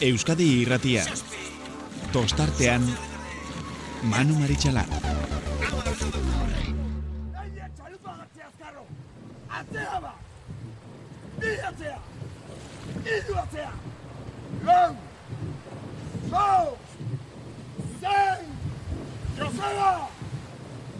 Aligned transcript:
Euskadi 0.00 0.62
irratia. 0.62 1.04
Tostartean, 2.12 2.82
Manu 4.02 4.34
Maritxalar. 4.38 4.86
Atzea 9.54 10.00
ba! 10.02 10.14
Ni 11.40 11.52
atzea! 11.68 11.98
Idu 13.04 13.34
atzea! 13.38 13.72
Lau! 14.66 14.96
Zau! 16.30 16.76
Zein! 18.00 18.46
Joseba! 19.38 20.08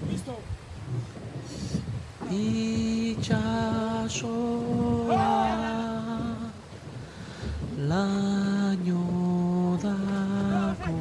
Listo! 0.08 0.38
itxasoa 2.30 3.34
laino 7.78 9.02
dako 9.82 10.94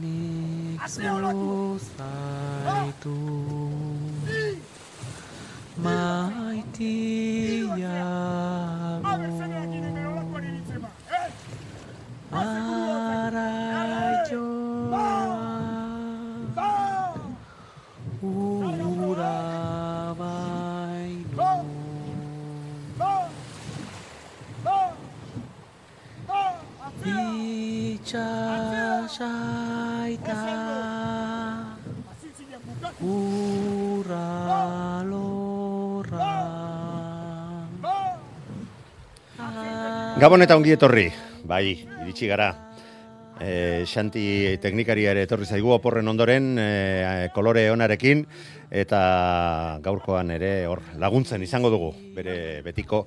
nik 0.02 0.82
zuzaitu 0.96 3.16
itxasaita 28.06 29.26
ura 33.02 34.30
lorra 35.10 36.30
Gabon 40.22 40.46
eta 40.46 40.56
ongi 40.56 40.72
etorri, 40.72 41.10
bai, 41.44 41.76
iritsi 42.06 42.30
gara. 42.30 42.65
E, 43.36 43.84
Xanti 43.84 44.56
teknikaria 44.64 45.12
ere 45.12 45.26
etorri 45.28 45.44
zaigu 45.46 45.74
oporren 45.76 46.08
ondoren 46.08 46.54
e, 46.56 47.30
kolore 47.36 47.66
onarekin 47.74 48.24
eta 48.72 49.80
gaurkoan 49.84 50.32
ere 50.36 50.66
hor 50.70 50.82
laguntzen 51.02 51.44
izango 51.44 51.70
dugu 51.74 51.92
bere 52.16 52.62
betiko 52.66 53.04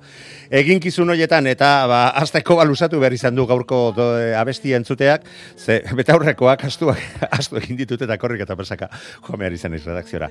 eginkizun 0.61 1.09
hoietan 1.15 1.49
eta 1.51 1.71
ba 1.89 2.01
hasteko 2.21 2.59
balusatu 2.61 2.99
behar 3.01 3.15
izan 3.17 3.35
du 3.35 3.47
gaurko 3.49 3.81
do, 3.95 4.07
e, 4.21 4.35
abesti 4.37 4.75
entzuteak 4.77 5.25
ze 5.57 5.81
betaurrekoak 5.97 6.63
astuak 6.69 7.01
astu 7.31 7.57
egin 7.57 7.81
ditut 7.81 8.05
eta 8.05 8.17
korrik 8.21 8.45
eta 8.45 8.55
presaka 8.55 8.89
joan 9.25 9.53
izan 9.53 9.73
iz 9.73 9.85
redakziora. 9.85 10.29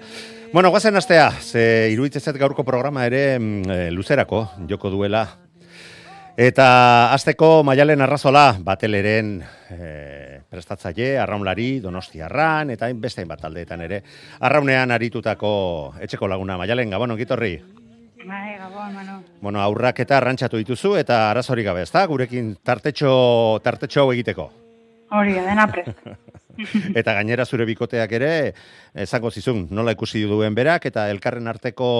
Bueno, 0.52 0.70
guazen 0.70 0.96
astea, 0.96 1.30
ze 1.42 1.90
iruditzen 1.92 2.38
gaurko 2.38 2.64
programa 2.64 3.06
ere 3.06 3.34
e, 3.34 3.90
luzerako 3.90 4.46
joko 4.68 4.90
duela 4.90 5.26
Eta 6.38 7.10
azteko 7.10 7.64
maialen 7.66 8.04
arrazola, 8.04 8.52
bateleren 8.62 9.32
e, 9.74 9.78
prestatzaile, 10.46 11.16
arraunlari, 11.18 11.80
donostiarran, 11.82 12.70
eta 12.70 12.86
beste 12.94 13.24
hainbat 13.24 13.42
taldeetan 13.42 13.82
ere. 13.82 13.98
Arraunean 14.46 14.94
aritutako 14.94 15.50
etxeko 15.98 16.28
laguna, 16.30 16.54
maialen, 16.60 16.94
gabon, 16.94 17.16
ongitorri? 17.16 17.56
Bai, 18.22 18.54
gabon, 18.54 18.94
mano. 18.94 19.16
Bueno, 19.42 19.58
aurrak 19.64 19.98
eta 20.06 20.20
arrantxatu 20.20 20.62
dituzu, 20.62 20.94
eta 21.00 21.24
arazorik 21.32 21.66
gabe, 21.72 21.82
ezta? 21.82 22.04
Gurekin 22.06 22.54
tartetxo, 22.62 23.10
tartetxo 23.64 24.04
hau 24.04 24.14
egiteko. 24.14 24.46
Hori, 25.18 25.34
dena 25.42 25.66
prest. 25.72 25.90
eta 27.02 27.16
gainera 27.18 27.48
zure 27.50 27.66
bikoteak 27.66 28.14
ere, 28.14 28.30
esango 28.94 29.34
zizun, 29.34 29.66
nola 29.74 29.98
ikusi 29.98 30.22
duen 30.30 30.54
berak, 30.54 30.86
eta 30.86 31.10
elkarren 31.10 31.50
arteko 31.50 31.90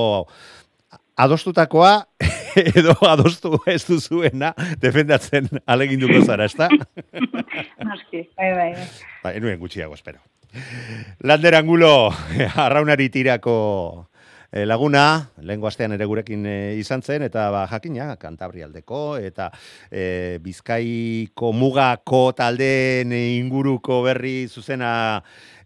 adostutakoa 1.19 2.07
edo 2.79 2.95
adostu 3.07 3.59
ez 3.67 3.83
duzuena 3.89 4.53
defendatzen 4.83 5.49
aleginduko 5.67 6.23
zara, 6.25 6.47
ezta? 6.47 6.69
Noski, 7.89 8.25
bai, 8.39 8.53
bai, 8.55 8.73
bai. 8.77 8.87
Ba, 9.25 9.35
enuen 9.39 9.59
gutxiago, 9.61 9.99
espero. 9.99 10.23
Lander 11.27 11.59
Angulo, 11.59 12.11
arraunari 12.67 13.09
tirako 13.13 13.57
eh, 14.51 14.65
laguna, 14.67 15.31
lehengo 15.43 15.69
astean 15.69 15.93
ere 15.99 16.07
gurekin 16.09 16.47
eh, 16.49 16.77
izan 16.81 17.03
zen, 17.03 17.27
eta 17.27 17.49
ba, 17.55 17.67
jakina, 17.71 18.15
kantabrialdeko, 18.21 19.03
eta 19.19 19.51
eh, 19.91 20.39
bizkaiko 20.43 21.53
mugako 21.53 22.29
taldeen 22.39 23.13
inguruko 23.13 24.01
berri 24.07 24.47
zuzena 24.49 24.93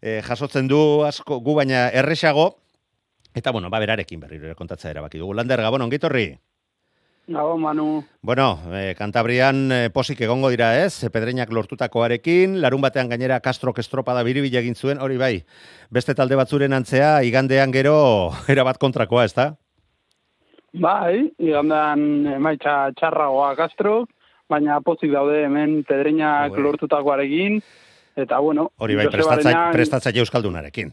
eh, 0.00 0.20
jasotzen 0.26 0.68
du 0.68 0.82
asko, 1.06 1.40
gu 1.44 1.60
baina 1.60 1.86
erresago, 1.92 2.61
Eta, 3.34 3.50
bueno, 3.50 3.70
ba, 3.70 3.80
berarekin 3.80 4.20
berriro 4.20 4.50
ere 4.50 4.54
kontatza 4.54 4.90
erabaki 4.90 5.18
dugu. 5.18 5.34
Lander, 5.34 5.60
Gabon, 5.64 5.82
ongitorri? 5.86 6.26
Gabon, 7.26 7.60
Manu. 7.62 8.04
Bueno, 8.20 8.58
eh, 8.74 8.94
Kantabrian 8.98 9.70
eh, 9.72 9.90
posik 9.94 10.20
egongo 10.20 10.50
dira 10.50 10.74
ez, 10.84 11.04
eh, 11.04 11.10
pedreinak 11.10 11.52
lortutakoarekin, 11.54 12.60
larun 12.60 12.82
batean 12.82 13.08
gainera 13.08 13.40
Castro 13.40 13.72
estropada 13.78 14.22
biribila 14.22 14.58
egin 14.58 14.74
zuen, 14.74 15.00
hori 15.00 15.16
bai, 15.16 15.44
beste 15.90 16.14
talde 16.14 16.36
batzuren 16.36 16.72
antzea, 16.72 17.22
igandean 17.22 17.72
gero, 17.72 18.32
erabat 18.52 18.78
kontrakoa, 18.78 19.24
ez 19.24 19.34
da? 19.34 19.54
Bai, 20.72 21.30
igandean 21.38 22.26
emaitza 22.36 22.90
txarragoa 22.98 23.54
Castro, 23.56 24.06
baina 24.50 24.80
pozik 24.84 25.12
daude 25.12 25.44
hemen 25.46 25.84
pedreinak 25.88 26.58
lortutakoarekin, 26.58 27.62
eta 28.16 28.40
bueno, 28.40 28.72
Hori 28.76 28.98
bai, 28.98 29.06
Joseba 29.06 29.36
prestatza, 29.38 29.70
prestatzaile 29.72 30.26
euskaldunarekin. 30.26 30.92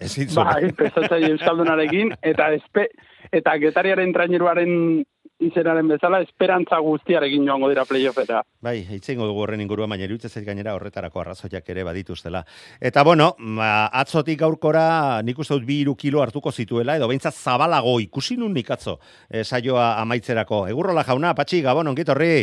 Ezin 0.00 0.28
zuen. 0.28 0.46
Bai, 0.46 0.70
prestatzaile 0.76 1.34
euskaldunarekin, 1.36 2.14
eta 2.22 2.50
espe, 2.56 2.88
eta 3.32 3.56
getariaren 3.62 4.12
traineruaren 4.14 5.04
izenaren 5.44 5.88
bezala, 5.90 6.20
esperantza 6.24 6.78
guztiarekin 6.82 7.46
joango 7.46 7.68
dira 7.70 7.84
playoffera. 7.88 8.42
Bai, 8.64 8.76
itzengo 8.96 9.26
dugu 9.28 9.42
horren 9.44 9.62
inguruan, 9.64 9.90
baina 9.90 10.06
iruditzen 10.06 10.30
zait 10.30 10.46
gainera 10.46 10.74
horretarako 10.76 11.20
arrazoiak 11.20 11.68
ere 11.74 11.84
badituztela. 11.86 12.44
Eta 12.80 13.04
bueno, 13.04 13.32
ma, 13.38 13.88
atzotik 13.92 14.38
gaurkora 14.40 15.22
nik 15.26 15.38
uste 15.42 15.56
dut 15.56 15.66
bi 15.68 15.80
hiru 15.82 15.96
kilo 16.00 16.22
hartuko 16.22 16.52
zituela, 16.52 16.96
edo 16.96 17.10
behintzat 17.10 17.34
zabalago 17.34 17.98
ikusi 18.00 18.38
nun 18.40 18.54
nik 18.54 18.70
atzo, 18.70 18.98
e, 19.28 19.44
saioa 19.44 19.94
amaitzerako. 20.02 20.66
Egurrola 20.72 21.04
jauna, 21.04 21.34
patxi, 21.34 21.62
gabon, 21.66 21.90
ongitorri? 21.92 22.34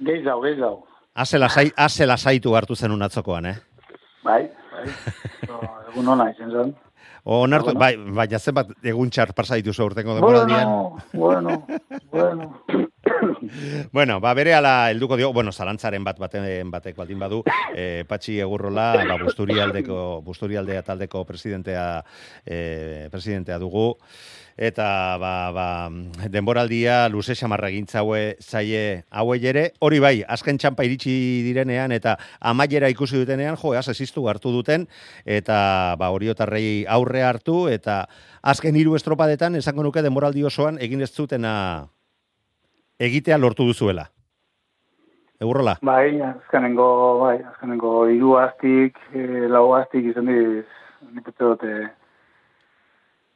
Geiz 0.00 0.22
dau, 0.26 0.40
geiz 0.42 0.58
dau. 0.58 0.76
Azela, 1.14 1.48
sai, 1.48 1.70
azela 1.76 2.16
saitu 2.16 2.54
hartu 2.56 2.76
zenun 2.76 3.02
atzokoan, 3.02 3.46
eh? 3.46 3.56
Bai, 4.24 4.42
egun 4.84 6.14
hona 6.14 6.30
izen 6.34 6.50
zen. 6.54 6.72
Onartu, 7.24 7.74
bai, 7.76 7.94
baina 8.16 8.38
zenbat 8.38 8.70
egun 8.82 9.10
txar 9.12 9.34
pasa 9.36 9.58
dituzu 9.60 9.82
aurtengo 9.84 10.14
denboraldian. 10.16 10.70
Bueno, 11.12 11.60
bueno, 11.60 11.66
bueno. 12.10 12.88
Bueno, 13.92 14.20
ba, 14.20 14.32
bere 14.34 14.54
ala 14.54 14.90
helduko 14.90 15.16
dio, 15.16 15.32
bueno, 15.32 15.52
zalantzaren 15.52 16.04
bat 16.04 16.18
baten 16.20 16.70
batek 16.70 16.96
baldin 16.96 17.18
badu, 17.18 17.42
eh, 17.74 18.04
Patxi 18.08 18.38
Egurrola, 18.40 18.92
ba, 19.08 19.16
Busturialdeko, 19.20 20.20
Busturialdea 20.24 20.82
taldeko 20.86 21.24
presidentea, 21.28 22.04
eh, 22.44 23.08
presidentea 23.10 23.58
dugu, 23.58 23.96
eta 24.60 25.16
ba, 25.16 25.50
ba, 25.56 25.66
denboraldia 26.28 27.08
luze 27.08 27.32
xamarra 27.32 27.70
gintza 27.72 28.02
haue 28.02 28.36
zaie 28.44 29.06
hauei 29.08 29.40
ere, 29.48 29.62
hori 29.80 29.98
bai, 30.04 30.18
azken 30.28 30.58
txampa 30.60 30.84
iritsi 30.84 31.14
direnean, 31.46 31.94
eta 31.96 32.18
amaiera 32.44 32.90
ikusi 32.92 33.16
dutenean, 33.22 33.56
jo, 33.56 33.72
az 33.72 33.88
esistu 33.88 34.26
hartu 34.28 34.52
duten, 34.52 34.84
eta 35.24 35.96
ba, 35.98 36.10
oriotarrei 36.12 36.84
aurre 36.84 37.24
hartu, 37.24 37.62
eta 37.72 38.02
azken 38.42 38.76
hiru 38.76 38.98
estropadetan, 39.00 39.56
esango 39.56 39.86
nuke 39.86 40.04
denboraldi 40.04 40.44
osoan, 40.44 40.76
egin 40.78 41.00
ez 41.00 41.08
zutena 41.08 41.54
egitea 43.00 43.40
lortu 43.40 43.64
duzuela. 43.64 44.10
Egurrola? 45.40 45.78
Bai, 45.80 46.20
azkenengo, 46.20 46.90
bai, 47.22 47.38
azkenengo 47.54 47.94
hiru 48.12 48.36
astik, 48.36 49.00
eh, 49.16 49.48
lau 49.48 49.70
astik 49.72 50.12
izan 50.12 50.28
diz, 50.28 50.68
nik 51.16 51.32
dute, 51.40 51.88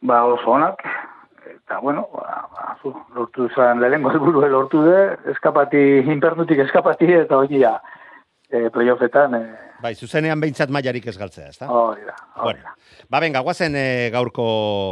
ba, 0.05 0.21
oso 0.29 0.53
onak, 0.53 0.85
eta, 1.65 1.79
bueno, 1.81 2.09
ba, 2.13 2.45
ba, 2.53 2.77
zu, 2.83 2.93
lortu 3.17 3.49
zen 3.55 3.81
lehenengo 3.81 4.13
helburua 4.13 4.49
lortu 4.53 4.83
de, 4.85 5.17
eskapati, 5.33 5.83
inpernutik 6.13 6.61
eskapati, 6.67 7.09
eta 7.25 7.39
hori 7.41 7.63
ja, 7.63 7.79
e, 8.55 8.71
playoffetan, 8.71 9.35
e, 9.35 9.45
Bai, 9.85 9.93
zuzenean 9.99 10.41
behintzat 10.41 10.71
mailarik 10.73 11.07
ez 11.11 11.17
galtzea, 11.19 11.51
ezta? 11.51 11.67
hori 11.69 12.07
da, 12.07 12.15
hori 12.39 12.61
Bueno, 12.63 12.71
da. 12.71 13.05
ba 13.11 13.21
benga, 13.21 13.41
guazen 13.45 13.75
e, 13.77 14.11
gaurko 14.15 14.47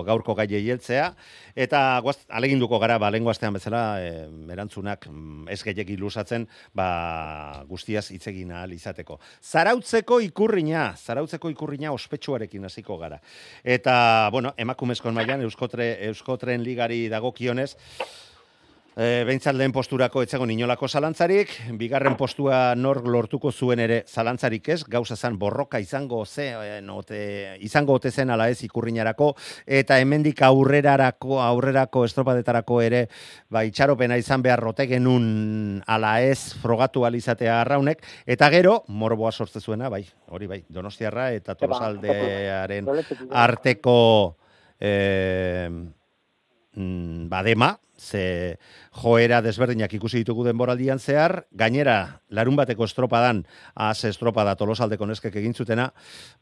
gaurko 0.07 0.35
gai 0.37 0.49
heltzea 0.51 1.13
eta 1.55 2.01
guaz 2.05 2.19
aleginduko 2.29 2.79
gara 2.83 2.99
ba 2.99 3.11
lengo 3.11 3.31
astean 3.31 3.55
bezala 3.55 4.01
e, 4.03 4.11
erantzunak 4.53 5.07
mm, 5.09 5.49
ez 5.49 5.63
gehiegi 5.63 5.97
lusatzen 5.97 6.49
ba 6.75 7.65
guztiaz 7.69 8.11
hitz 8.11 8.27
egin 8.27 8.53
ahal 8.53 8.73
izateko. 8.73 9.19
Zarautzeko 9.41 10.21
ikurrina, 10.21 10.93
zarautzeko 10.97 11.51
ikurrina 11.55 11.93
ospetsuarekin 11.93 12.65
hasiko 12.65 12.99
gara. 12.99 13.21
Eta 13.65 14.29
bueno, 14.33 14.53
emakumezkoen 14.57 15.15
mailan 15.15 15.47
Euskotre 15.47 15.95
Euskotren 16.11 16.63
ligari 16.63 17.09
dagokionez 17.09 17.77
E, 18.93 19.23
behintzat 19.25 19.57
lehen 19.57 19.73
posturako 19.73 20.21
etzegon 20.21 20.51
inolako 20.53 20.85
zalantzarik, 20.85 21.53
bigarren 21.81 22.13
postua 22.21 22.75
nor 22.77 22.99
lortuko 23.09 23.49
zuen 23.49 23.81
ere 23.81 24.03
zalantzarik 24.05 24.69
ez, 24.75 24.83
gauza 24.85 25.17
zan 25.17 25.39
borroka 25.41 25.79
izango 25.81 26.19
ze, 26.27 26.51
e, 26.53 26.75
ote, 26.93 27.21
izango 27.65 27.97
ote 27.97 28.11
zen 28.11 28.31
ala 28.31 28.51
ez 28.53 28.59
ikurrinarako, 28.67 29.31
eta 29.65 29.97
hemendik 29.97 30.43
aurrerarako, 30.45 31.41
aurrerako 31.41 32.05
estropadetarako 32.05 32.83
ere, 32.85 33.07
ba, 33.49 33.65
itxaropena 33.65 34.21
izan 34.21 34.45
behar 34.45 34.61
rote 34.61 34.87
genun 34.91 35.81
ala 35.87 36.19
ez 36.21 36.53
frogatu 36.61 37.07
alizatea 37.09 37.63
arraunek, 37.63 38.05
eta 38.27 38.51
gero, 38.53 38.83
morboa 38.89 39.33
sortze 39.33 39.65
zuena, 39.65 39.89
bai, 39.89 40.05
hori 40.29 40.51
bai, 40.53 40.61
donostiarra 40.69 41.31
eta 41.33 41.57
tolosaldearen 41.57 42.93
arteko 43.31 43.99
eh, 44.77 45.71
mm, 46.75 47.29
badema, 47.29 47.77
ze 47.99 48.59
joera 49.03 49.41
desberdinak 49.43 49.93
ikusi 49.95 50.23
ditugu 50.23 50.45
denboraldian 50.45 50.99
zehar, 50.99 51.47
gainera 51.53 52.23
larun 52.31 52.57
bateko 52.59 52.85
estropadan, 52.89 53.45
az 53.75 54.05
estropada 54.09 54.57
tolosaldeko 54.59 55.07
neskek 55.07 55.37
egin 55.43 55.55
zutena, 55.55 55.93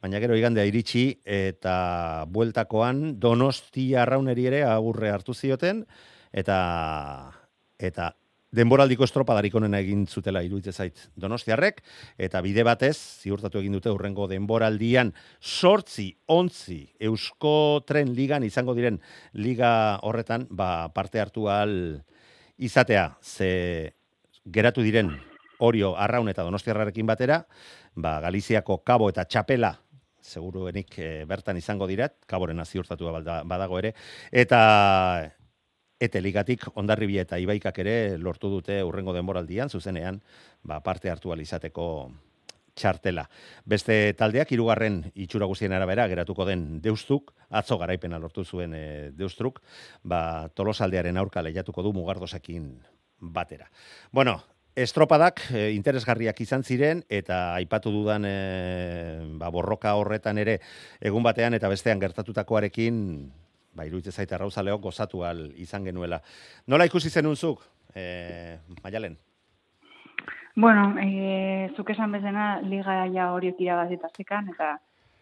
baina 0.00 0.21
gero 0.23 0.38
igandea 0.38 0.65
iritsi 0.65 1.21
eta 1.25 2.25
bueltakoan 2.29 3.21
donosti 3.21 3.91
arrauneri 3.94 4.47
ere 4.53 4.65
agurre 4.65 5.12
hartu 5.12 5.35
zioten, 5.35 5.85
eta 6.32 6.61
eta 7.81 8.15
denboraldiko 8.50 9.06
estropadarik 9.06 9.55
onena 9.55 9.79
egin 9.82 10.06
zutela 10.06 10.43
iruditzen 10.43 10.75
zait 10.75 11.05
Donostiarrek 11.20 11.81
eta 12.19 12.41
bide 12.43 12.64
batez 12.67 12.97
ziurtatu 13.23 13.61
egin 13.62 13.76
dute 13.79 13.93
urrengo 13.94 14.26
denboraldian 14.31 15.12
sortzi 15.41 16.11
ontzi 16.26 16.81
Eusko 16.99 17.82
Tren 17.87 18.14
Ligan 18.17 18.47
izango 18.47 18.75
diren 18.75 19.00
liga 19.35 19.73
horretan 20.02 20.49
ba, 20.50 20.91
parte 20.94 21.20
hartu 21.20 21.49
ahal 21.49 22.02
izatea. 22.58 23.17
Ze 23.23 23.94
geratu 24.44 24.82
diren 24.82 25.14
Orio 25.61 25.94
Arraun 25.96 26.29
eta 26.29 26.43
Donostiarrarekin 26.43 27.06
batera 27.06 27.44
ba, 27.94 28.19
Galiziako 28.20 28.82
Kabo 28.82 29.08
eta 29.12 29.25
Txapela 29.25 29.76
seguruenik 30.20 30.99
e, 30.99 31.25
bertan 31.29 31.56
izango 31.56 31.87
dirat, 31.88 32.19
kaborena 32.29 32.67
ziurtatu 32.69 33.08
badago 33.49 33.79
ere, 33.81 33.94
eta 34.31 34.61
Ete 36.00 36.23
ligatik 36.25 36.64
ondarribia 36.81 37.26
eta 37.26 37.38
ibaikak 37.38 37.79
ere 37.82 37.94
lortu 38.19 38.49
dute 38.49 38.81
urrengo 38.82 39.12
denboraldian, 39.12 39.69
zuzenean, 39.69 40.23
ba, 40.64 40.81
parte 40.81 41.11
hartu 41.11 41.35
izateko 41.37 42.11
txartela. 42.75 43.26
Beste 43.69 44.14
taldeak 44.19 44.52
hirugarren 44.52 45.02
itxura 45.14 45.49
guztien 45.50 45.75
arabera 45.76 46.06
geratuko 46.08 46.47
den 46.49 46.81
deustuk, 46.81 47.35
atzo 47.50 47.79
garaipena 47.79 48.19
lortu 48.19 48.44
zuen 48.44 48.75
e, 48.75 49.11
deustruk, 49.17 49.61
ba, 50.02 50.49
tolosaldearen 50.55 51.20
aurka 51.20 51.43
lehiatuko 51.43 51.82
du 51.82 51.93
mugardosakin 51.93 52.70
batera. 53.20 53.69
Bueno, 54.12 54.38
estropadak 54.76 55.43
e, 55.53 55.70
interesgarriak 55.75 56.41
izan 56.41 56.64
ziren 56.64 57.05
eta 57.11 57.56
aipatu 57.58 57.93
dudan 57.93 58.25
e, 58.25 58.35
ba, 59.37 59.50
borroka 59.53 59.94
horretan 59.99 60.38
ere 60.38 60.61
egun 61.00 61.26
batean 61.26 61.55
eta 61.58 61.69
bestean 61.69 62.00
gertatutakoarekin 62.00 63.03
ba, 63.75 63.87
iruditzen 63.87 64.12
zaita 64.12 64.38
rauzaleo 64.38 64.78
gozatu 64.78 65.25
al 65.25 65.46
izan 65.56 65.84
genuela. 65.84 66.20
Nola 66.67 66.87
ikusi 66.88 67.11
zenunzuk, 67.11 67.62
e, 67.94 68.58
Maialen? 68.82 69.17
Bueno, 70.56 70.94
e, 70.99 71.70
zuk 71.76 71.90
esan 71.90 72.12
bezena 72.12 72.61
liga 72.61 73.05
ja 73.14 73.31
horiek 73.34 73.61
irabazitazekan, 73.62 74.50
eta 74.55 74.75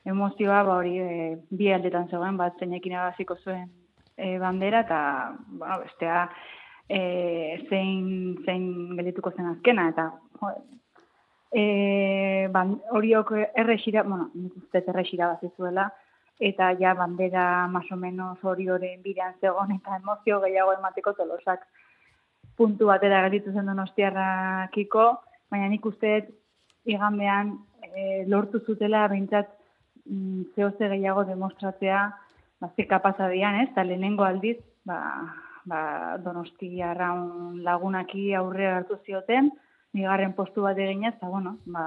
emozioa 0.09 0.63
ba 0.65 0.79
hori 0.81 0.97
e, 0.99 1.11
bi 1.51 1.69
aldetan 1.73 2.09
zegoen, 2.09 2.39
bat 2.41 2.57
zeinekin 2.59 2.97
irabaziko 2.97 3.37
zuen 3.45 3.69
e, 4.17 4.39
bandera, 4.39 4.81
eta 4.87 5.01
bueno, 5.51 5.79
bestea 5.85 6.25
e, 6.89 7.01
zein, 7.69 8.39
zein 8.47 8.97
gelituko 8.97 9.33
zen 9.37 9.53
azkena, 9.53 9.89
eta 9.93 10.09
jo, 10.41 10.53
e, 11.53 11.65
ban, 12.53 12.79
horiok 12.97 13.35
errexira, 13.55 14.03
bueno, 14.09 14.31
nik 14.35 14.57
uste 14.63 14.83
errexira 14.87 15.35
bazizuela, 15.35 15.91
eta 16.39 16.73
ja 16.79 16.95
bandera 16.95 17.67
más 17.69 17.91
o 17.91 17.97
menos 17.97 18.39
hori 18.43 18.69
oren 18.71 19.03
bidean 19.03 19.35
zegoen 19.41 19.73
eta 19.75 19.97
emozio 19.97 20.41
gehiago 20.41 20.73
emateko 20.73 21.13
tolosak 21.13 21.67
puntu 22.57 22.87
batera 22.87 23.23
gelditu 23.23 23.53
zen 23.53 23.67
donostiarrakiko, 23.71 25.05
baina 25.51 25.69
nik 25.69 25.85
uste 25.87 26.13
igandean 26.85 27.53
e, 27.83 28.25
lortu 28.27 28.61
zutela 28.67 29.07
behintzat 29.09 29.51
mm, 30.05 30.55
zehose 30.55 30.89
gehiago 30.95 31.25
demostratzea 31.29 32.01
ba, 32.61 32.71
ze 32.77 32.87
kapasa 32.87 33.29
dian, 33.29 33.61
ez? 33.63 33.69
Eta 33.71 33.85
lehenengo 33.85 34.27
aldiz, 34.27 34.59
ba, 34.87 34.99
ba, 35.71 35.81
donostiarraun 36.25 37.63
lagunaki 37.65 38.33
aurre 38.35 38.67
hartu 38.73 38.99
zioten, 39.05 39.53
bigarren 39.95 40.35
postu 40.35 40.67
bat 40.67 40.79
eginez, 40.79 41.15
eta 41.17 41.31
bueno, 41.31 41.59
ba, 41.67 41.85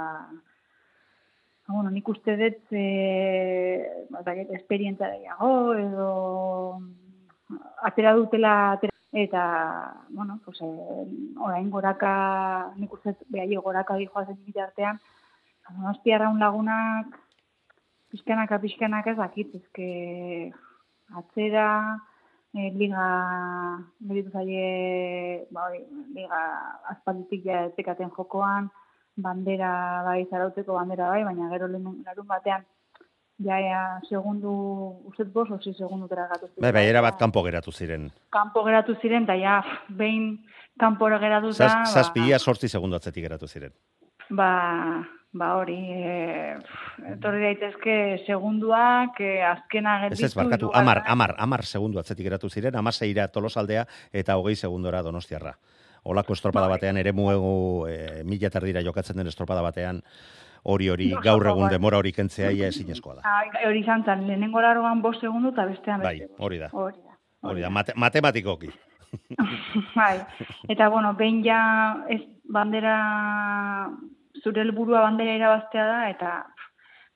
bueno, 1.71 1.91
nik 1.91 2.07
uste 2.07 2.35
dut 2.37 2.71
e, 2.71 4.05
ba, 4.09 4.35
esperientza 4.57 5.09
gehiago 5.11 5.73
edo 5.75 6.09
atera 7.81 8.13
dutela 8.13 8.53
atera, 8.73 8.93
eta 9.11 9.43
bueno, 10.09 10.39
pues, 10.45 10.61
e, 10.61 10.69
orain 11.39 11.69
goraka 11.69 12.73
nik 12.77 12.93
uste 12.93 13.15
behaile 13.29 13.57
goraka 13.57 13.97
dihoazen 13.97 14.39
bitartean 14.45 15.01
Donostiarra 15.71 16.29
un 16.29 16.39
lagunak 16.39 17.07
pizkanaka 18.11 18.59
pizkanaka 18.59 19.11
ez 19.13 19.17
dakit, 19.17 19.53
ezke 19.55 20.51
atzera 21.15 21.67
e, 22.53 22.69
liga 22.75 23.05
meditu 23.99 24.31
zaie 24.35 25.47
ba, 25.55 25.69
liga 26.15 26.41
aspalditik 26.91 27.45
ja 27.47 27.65
etekaten 27.69 28.11
jokoan 28.17 28.69
bandera 29.21 29.71
bai 30.05 30.25
zarauteko 30.29 30.73
bandera 30.73 31.09
bai, 31.09 31.23
baina 31.23 31.49
gero 31.53 31.67
larun 31.67 32.27
batean 32.27 32.65
ja, 33.43 33.59
ja 33.59 33.81
segundu, 34.09 34.51
ustet 35.09 35.31
bos, 35.33 35.47
osi 35.51 35.73
segundu 35.73 36.07
teragatu 36.11 36.47
ziren. 36.47 36.61
Bai, 36.63 36.71
bai, 36.75 36.85
era 36.89 37.01
bat 37.03 37.17
kanpo 37.19 37.43
geratu 37.45 37.71
ziren. 37.71 38.09
Kanpo 38.33 38.63
geratu 38.67 38.95
ziren, 39.01 39.25
eta 39.27 39.37
ja, 39.39 39.61
behin 39.89 40.35
kanpora 40.79 41.19
geratu 41.21 41.53
da. 41.55 41.69
Zaz, 41.69 41.93
zazpia 41.93 42.39
sortzi 42.39 42.69
segundu 42.69 42.99
atzetik 42.99 43.25
geratu 43.25 43.49
ziren. 43.49 43.73
Ba, 44.29 44.51
ba 45.37 45.51
hori, 45.59 45.79
e, 45.91 46.55
etorri 47.15 47.43
daitezke 47.47 47.97
segunduak, 48.27 49.19
e, 49.19 49.41
azkena 49.47 49.97
gertitu. 50.05 50.25
Ez 50.25 50.31
ez, 50.31 50.37
barkatu, 50.37 50.71
amar, 50.77 51.03
amar, 51.07 51.35
amar 51.39 51.65
segundu 51.65 51.99
atzetik 51.99 52.29
geratu 52.29 52.49
ziren, 52.49 52.75
amaseira 52.75 53.27
tolosaldea 53.27 53.85
eta 54.23 54.37
hogei 54.39 54.55
segundora 54.55 55.03
donostiarra. 55.03 55.57
Olako 56.03 56.33
estropada 56.33 56.67
Bai. 56.67 56.77
batean, 56.77 56.97
ere 56.97 57.11
muegu 57.13 57.85
e, 57.87 58.23
mila 58.25 58.49
terdira 58.49 58.81
jokatzen 58.81 59.17
den 59.17 59.27
estropada 59.27 59.61
batean, 59.61 60.01
hori 60.63 60.89
hori 60.89 61.09
gaur 61.23 61.45
egun 61.47 61.67
bai. 61.67 61.71
demora 61.73 61.97
hori 61.97 62.11
kentzea 62.11 62.51
ia 62.51 62.67
ezinezkoa 62.67 63.15
da. 63.19 63.35
Hori 63.67 63.79
izan 63.81 64.03
zen, 64.05 64.25
lehenengo 64.27 64.61
laroan 64.61 65.01
bost 65.01 65.21
segundu 65.21 65.49
eta 65.53 65.65
bestean 65.65 66.01
Bai, 66.01 66.19
beste. 66.19 66.35
hori 66.39 66.57
da. 66.57 66.69
Hori 66.71 66.97
da. 67.01 67.17
Hori 67.49 67.61
da, 67.61 67.69
mate, 67.69 67.93
matematikoki. 67.95 68.69
bai, 69.95 70.19
eta 70.69 70.87
bueno, 70.89 71.13
behin 71.19 71.43
ja 71.43 71.61
ez 72.09 72.21
bandera, 72.49 73.89
zure 74.43 74.61
helburua 74.61 75.01
bandera 75.01 75.33
irabaztea 75.35 75.85
da, 75.85 76.09
eta 76.09 76.31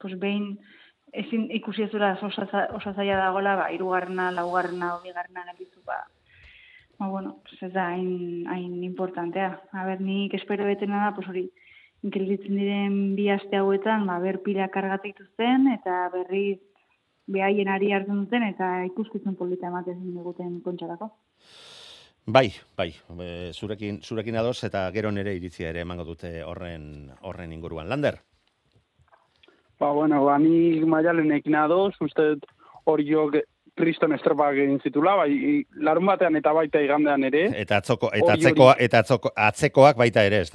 pues 0.02 0.18
behin 0.20 0.58
ezin 1.14 1.48
ikusi 1.56 1.84
ez 1.86 1.92
dura 1.92 2.14
oso 2.22 2.28
oso 2.76 2.94
zaila 2.94 3.16
dagoela, 3.18 3.56
ba, 3.56 3.70
irugarrena, 3.72 4.32
laugarrena, 4.36 4.96
obigarrena 4.98 5.46
gelditu, 5.52 5.82
ba, 5.86 6.02
ba, 6.98 7.08
bueno, 7.08 7.42
pues 7.44 7.62
ez 7.64 7.74
da 7.74 7.90
hain, 7.90 8.48
hain 8.48 8.84
importantea. 8.84 9.62
A 9.72 9.86
ber, 9.86 10.02
nik 10.02 10.34
espero 10.34 10.66
betena 10.66 11.04
da, 11.06 11.16
pues 11.16 11.28
hori, 11.28 11.50
gelditzen 12.04 12.58
diren 12.58 12.98
bi 13.16 13.30
aste 13.30 13.58
hauetan, 13.58 14.06
ba, 14.08 14.20
ber 14.20 14.42
pila 14.46 14.68
kargatu 14.74 15.10
dituzten, 15.10 15.68
eta 15.74 16.10
berri 16.14 16.60
behaien 17.26 17.70
ari 17.72 17.92
hartzen 17.94 18.26
duten, 18.26 18.44
eta 18.44 18.86
ikuskizun 18.86 19.36
polita 19.36 19.68
ematen 19.68 20.04
diguten 20.14 20.60
kontxarako. 20.62 21.12
Bai, 22.26 22.50
bai, 22.78 22.90
e, 23.22 23.52
zurekin, 23.54 24.00
zurekin 24.02 24.38
ados 24.38 24.64
eta 24.66 24.88
gero 24.92 25.12
nere 25.12 25.36
iritzia 25.38 25.70
ere 25.70 25.84
emango 25.86 26.06
dute 26.08 26.40
horren 26.44 27.12
horren 27.22 27.52
inguruan. 27.54 27.90
Lander? 27.90 28.18
Ba, 29.80 29.92
bueno, 29.92 30.24
ba, 30.26 30.40
ni 30.40 30.80
maialenekin 30.86 31.56
adoz, 31.56 31.94
uste 32.02 32.32
dut 32.34 32.48
hori 32.86 33.06
kriston 33.76 34.16
estropak 34.16 34.56
egin 34.56 34.80
zitula, 34.84 35.16
bai, 35.20 35.64
larun 35.84 36.08
batean 36.08 36.36
eta 36.40 36.54
baita 36.56 36.82
igandean 36.84 37.28
ere. 37.28 37.46
Eta 37.64 37.82
atzoko 37.84 38.12
eta 38.16 38.34
atzekoa 38.38 38.76
eta 38.80 39.04
atzoko, 39.04 39.32
atzekoak 39.36 40.00
baita 40.00 40.24
ere? 40.24 40.44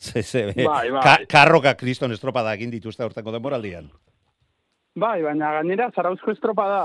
Ze, 0.00 0.22
ze, 0.22 0.46
Bai, 0.56 0.90
bai. 0.90 1.02
Ka, 1.04 1.18
karroka 1.28 1.74
kriston 1.76 2.12
estropada 2.14 2.54
egin 2.56 2.70
dituzte 2.72 3.04
hortako 3.04 3.34
denboraldian. 3.34 3.90
Bai, 4.96 5.18
baina 5.20 5.50
gainera 5.58 5.90
zarauzko 5.94 6.32
estropa 6.32 6.64
da 6.70 6.78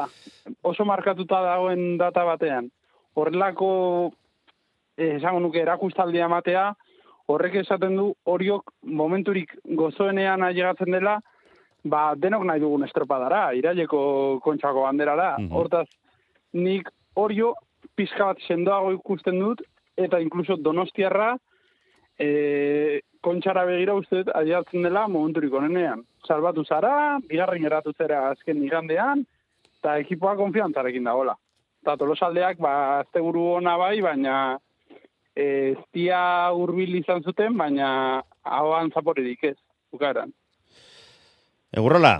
oso 0.68 0.84
markatuta 0.84 1.40
dagoen 1.46 1.96
data 1.98 2.26
batean. 2.28 2.68
Horrelako, 3.16 3.70
eh, 4.98 5.16
esango 5.16 5.40
nuke, 5.40 5.62
erakustaldia 5.64 6.28
matea, 6.28 6.66
horrek 7.32 7.56
esaten 7.64 7.96
du 7.96 8.10
horiok 8.26 8.76
momenturik 8.84 9.56
gozoenean 9.80 10.44
ailegatzen 10.44 10.92
dela, 10.92 11.22
ba, 11.86 12.16
denok 12.18 12.44
nahi 12.50 12.62
dugun 12.64 12.86
estropadara, 12.88 13.54
iraileko 13.58 14.40
kontxako 14.44 14.86
banderara. 14.88 15.36
Mhm. 15.40 15.52
Hortaz, 15.54 15.88
nik 16.54 16.90
horio 17.16 17.54
pizka 17.96 18.32
bat 18.32 18.42
sendoago 18.48 18.92
ikusten 18.98 19.40
dut, 19.40 19.62
eta 19.98 20.20
inkluso 20.20 20.58
donostiarra, 20.58 21.36
e, 22.20 23.02
kontxara 23.22 23.66
begira 23.66 23.96
uste 23.96 24.24
dut 24.24 24.36
ailegatzen 24.36 24.84
dela 24.84 25.08
momenturik 25.08 25.54
onenean. 25.54 26.04
Salbatu 26.28 26.66
zara, 26.66 27.20
bigarren 27.30 27.66
eratu 27.66 27.94
zera 27.98 28.30
azken 28.32 28.64
igandean, 28.64 29.26
eta 29.80 29.98
ekipoa 30.02 30.36
konfiantzarekin 30.36 31.04
dagoela. 31.04 31.36
Eta 31.84 31.98
tolosaldeak, 32.02 32.58
ba, 32.58 33.00
azte 33.00 33.22
buru 33.22 33.46
ona 33.60 33.78
bai, 33.78 34.00
baina 34.02 34.58
ez 35.36 35.78
dia 35.94 36.50
hurbil 36.56 36.96
izan 36.96 37.22
zuten, 37.22 37.58
baina 37.60 38.24
hauan 38.44 38.90
zaporerik 38.92 39.44
ez, 39.52 39.58
bukaeran. 39.92 40.32
Egurrola, 41.76 42.16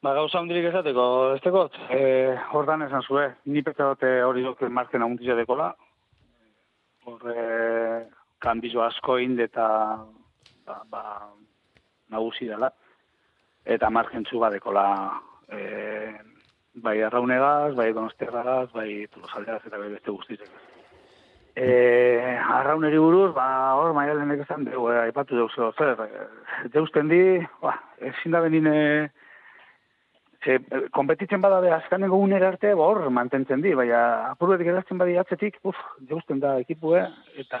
Ba, 0.00 0.14
gauza 0.16 0.40
hundirik 0.40 0.64
esateko, 0.70 1.02
ez 1.34 1.42
tekot, 1.44 1.74
e, 1.92 2.04
hortan 2.56 2.86
esan 2.86 3.02
zue, 3.04 3.26
ni 3.52 3.60
peta 3.60 3.90
dute 3.90 4.12
hori 4.24 4.40
duk 4.46 4.62
marken 4.72 5.04
amuntizia 5.04 5.36
dekola, 5.36 5.66
horre 7.04 7.44
kanbizo 8.40 8.80
asko 8.86 9.18
ind 9.20 9.42
eta 9.44 9.66
ba, 10.64 10.78
ba, 10.88 11.02
nagusi 12.16 12.48
dela, 12.48 12.72
eta 13.76 13.92
marken 13.92 14.24
txuga 14.24 14.48
dekola 14.56 14.86
e, 15.52 15.60
bai 16.80 16.96
arraunegaz, 17.04 17.74
bai 17.76 17.90
donostiagaz, 17.92 18.70
bai 18.72 19.04
tolosaldeaz 19.12 19.60
eta 19.66 19.76
bai 19.76 19.92
beste 19.98 20.16
guztizek. 20.16 20.69
E, 21.60 22.36
arrauneri 22.40 22.98
buruz, 22.98 23.34
ba, 23.36 23.46
hor, 23.76 23.92
maialenek 23.92 24.46
esan, 24.46 24.64
deu, 24.64 24.86
e, 24.88 24.96
aipatu 25.02 25.36
deu 25.36 25.72
zer, 25.76 25.98
e, 26.06 26.68
deusten 26.72 27.10
di, 27.12 27.20
ba, 27.60 27.74
ezin 28.10 28.32
da 28.32 28.40
benin, 28.46 28.70
e, 28.70 29.10
Ze, 30.40 30.54
kompetitzen 30.96 31.42
bada 31.44 31.58
be 31.60 31.68
azkaneko 31.68 32.16
unera 32.24 32.48
arte, 32.48 32.70
ba, 32.72 32.86
hor 32.88 33.10
mantentzen 33.12 33.60
di, 33.60 33.74
baina 33.76 34.30
apurbetik 34.30 34.70
edazten 34.72 34.96
badi 34.96 35.18
atzetik, 35.20 35.58
uf, 35.68 35.76
jausten 36.08 36.40
da 36.40 36.54
ekipue, 36.62 37.02
eta 37.42 37.58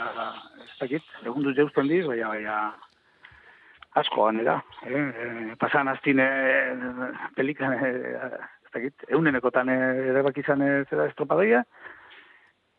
ez 0.64 0.78
dakit, 0.78 1.10
egun 1.26 1.44
du 1.44 1.52
jausten 1.58 1.90
di, 1.92 2.00
baina, 2.06 2.30
baina 2.32 2.54
asko 4.00 4.30
ganera. 4.30 4.56
Eh? 4.86 4.96
E, 4.96 5.28
pasan 5.60 5.92
aztine 5.92 6.30
pelikan, 7.36 7.76
e, 7.76 7.92
ez 8.64 8.72
dakit, 8.78 9.04
eunenekotan 9.12 9.68
ere 9.76 10.24
bakizan 10.24 10.64
zera 10.88 11.10
estropadoia, 11.10 11.60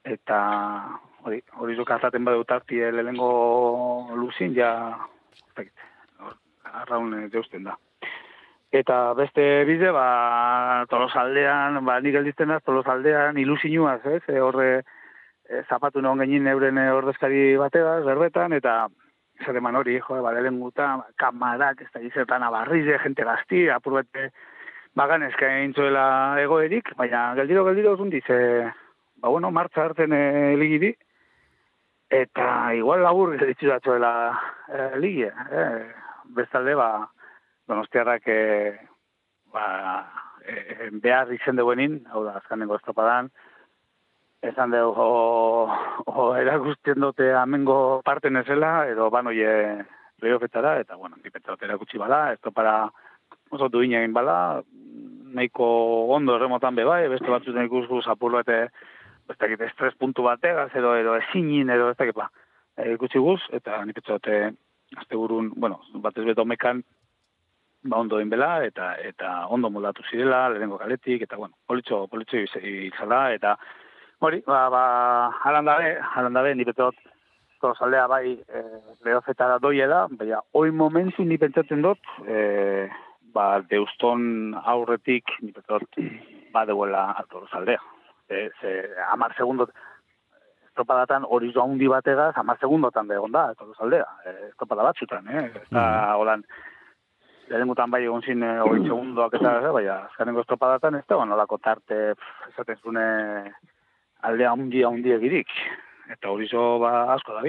eta 0.03 0.41
hori, 1.23 1.41
hori 1.57 1.75
zo 1.75 1.85
kartaten 1.85 2.25
badu 2.25 2.43
tarti 2.43 2.79
lehengo 2.79 4.09
luzin, 4.15 4.55
ja, 4.55 4.97
arraun 6.71 7.29
jausten 7.33 7.63
da. 7.63 7.77
Eta 8.71 9.13
beste 9.19 9.65
bide, 9.67 9.91
ba, 9.91 10.85
tolosaldean, 10.89 11.81
ba, 11.85 11.97
nik 11.99 12.15
gelditzen 12.15 12.47
naz, 12.53 12.61
tolosaldean 12.63 13.37
ilusinuaz, 13.41 13.99
ez? 14.07 14.21
E, 14.31 14.37
horre, 14.39 14.69
e, 15.49 15.63
zapatu 15.67 15.99
non 16.01 16.23
genin 16.23 16.47
euren 16.47 16.79
e, 16.79 16.85
ordezkari 16.95 17.57
bategaz, 17.59 17.99
berbetan, 18.05 18.55
eta 18.55 18.85
zer 19.43 19.59
eman 19.59 19.75
hori, 19.75 19.97
jo, 19.99 20.21
ba, 20.23 20.31
lehen 20.37 20.61
guta, 20.63 20.93
kamarak, 21.19 21.83
ez 21.83 21.89
da 21.91 21.99
gizetan 22.05 22.47
abarrize, 22.47 22.95
jente 23.03 23.27
gazti, 23.27 23.65
apur 23.75 23.99
bete, 23.99 24.29
bagan 24.95 25.27
eskain 25.27 25.75
zuela 25.75 26.05
egoerik, 26.39 26.93
baina 26.95 27.33
geldiro, 27.35 27.65
geldiro, 27.67 27.97
zundiz, 27.99 28.23
e, 28.31 28.71
ba, 29.21 29.29
bueno, 29.29 29.51
martza 29.51 29.85
hartzen 29.85 30.13
e, 30.13 30.57
ligiri, 30.57 30.95
eta 32.09 32.73
igual 32.75 33.03
labur 33.05 33.35
gelditu 33.39 33.69
datzuela 33.69 34.11
e, 34.67 34.89
ligi, 34.99 35.29
e, 35.29 35.65
bestalde, 36.35 36.75
ba, 36.75 36.89
donostiarrak 37.69 38.27
e, 38.27 38.41
ba, 39.53 39.65
e, 40.43 40.89
behar 41.03 41.31
izen 41.37 41.61
duenin, 41.61 42.01
hau 42.11 42.25
da, 42.25 42.39
azkanengo 42.41 42.79
estropadan, 42.79 43.31
esan 44.41 44.73
dugu, 44.73 45.05
o, 45.05 45.69
o 46.09 46.27
erakusten 46.35 46.99
dute 47.03 47.29
amengo 47.37 48.01
parten 48.03 48.41
ezela, 48.41 48.87
edo 48.89 49.11
banoie 49.13 49.85
playoffetara, 50.21 50.79
eta, 50.81 50.97
bueno, 50.97 51.21
nipetzaot 51.21 51.61
erakutsi 51.61 52.01
bala, 52.01 52.31
estropara 52.33 52.89
oso 53.53 53.69
duin 53.69 53.93
egin 53.93 54.13
bala, 54.17 54.63
nahiko 55.31 55.67
ondo 56.15 56.35
erremotan 56.35 56.75
be 56.75 56.85
bai, 56.87 57.05
beste 57.11 57.29
batzuten 57.29 57.69
ikusguz 57.69 58.03
apurlo 58.09 58.41
eta 58.41 58.65
ez 59.31 59.37
dakit 59.39 59.61
estres 59.67 59.95
puntu 59.99 60.23
bategaz, 60.27 60.69
edo, 60.75 60.95
edo 60.99 61.17
ezinin, 61.23 61.69
edo 61.69 61.89
ez 61.91 61.97
dakit, 61.97 62.15
ba, 62.15 62.29
e, 62.77 62.91
ikusi 62.93 63.19
guz, 63.19 63.41
eta 63.57 63.83
nipetzaot 63.85 64.27
azte 64.97 65.15
burun, 65.15 65.53
bueno, 65.55 65.79
batez 66.03 66.25
beto 66.27 66.45
mekan, 66.45 66.83
ba 67.83 67.97
ondo 67.97 68.19
inbela 68.21 68.63
eta 68.65 68.95
eta 69.01 69.47
ondo 69.49 69.69
moldatu 69.69 70.03
zirela 70.09 70.49
lehenengo 70.49 70.77
kaletik 70.77 71.23
eta 71.25 71.37
bueno 71.37 71.55
politxo 71.67 72.05
politxo 72.07 72.37
izala 72.61 73.21
eta 73.33 73.55
hori 74.19 74.43
ba 74.45 74.69
ba 74.69 74.83
halandabe 75.43 75.97
halandabe 76.13 76.55
ni 76.55 76.63
betot 76.63 76.95
saldea 77.61 78.07
bai 78.07 78.37
e, 78.57 78.61
leofetara 79.05 79.57
doiela 79.59 80.07
baina 80.11 80.41
hoi 80.53 80.71
momentu 80.71 81.23
ni 81.23 81.37
pentsatzen 81.37 81.81
dut 81.81 81.99
e, 82.27 82.87
ba 83.33 83.61
deuston 83.61 84.53
aurretik 84.73 85.25
ni 85.41 85.51
betot 85.51 85.89
ba 86.53 86.65
deuela 86.65 87.03
alto 87.17 87.47
e, 88.31 88.49
ze 88.61 88.73
10 88.95 89.37
segundo 89.37 89.67
estropadatan 90.71 91.25
hori 91.27 91.51
zo 91.51 91.63
handi 91.63 91.87
bategaz 91.91 92.33
10 92.35 92.59
segundotan 92.59 93.07
da 93.07 93.19
egon 93.19 93.31
da 93.31 93.47
alto 93.51 93.73
saldea 93.77 94.07
e, 94.25 94.35
estropada 94.49 94.87
batzutan 94.89 95.27
eh 95.27 95.45
eta 95.61 95.87
holan 96.15 96.45
lehenengutan 97.51 97.91
bai 97.91 98.03
egon 98.05 98.23
zin 98.23 98.43
hori 98.43 98.85
segundoak 98.85 99.35
eta 99.39 99.57
eh, 99.59 99.73
bai, 99.75 99.83
azkanengo 99.91 100.45
estropadatan 100.45 100.95
ez 101.01 101.03
da, 101.09 101.19
nolako 101.25 101.57
tarte 101.57 101.99
esaten 102.49 102.79
zune 102.79 103.05
aldea 104.21 104.53
handi 104.55 104.83
handi 104.87 105.13
egirik. 105.17 105.51
Eta 106.11 106.31
hori 106.31 106.47
zo 106.47 106.79
ba, 106.79 107.13
asko 107.15 107.35
da 107.35 107.43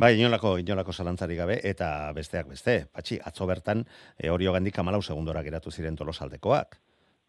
Bai, 0.00 0.14
inolako, 0.16 0.54
inolako 0.56 0.92
zalantzari 0.92 1.36
gabe, 1.36 1.58
eta 1.62 2.10
besteak 2.16 2.46
beste. 2.48 2.86
Patxi, 2.88 3.18
atzo 3.20 3.46
bertan, 3.46 3.84
e, 4.16 4.30
hori 4.32 4.46
hogandik 4.48 4.78
amalau 4.80 5.02
segundora 5.02 5.42
geratu 5.44 5.70
ziren 5.70 5.96
tolosaldekoak. 5.96 6.78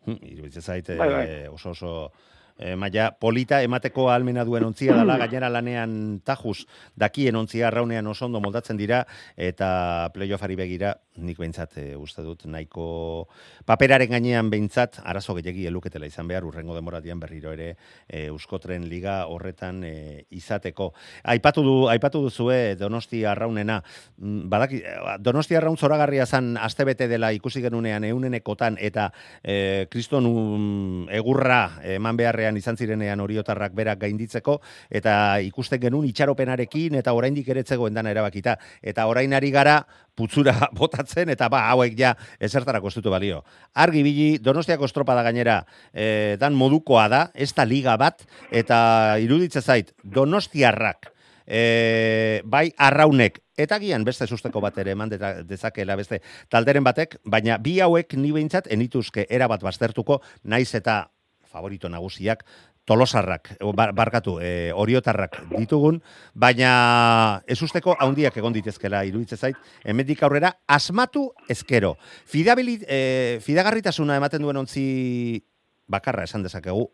Hm, 0.05 0.17
Irubitzen 0.21 0.61
zaite 0.61 0.95
Bai, 0.97 1.09
bai. 1.09 1.25
e, 1.27 1.47
oso 1.49 1.69
oso 1.69 2.11
e, 2.57 2.75
maia 2.75 3.11
polita 3.11 3.61
emateko 3.63 4.09
almena 4.11 4.45
duen 4.47 4.63
ontzia 4.63 4.95
dela, 4.97 5.17
gainera 5.21 5.49
lanean 5.49 6.21
tajuz 6.25 6.65
dakien 6.95 7.35
ontzia 7.35 7.67
arraunean 7.67 8.07
oso 8.07 8.25
ondo 8.25 8.41
moldatzen 8.41 8.77
dira, 8.77 9.05
eta 9.37 10.09
playoffari 10.13 10.55
begira, 10.59 10.95
nik 11.21 11.37
behintzat 11.37 11.77
e, 11.77 11.85
uste 11.99 12.23
dut 12.23 12.45
nahiko 12.47 13.27
paperaren 13.67 14.09
gainean 14.11 14.49
behintzat 14.49 15.01
arazo 15.03 15.35
gehiagi 15.37 15.67
eluketela 15.67 16.07
izan 16.07 16.27
behar 16.27 16.45
urrengo 16.47 16.75
demoratian 16.75 17.19
berriro 17.19 17.51
ere 17.51 17.75
e, 18.07 18.27
Euskotren 18.31 18.87
liga 18.89 19.25
horretan 19.27 19.83
e, 19.83 20.25
izateko. 20.31 20.91
Aipatu 21.23 21.63
du 21.65 21.75
aipatu 21.91 22.21
duzue 22.23 22.77
Donosti 22.79 23.25
Arraunena, 23.27 23.81
Mm, 24.21 24.49
badaki 24.49 24.81
Donosti 25.19 25.55
Arraun 25.55 25.77
zoragarria 25.77 26.25
zan 26.25 26.57
astebete 26.57 27.07
dela 27.09 27.31
ikusi 27.33 27.61
genunean 27.63 28.03
eunenekotan 28.05 28.77
eta 28.79 29.07
e, 29.41 29.87
kriston 29.89 30.27
um, 30.29 31.07
egurra 31.09 31.79
eman 31.95 32.19
beharrean 32.19 32.50
izan 32.57 32.77
zirenean 32.77 33.19
oriotarrak 33.19 33.73
berak 33.77 33.99
gainditzeko 34.01 34.59
eta 34.89 35.39
ikusten 35.45 35.81
genuen 35.81 36.09
itxaropenarekin 36.09 36.95
eta 36.99 37.13
oraindik 37.13 37.49
ere 37.49 37.61
ez 37.61 37.67
zegoen 37.67 37.93
dana 37.93 38.11
erabakita 38.11 38.57
eta 38.81 39.07
orain 39.07 39.33
ari 39.33 39.51
gara 39.51 39.81
putzura 40.15 40.55
botatzen 40.79 41.29
eta 41.29 41.49
ba 41.49 41.67
hauek 41.71 41.95
ja 41.97 42.15
ezertarako 42.39 42.87
ez 42.91 42.95
dute 42.99 43.09
balio. 43.09 43.43
Argi 43.73 44.03
bili 44.03 44.27
Donostiako 44.41 44.85
estropada 44.85 45.23
gainera 45.23 45.61
e, 45.93 46.37
dan 46.39 46.53
modukoa 46.53 47.07
da, 47.07 47.23
ez 47.33 47.53
da 47.53 47.65
liga 47.65 47.97
bat 47.97 48.25
eta 48.51 49.17
iruditze 49.21 49.61
zait 49.61 49.93
Donostiarrak 50.03 51.11
e, 51.45 52.41
bai 52.45 52.69
arraunek 52.77 53.41
eta 53.59 53.79
gian 53.81 54.05
beste 54.07 54.27
susteko 54.27 54.61
bat 54.63 54.77
ere 54.81 54.95
eman 54.95 55.11
dezakela 55.11 55.97
beste 55.99 56.21
talderen 56.49 56.83
batek, 56.83 57.17
baina 57.25 57.57
bi 57.61 57.79
hauek 57.83 58.15
ni 58.17 58.31
behintzat 58.31 58.71
enituzke 58.71 59.27
erabat 59.29 59.63
baztertuko 59.63 60.21
naiz 60.43 60.73
eta 60.75 61.03
favorito 61.51 61.89
nagusiak 61.89 62.45
tolosarrak, 62.85 63.51
o, 63.61 63.73
bar, 63.77 63.93
barkatu, 63.93 64.39
e, 64.41 64.71
oriotarrak 64.73 65.37
ditugun, 65.51 65.99
baina 66.33 67.43
ez 67.45 67.59
usteko 67.61 67.95
egon 67.99 68.53
ditezkela 68.53 69.03
iruditze 69.05 69.37
zait, 69.37 69.55
hemendik 69.83 70.23
aurrera 70.23 70.55
asmatu 70.67 71.29
ezkero. 71.47 71.97
Fidabilit, 72.25 72.83
e, 72.87 73.39
fidagarritasuna 73.43 74.17
ematen 74.17 74.41
duen 74.41 74.57
ontzi 74.57 75.43
bakarra 75.87 76.23
esan 76.23 76.43
dezakegu, 76.43 76.89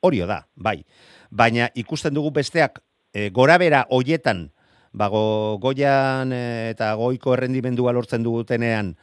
horio 0.00 0.26
da, 0.26 0.46
bai. 0.54 0.84
Baina 1.30 1.68
ikusten 1.74 2.14
dugu 2.14 2.30
besteak 2.30 2.78
e, 3.12 3.30
gorabera 3.30 3.86
hoietan 3.90 4.52
bago 4.92 5.58
goian 5.58 6.32
eh, 6.32 6.70
eta 6.72 6.92
goiko 7.00 7.34
errendimendua 7.34 7.92
lortzen 7.96 8.22
dutenean 8.22 8.94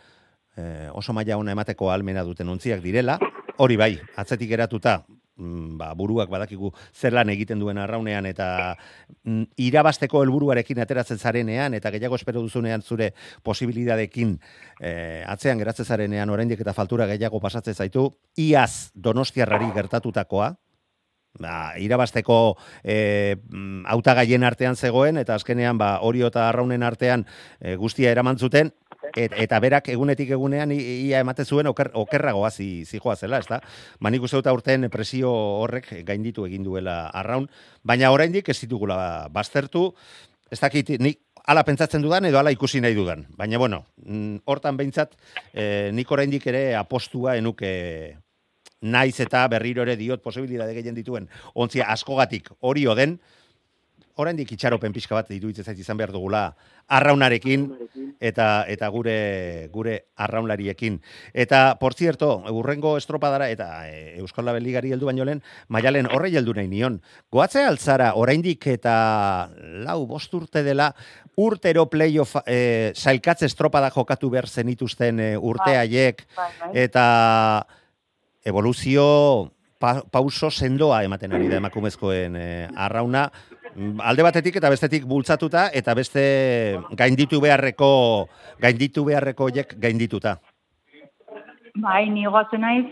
eh, 0.55 0.89
oso 0.93 1.13
maila 1.13 1.37
ona 1.41 1.55
emateko 1.57 1.89
almena 1.91 2.23
duten 2.23 2.49
ontziak 2.49 2.81
direla, 2.85 3.17
hori 3.59 3.75
bai, 3.79 3.93
atzetik 4.15 4.51
eratuta, 4.55 5.01
mm, 5.39 5.77
ba, 5.79 5.91
buruak 5.95 6.29
badakigu 6.31 6.71
zer 6.93 7.15
lan 7.15 7.31
egiten 7.33 7.59
duen 7.59 7.77
arraunean 7.77 8.27
eta 8.29 8.75
mm, 9.23 9.51
irabasteko 9.67 10.23
helburuarekin 10.23 10.79
ateratzen 10.83 11.19
zarenean 11.19 11.75
eta 11.77 11.91
gehiago 11.95 12.19
espero 12.19 12.43
duzunean 12.45 12.81
zure 12.81 13.11
posibilidadekin 13.43 14.37
eh, 14.79 15.23
atzean 15.27 15.59
geratzen 15.59 15.85
zarenean 15.85 16.29
oraindik 16.29 16.61
eta 16.63 16.73
faltura 16.73 17.07
gehiago 17.11 17.39
pasatzen 17.39 17.75
zaitu, 17.75 18.09
iaz 18.37 18.91
donostiarrari 18.95 19.71
gertatutakoa, 19.75 20.53
ba, 21.37 21.73
irabasteko 21.77 22.57
e, 22.83 23.37
hautagaien 23.85 24.43
artean 24.43 24.75
zegoen, 24.75 25.17
eta 25.21 25.35
azkenean 25.35 25.77
ba, 25.77 25.99
orio 26.01 26.29
eta 26.31 26.47
arraunen 26.49 26.83
artean 26.83 27.25
e, 27.59 27.75
guztia 27.75 28.11
eraman 28.11 28.39
zuten, 28.39 28.71
et, 29.15 29.33
eta 29.37 29.59
berak 29.61 29.89
egunetik 29.93 30.31
egunean 30.35 30.73
ia 30.73 31.21
emate 31.21 31.45
zuen 31.45 31.69
oker, 31.69 31.91
okerragoa 31.93 32.51
zi, 32.51 32.85
zijoa 32.85 33.15
zela, 33.15 33.39
ezta? 33.39 33.61
Ba, 33.99 34.09
nik 34.09 34.25
uste 34.25 34.39
dut 34.39 34.49
aurten 34.51 34.89
presio 34.89 35.31
horrek 35.31 35.91
gainditu 36.07 36.45
egin 36.49 36.65
duela 36.65 37.01
arraun, 37.13 37.49
baina 37.83 38.11
oraindik 38.11 38.49
ez 38.49 38.59
ditugula 38.61 39.27
baztertu, 39.33 39.89
ez 40.49 40.59
dakit 40.59 40.95
nik 40.99 41.21
ala 41.49 41.63
pentsatzen 41.65 42.01
dudan 42.01 42.25
edo 42.29 42.39
ala 42.39 42.51
ikusi 42.53 42.81
nahi 42.81 42.95
dudan. 42.97 43.25
Baina, 43.37 43.57
bueno, 43.57 43.85
mm, 44.05 44.43
hortan 44.45 44.77
behintzat, 44.77 45.15
eh, 45.53 45.89
nik 45.93 46.11
oraindik 46.11 46.45
ere 46.47 46.75
apostua 46.77 47.37
enuke 47.37 48.17
naiz 48.81 49.19
eta 49.19 49.47
berriro 49.47 49.83
ere 49.83 49.95
diot 49.99 50.23
posibilidade 50.23 50.73
gehien 50.73 50.95
dituen 50.95 51.27
ontzia 51.53 51.89
askogatik 51.91 52.49
hori 52.59 52.87
oden, 52.87 53.19
oraindik 54.19 54.51
itxaropen 54.51 54.93
pixka 54.95 55.15
bat 55.15 55.29
iruditzen 55.31 55.63
zait 55.63 55.79
izan 55.79 55.97
behar 55.99 56.11
dugula 56.11 56.41
arraunarekin 56.91 57.65
eta 58.19 58.65
eta 58.67 58.89
gure 58.91 59.69
gure 59.71 59.95
arraunlariekin. 60.19 60.99
Eta 61.33 61.77
por 61.79 61.95
cierto, 61.95 62.31
urrengo 62.51 62.97
estropadara 62.97 63.49
eta 63.53 63.69
e, 63.87 64.19
Euskal 64.19 64.49
Label 64.49 64.65
Ligari 64.65 64.91
heldu 64.91 65.07
baino 65.07 65.25
lehen, 65.25 65.43
Maialen 65.69 66.09
horrei 66.11 66.33
heldu 66.35 66.55
nahi 66.57 66.67
nion. 66.67 66.99
Goatzea 67.31 67.69
altzara 67.69 68.11
oraindik 68.19 68.67
eta 68.73 69.49
lau 69.85 70.01
bost 70.09 70.33
urte 70.35 70.63
dela 70.67 70.91
urtero 71.39 71.87
playoff 71.89 72.41
e, 72.45 72.91
sailkatze 72.95 73.47
estropada 73.47 73.91
jokatu 73.95 74.29
behar 74.33 74.49
zenituzten 74.49 75.19
e, 75.19 75.29
urte 75.37 75.71
Bai. 75.71 75.77
haiek 75.85 76.25
Bai, 76.35 76.51
bai. 76.59 76.73
eta 76.83 77.05
evoluzio 78.49 79.05
pa, 79.79 80.01
pauso 80.11 80.51
sendoa 80.51 81.03
ematen 81.07 81.33
ari 81.33 81.47
da 81.47 81.61
emakumezkoen 81.61 82.35
eh, 82.35 82.67
arrauna 82.75 83.29
Mm, 83.75 83.99
alde 84.01 84.25
batetik 84.25 84.57
eta 84.57 84.69
bestetik 84.71 85.05
bultzatuta 85.05 85.67
eta 85.77 85.93
beste 85.97 86.23
gainditu 86.97 87.39
beharreko 87.43 87.91
gainditu 88.61 89.05
beharreko 89.05 89.49
hiek 89.53 89.75
gaindituta. 89.77 90.39
Bai, 91.79 92.09
ni 92.09 92.25
goazen 92.25 92.65
naiz, 92.65 92.87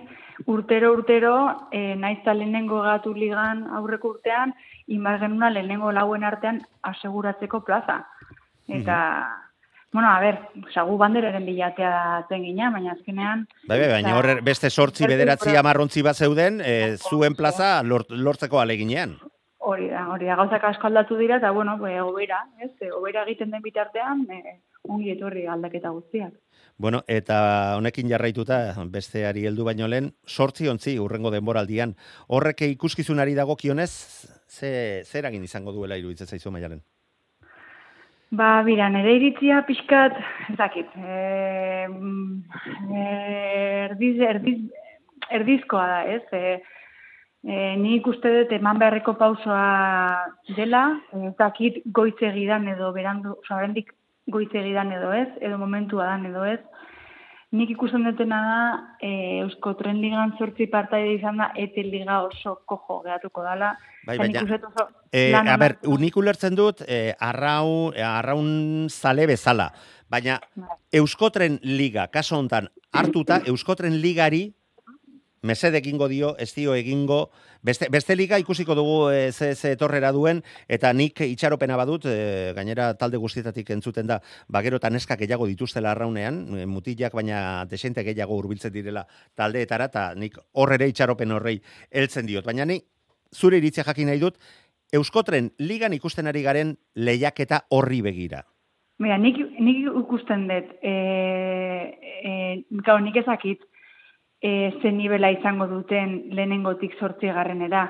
urtero, 0.45 0.93
urtero, 0.93 1.33
e, 1.73 1.95
naiz 1.97 2.19
eta 2.21 2.35
lehenengo 2.37 2.83
gatu 2.85 3.13
ligan 3.13 3.65
aurreko 3.79 4.13
urtean, 4.15 4.53
inbar 4.87 5.19
genuna 5.19 5.49
lehenengo 5.49 5.91
lauen 5.91 6.23
artean 6.23 6.61
aseguratzeko 6.91 7.63
plaza. 7.65 8.03
Eta, 8.67 8.99
bueno, 9.94 10.10
a 10.10 10.20
ber, 10.20 10.39
sagu 10.74 10.98
banderaren 10.98 11.46
bilatea 11.46 12.25
zen 12.29 12.44
gina, 12.44 12.70
baina 12.72 12.91
azkenean... 12.94 13.48
Bai, 13.67 13.79
bai, 13.79 13.89
baina 13.96 14.12
Eta- 14.12 14.17
hor 14.20 14.44
beste 14.44 14.70
sortzi 14.70 15.08
bederatzi 15.08 15.56
amarrontzi 15.56 16.03
bat 16.06 16.17
zeuden, 16.17 16.62
e, 16.62 16.98
zuen 16.98 17.36
plaza 17.36 17.82
lort, 17.84 18.12
lortzeko 18.12 18.60
aleginean. 18.60 19.17
Hori 19.67 19.89
da, 19.91 20.06
hori 20.13 20.27
da, 20.29 20.36
gauzak 20.39 20.63
asko 20.63 20.88
aldatu 20.88 21.17
dira, 21.20 21.39
eta, 21.41 21.51
bueno, 21.51 21.77
e, 21.88 22.00
obera, 22.01 22.44
ez, 22.63 22.72
obera 22.96 23.24
egiten 23.25 23.51
den 23.51 23.63
bitartean, 23.63 24.25
e, 24.32 24.60
ongi 24.88 25.12
etorri 25.15 25.48
aldaketa 25.48 25.89
guztiak. 25.96 26.36
Bueno, 26.77 27.01
eta 27.08 27.75
honekin 27.79 28.12
jarraituta 28.12 28.60
besteari 28.94 29.48
heldu 29.50 29.65
baino 29.65 29.88
lehen, 29.89 30.12
sortzi 30.27 30.67
ontzi 30.70 30.98
urrengo 31.01 31.32
denboraldian. 31.34 31.96
Horrek 32.27 32.62
ikuskizunari 32.67 33.34
dagokionez, 33.39 33.89
ze, 34.48 34.70
zer 35.03 35.25
egin 35.32 35.44
izango 35.44 35.74
duela 35.74 35.98
iruditzen 35.98 36.29
zaizu 36.29 36.53
maialen? 36.53 36.84
Ba, 38.29 38.61
bira, 38.67 38.89
nire 38.91 39.13
iritzia 39.15 39.61
pixkat, 39.63 40.17
ez 40.51 40.55
dakit, 40.59 40.87
e, 40.99 41.87
mm, 41.87 42.41
erdiz, 43.87 44.17
erdiz, 44.19 44.57
erdizkoa 45.31 45.85
da, 45.87 46.01
ez? 46.11 46.23
E, 46.35 46.57
e, 47.47 47.59
nik 47.79 48.07
uste 48.11 48.33
dut 48.33 48.51
eman 48.51 48.81
beharreko 48.81 49.13
pausoa 49.15 50.25
dela, 50.57 50.83
ez 51.15 51.33
dakit 51.39 51.79
goitzegidan 51.87 52.67
edo 52.67 52.91
berandu, 52.91 53.37
oza, 53.45 53.61
goitzegidan 54.27 54.91
edo 54.91 55.13
ez, 55.15 55.29
edo 55.39 55.57
momentua 55.57 56.11
dan 56.11 56.25
edo 56.27 56.43
ez. 56.43 56.59
Nik 57.55 57.69
ikusten 57.71 58.03
dutena 58.03 58.38
da, 58.43 58.63
e, 58.99 59.39
Eusko 59.39 59.71
Tren 59.79 60.01
Ligan 60.03 60.33
zortzi 60.36 60.65
partaide 60.67 61.13
izan 61.15 61.38
da, 61.39 61.53
ete 61.55 61.79
liga 61.86 62.17
oso 62.25 62.57
kojo 62.67 62.97
geratuko 63.05 63.43
dala. 63.45 63.69
Bai, 64.05 64.17
Eta 64.17 64.23
baina- 64.25 64.41
oso 64.67 64.88
E, 65.13 65.33
a 65.33 65.55
ber, 65.55 65.77
unik 65.88 66.17
ulertzen 66.17 66.55
dut, 66.55 66.81
e, 66.86 67.13
arraun, 67.17 67.93
arraun 67.95 68.89
zale 68.89 69.25
bezala. 69.27 69.71
Baina 70.10 70.41
Bai. 70.55 70.67
Euskotren 70.91 71.60
Liga, 71.63 72.10
kaso 72.10 72.36
hontan 72.38 72.67
hartuta, 72.91 73.41
Euskotren 73.45 74.01
Ligari 74.01 74.53
mesede 75.41 75.78
egingo 75.80 76.08
dio, 76.08 76.36
ez 76.38 76.54
dio 76.56 76.73
egingo, 76.76 77.30
beste, 77.62 77.88
beste 77.91 78.15
liga 78.15 78.39
ikusiko 78.39 78.76
dugu 78.76 78.97
e, 79.12 79.32
ze, 79.32 79.54
ze 79.56 79.71
etorrera 79.76 80.12
duen, 80.12 80.41
eta 80.67 80.91
nik 80.93 81.21
itxaropena 81.21 81.78
badut, 81.78 82.06
e, 82.10 82.54
gainera 82.58 82.93
talde 82.97 83.17
guztietatik 83.21 83.69
entzuten 83.76 84.08
da, 84.08 84.19
bagero 84.47 84.82
eta 84.82 84.89
neskak 84.89 85.19
gehiago 85.19 85.47
dituztela 85.47 85.91
arraunean, 85.91 86.43
e, 86.58 86.65
mutilak 86.65 87.13
baina 87.13 87.65
desente 87.65 88.04
gehiago 88.04 88.38
hurbiltzen 88.38 88.73
direla 88.73 89.06
taldeetara, 89.36 89.91
eta 89.91 90.12
nik 90.15 90.38
horrere 90.54 90.89
itxaropen 90.89 91.32
horrei 91.32 91.60
heltzen 91.91 92.26
diot. 92.26 92.45
Baina 92.45 92.65
ni 92.65 92.82
zure 93.34 93.58
iritzia 93.58 93.84
jakin 93.84 94.08
nahi 94.12 94.23
dut, 94.23 94.39
Euskotren 94.95 95.50
ligan 95.60 95.91
ikusten 95.91 96.30
ari 96.32 96.45
garen 96.45 96.78
lehiaketa 96.95 97.65
horri 97.76 98.00
begira. 98.02 98.45
Mira, 99.04 99.17
nik, 99.19 99.36
nik 99.60 99.84
ikusten 100.00 100.47
dut, 100.47 100.69
e, 100.82 100.93
e, 102.23 102.32
gau, 102.88 102.95
nik 103.04 103.19
ezakit, 103.19 103.65
e, 104.41 104.80
ze 104.82 104.91
nivela 104.91 105.32
izango 105.32 105.67
duten 105.67 106.30
lehenengotik 106.32 106.97
sortzi 107.00 107.28
garrenera. 107.28 107.88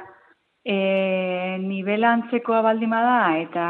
E, 0.63 1.57
nivela 1.63 2.11
antzekoa 2.13 2.61
baldima 2.61 3.01
da, 3.01 3.19
eta 3.39 3.65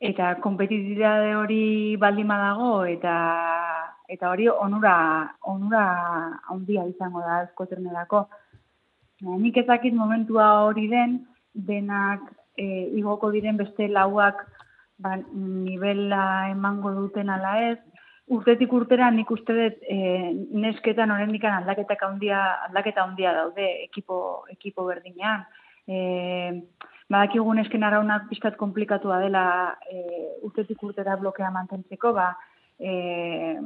eta 0.00 0.34
kompetitibitate 0.40 1.34
hori 1.36 1.96
baldima 2.00 2.38
dago, 2.40 2.84
eta 2.88 3.14
eta 4.10 4.30
hori 4.30 4.48
onura, 4.48 4.94
onura 5.46 5.84
handia 6.50 6.86
izango 6.88 7.20
da 7.20 7.42
eskoternerako. 7.44 8.24
Nik 9.20 9.58
ezakit 9.60 9.94
momentua 9.94 10.48
hori 10.64 10.88
den, 10.88 11.20
denak 11.54 12.24
e, 12.56 12.64
igoko 12.98 13.30
diren 13.30 13.58
beste 13.60 13.88
lauak 13.88 14.40
ba, 14.98 15.16
nivela 15.32 16.50
emango 16.50 16.92
duten 16.96 17.30
ala 17.30 17.54
ez, 17.70 17.78
urtetik 18.30 18.72
urtera 18.72 19.10
nik 19.10 19.30
uste 19.34 19.54
dut 19.56 19.80
e, 19.90 19.96
nesketan 20.64 21.10
oraindikan 21.10 21.56
aldaketak 21.58 22.02
handia 22.06 22.42
aldaketa 22.68 23.02
handia 23.02 23.32
daude 23.34 23.66
ekipo 23.88 24.20
ekipo 24.52 24.86
berdinean. 24.86 25.42
E, 25.88 25.98
badakigu 27.10 27.54
nesken 27.58 27.82
arraunak 27.82 28.28
pixkat 28.30 28.56
komplikatua 28.60 29.18
dela 29.24 29.44
e, 29.90 29.98
urtetik 30.46 30.82
urtera 30.86 31.16
blokea 31.18 31.50
mantentzeko, 31.50 32.14
ba, 32.14 32.30
e, 32.78 33.58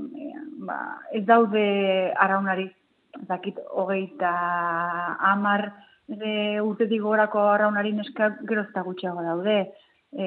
ba, 0.64 0.80
ez 1.12 1.24
daude 1.28 1.66
arraunari 2.16 2.70
ez 3.14 3.26
dakit 3.28 3.60
hogeita 3.70 4.34
amar 5.32 5.68
e, 6.08 6.60
urtetik 6.60 7.02
gorako 7.04 7.50
arraunari 7.52 7.92
neska 7.92 8.32
gero 8.48 8.64
eta 8.64 8.82
gutxiago 8.86 9.22
daude. 9.28 9.58
E, 10.14 10.26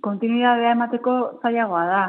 kontinuidadea 0.00 0.72
emateko 0.72 1.16
zailagoa 1.42 1.84
da. 1.90 2.04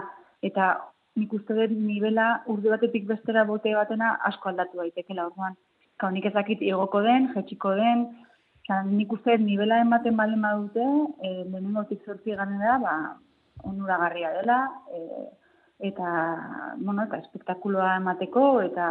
Eta 0.45 0.75
nik 1.17 1.33
uste 1.33 1.55
dut 1.57 1.73
nivela 1.73 2.27
urte 2.53 2.69
batetik 2.69 3.07
bestera 3.09 3.43
bote 3.49 3.73
batena 3.75 4.13
asko 4.29 4.49
aldatu 4.49 4.83
daitekela 4.83 5.27
orduan. 5.31 5.57
Kau 5.97 6.11
nik 6.13 6.25
ezakit 6.29 6.61
igoko 6.61 7.01
den, 7.01 7.31
jetxiko 7.33 7.73
den, 7.75 8.05
Osa, 8.67 8.81
nik 8.83 9.13
uste 9.15 9.37
nivela 9.39 9.77
ematen 9.79 10.17
balen 10.19 10.41
badute, 10.43 10.83
e, 11.23 11.29
lehenengotik 11.47 12.01
zortzi 12.03 12.33
ganera, 12.35 12.73
ba, 12.81 12.95
onuragarria 13.63 14.33
dela, 14.33 14.57
e, 14.91 14.99
eta, 15.87 16.09
bueno, 16.81 17.05
eta 17.05 17.21
espektakuloa 17.23 17.93
emateko, 18.01 18.43
eta, 18.65 18.87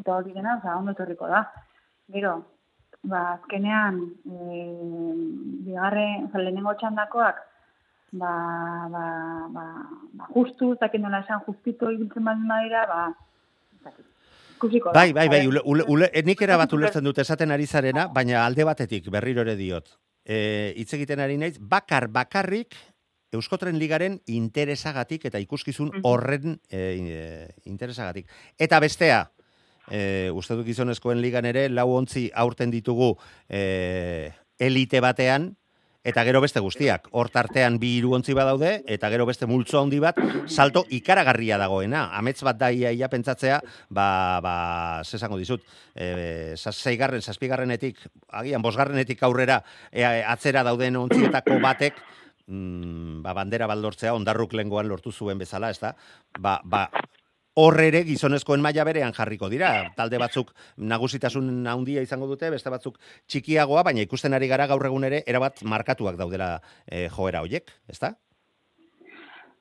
eta 0.00 0.16
hori 0.16 0.34
dena, 0.34 0.56
oza, 0.58 0.74
ondo 0.80 0.96
etorriko 0.96 1.30
da. 1.30 1.44
Gero, 2.16 2.32
ba, 3.06 3.20
azkenean, 3.36 4.02
e, 4.26 4.66
bigarren, 5.68 6.26
oza, 6.26 6.42
lehenengo 6.42 6.74
txandakoak, 6.82 7.38
ba, 8.12 8.32
ba, 8.90 9.04
ba, 9.50 9.64
ba 10.12 10.28
justu, 10.34 10.72
ez 10.72 10.80
dakit 10.80 11.00
nola 11.00 11.22
esan 11.24 11.42
justito 11.46 11.90
ibiltzen 11.90 12.24
baldin 12.24 12.48
badira, 12.48 12.86
ba, 12.86 13.92
ikusiko. 14.56 14.92
Bai, 14.92 15.12
bai, 15.12 15.28
bai, 15.28 15.44
A 15.44 15.48
ule, 15.48 15.60
ule, 15.64 15.84
ule, 15.88 16.10
nik 16.24 16.42
era 16.42 16.56
bat 16.56 16.72
ulertzen 16.72 17.04
dut 17.04 17.18
esaten 17.18 17.50
ari 17.50 17.66
zarena, 17.66 18.08
baina 18.08 18.44
alde 18.46 18.64
batetik 18.64 19.10
berriro 19.10 19.42
ere 19.42 19.56
diot. 19.56 19.96
e, 20.26 20.74
hitz 20.76 20.92
egiten 20.98 21.22
ari 21.22 21.38
naiz, 21.38 21.56
bakar 21.60 22.08
bakarrik 22.10 22.74
Euskotren 23.36 23.78
Ligaren 23.78 24.20
interesagatik 24.32 25.26
eta 25.28 25.40
ikuskizun 25.42 25.90
horren 26.06 26.58
e, 26.70 27.48
interesagatik. 27.68 28.30
Eta 28.58 28.80
bestea, 28.80 29.26
e, 29.90 30.30
uste 30.34 30.56
dut 30.56 30.66
gizonezkoen 30.66 31.20
ligan 31.20 31.46
ere, 31.46 31.66
lau 31.68 31.90
ontzi 31.94 32.28
aurten 32.34 32.72
ditugu 32.72 33.14
e, 33.48 34.32
elite 34.58 35.02
batean, 35.04 35.52
eta 36.06 36.22
gero 36.22 36.40
beste 36.40 36.62
guztiak. 36.62 37.08
Hor 37.18 37.30
tartean 37.34 37.80
bi 37.82 37.96
hiru 37.96 38.12
ontzi 38.14 38.34
badaude, 38.36 38.76
eta 38.86 39.10
gero 39.10 39.26
beste 39.26 39.48
multzo 39.50 39.80
handi 39.80 39.98
bat, 40.02 40.18
salto 40.46 40.84
ikaragarria 40.94 41.58
dagoena. 41.58 42.06
Amets 42.18 42.38
bat 42.46 42.60
da 42.60 42.70
ia, 42.70 42.92
ia 42.94 43.10
pentsatzea, 43.10 43.58
ba, 43.90 44.06
ba, 44.44 44.56
zesango 45.02 45.38
dizut, 45.40 45.66
e, 45.94 46.54
seigarren, 46.56 47.22
zazpigarrenetik, 47.22 47.98
agian 48.38 48.62
bosgarrenetik 48.62 49.26
aurrera, 49.26 49.58
e, 49.90 50.04
atzera 50.06 50.62
dauden 50.66 51.02
ontzietako 51.02 51.58
batek, 51.66 51.98
mm, 52.46 53.20
ba, 53.26 53.34
bandera 53.34 53.66
baldortzea 53.66 54.14
ondarruk 54.14 54.54
lengoan 54.54 54.86
lortu 54.86 55.10
zuen 55.10 55.42
bezala, 55.42 55.74
ez 55.74 55.82
da? 55.82 55.96
Ba, 56.38 56.60
ba, 56.62 56.86
hor 57.56 57.78
ere 57.80 58.02
gizonezkoen 58.04 58.60
maila 58.60 58.84
berean 58.84 59.14
jarriko 59.16 59.48
dira. 59.48 59.70
Talde 59.96 60.18
batzuk 60.20 60.50
nagusitasun 60.76 61.48
handia 61.66 62.02
izango 62.04 62.28
dute, 62.28 62.50
beste 62.52 62.70
batzuk 62.72 62.98
txikiagoa, 63.32 63.82
baina 63.86 64.04
ikusten 64.04 64.36
ari 64.36 64.48
gara 64.50 64.66
gaur 64.68 64.84
egun 64.86 65.04
ere 65.08 65.22
erabat 65.26 65.62
markatuak 65.64 66.18
daudela 66.20 66.58
e, 66.86 67.06
joera 67.08 67.40
hoiek, 67.46 67.70
ezta? 67.88 68.12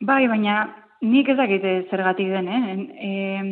Bai, 0.02 0.26
baina 0.28 0.58
nik 1.06 1.30
ez 1.32 1.38
dakit 1.40 1.64
eh, 1.64 1.78
zergatik 1.92 2.28
den, 2.34 2.48
eh? 2.50 2.76
Em, 3.08 3.52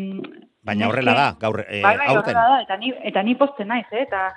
Baina 0.63 0.87
horrela 0.87 1.13
da, 1.15 1.23
gaur 1.39 1.59
e, 1.67 1.81
bai, 1.83 1.95
bai, 1.99 2.05
aurten. 2.07 2.35
horrela 2.35 2.43
da, 2.53 2.59
eta 2.63 2.77
ni, 2.79 2.91
eta 3.09 3.23
ni 3.23 3.33
posten 3.35 3.67
naiz, 3.67 3.87
eh? 3.91 4.03
eta 4.05 4.29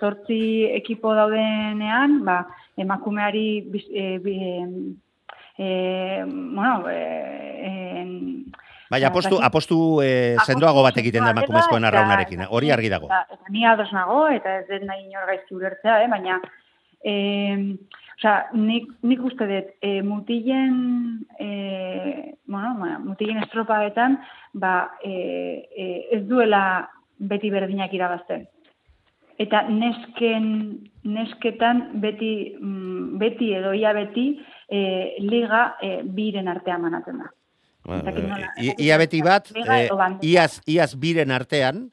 zortzi 0.00 0.38
ekipo 0.76 1.12
daudenean, 1.14 2.22
ba, 2.24 2.38
emakumeari, 2.80 3.60
biz- 3.72 3.90
e, 3.92 4.06
bi, 4.24 4.36
e, 5.58 5.68
bueno, 6.28 6.88
e, 6.88 7.02
en, 8.00 8.14
Bai, 8.90 9.00
Ba, 9.02 9.08
apostu, 9.08 9.38
apostu 9.42 9.76
e, 10.02 10.36
sendoago 10.46 10.82
bat 10.86 10.96
egiten 11.02 11.24
da 11.24 11.32
emakumezkoen 11.34 11.84
arraunarekin, 11.88 12.44
eta- 12.44 12.52
hori 12.54 12.70
argi 12.70 12.88
dago. 12.92 13.08
Eta, 13.10 13.26
eta 13.34 13.52
ni 13.54 13.64
ados 13.66 13.90
nago, 13.92 14.28
eta 14.28 14.60
ez 14.60 14.66
den 14.68 14.86
nahi 14.86 15.06
inor 15.08 15.26
gaizki 15.26 15.54
ulertzea, 15.58 16.02
eh? 16.04 16.08
baina 16.12 16.40
eh, 17.02 17.74
osea, 18.16 18.34
nik, 18.54 18.90
nik 19.02 19.22
uste 19.26 19.46
dut 19.50 19.72
eh, 19.82 20.02
mutilen 20.02 20.76
eh, 21.38 22.34
bueno, 22.46 22.98
mutilen 23.04 23.42
estropaetan 23.44 24.18
ba, 24.54 24.92
eh, 25.04 25.66
eh, 25.76 26.06
ez 26.16 26.22
duela 26.28 26.88
beti 27.18 27.50
berdinak 27.50 27.92
irabazten. 27.96 28.46
Eta 29.38 29.66
nesken, 29.68 30.46
nesketan 31.04 31.82
beti, 32.00 32.56
mm, 32.56 33.18
beti 33.20 33.50
edo 33.58 33.74
ia 33.76 33.92
beti 33.92 34.30
eh, 34.68 35.16
liga 35.20 35.76
eh, 35.82 36.00
biren 36.04 36.48
artean 36.48 36.80
manatzen 36.86 37.18
da. 37.20 37.28
I- 38.62 38.74
ia 38.86 38.98
beti 38.98 39.22
bat, 39.22 39.50
e, 39.54 39.88
iaz, 40.22 40.60
iaz 40.66 40.94
biren 40.96 41.30
artean, 41.30 41.90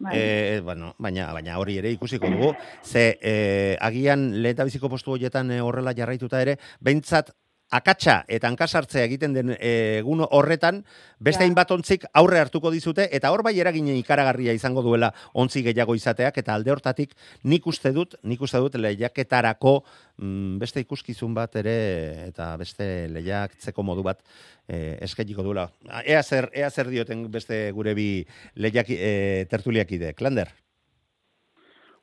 Bai. 0.00 0.10
E, 0.18 0.60
bueno, 0.60 0.94
baina, 0.98 1.28
baina 1.32 1.54
hori 1.62 1.76
ere 1.78 1.90
ikusiko 1.94 2.26
dugu, 2.28 2.48
ze 2.82 3.16
e, 3.22 3.76
agian 3.80 4.42
leheta 4.42 4.64
biziko 4.66 4.88
postu 4.90 5.12
horietan 5.14 5.52
e, 5.54 5.60
horrela 5.62 5.94
jarraituta 5.94 6.40
ere, 6.42 6.56
behintzat 6.82 7.30
akatsa 7.70 8.22
eta 8.28 8.48
hankasartzea 8.48 9.04
egiten 9.08 9.34
den 9.34 9.54
e, 9.58 9.98
egun 10.00 10.24
horretan, 10.24 10.84
beste 11.18 11.44
Ja. 11.44 11.64
ontzik 11.70 12.04
aurre 12.12 12.38
hartuko 12.38 12.70
dizute, 12.70 13.08
eta 13.12 13.30
hor 13.30 13.42
bai 13.42 13.58
eragine 13.58 13.96
ikaragarria 13.98 14.52
izango 14.52 14.82
duela 14.82 15.12
ontzi 15.32 15.62
gehiago 15.62 15.94
izateak, 15.94 16.38
eta 16.38 16.54
alde 16.54 16.70
hortatik 16.70 17.14
nik 17.44 17.66
uste 17.66 17.92
dut, 17.92 18.14
nik 18.22 18.40
uste 18.40 18.58
dut 18.58 18.74
lehiaketarako 18.74 19.84
mm, 20.18 20.58
beste 20.58 20.80
ikuskizun 20.80 21.34
bat 21.34 21.56
ere, 21.56 22.28
eta 22.28 22.56
beste 22.56 23.08
lehiaktzeko 23.08 23.82
modu 23.82 24.02
bat 24.02 24.20
e, 24.68 24.98
eskainiko 25.02 25.42
duela. 25.42 25.70
Ea 26.04 26.22
zer, 26.22 26.50
ea 26.52 26.70
zer 26.70 26.88
dioten 26.88 27.30
beste 27.30 27.70
gure 27.72 27.94
bi 27.94 28.26
lehiak 28.56 28.90
e, 28.90 29.46
tertuliakide. 29.50 30.14
Klander? 30.14 30.63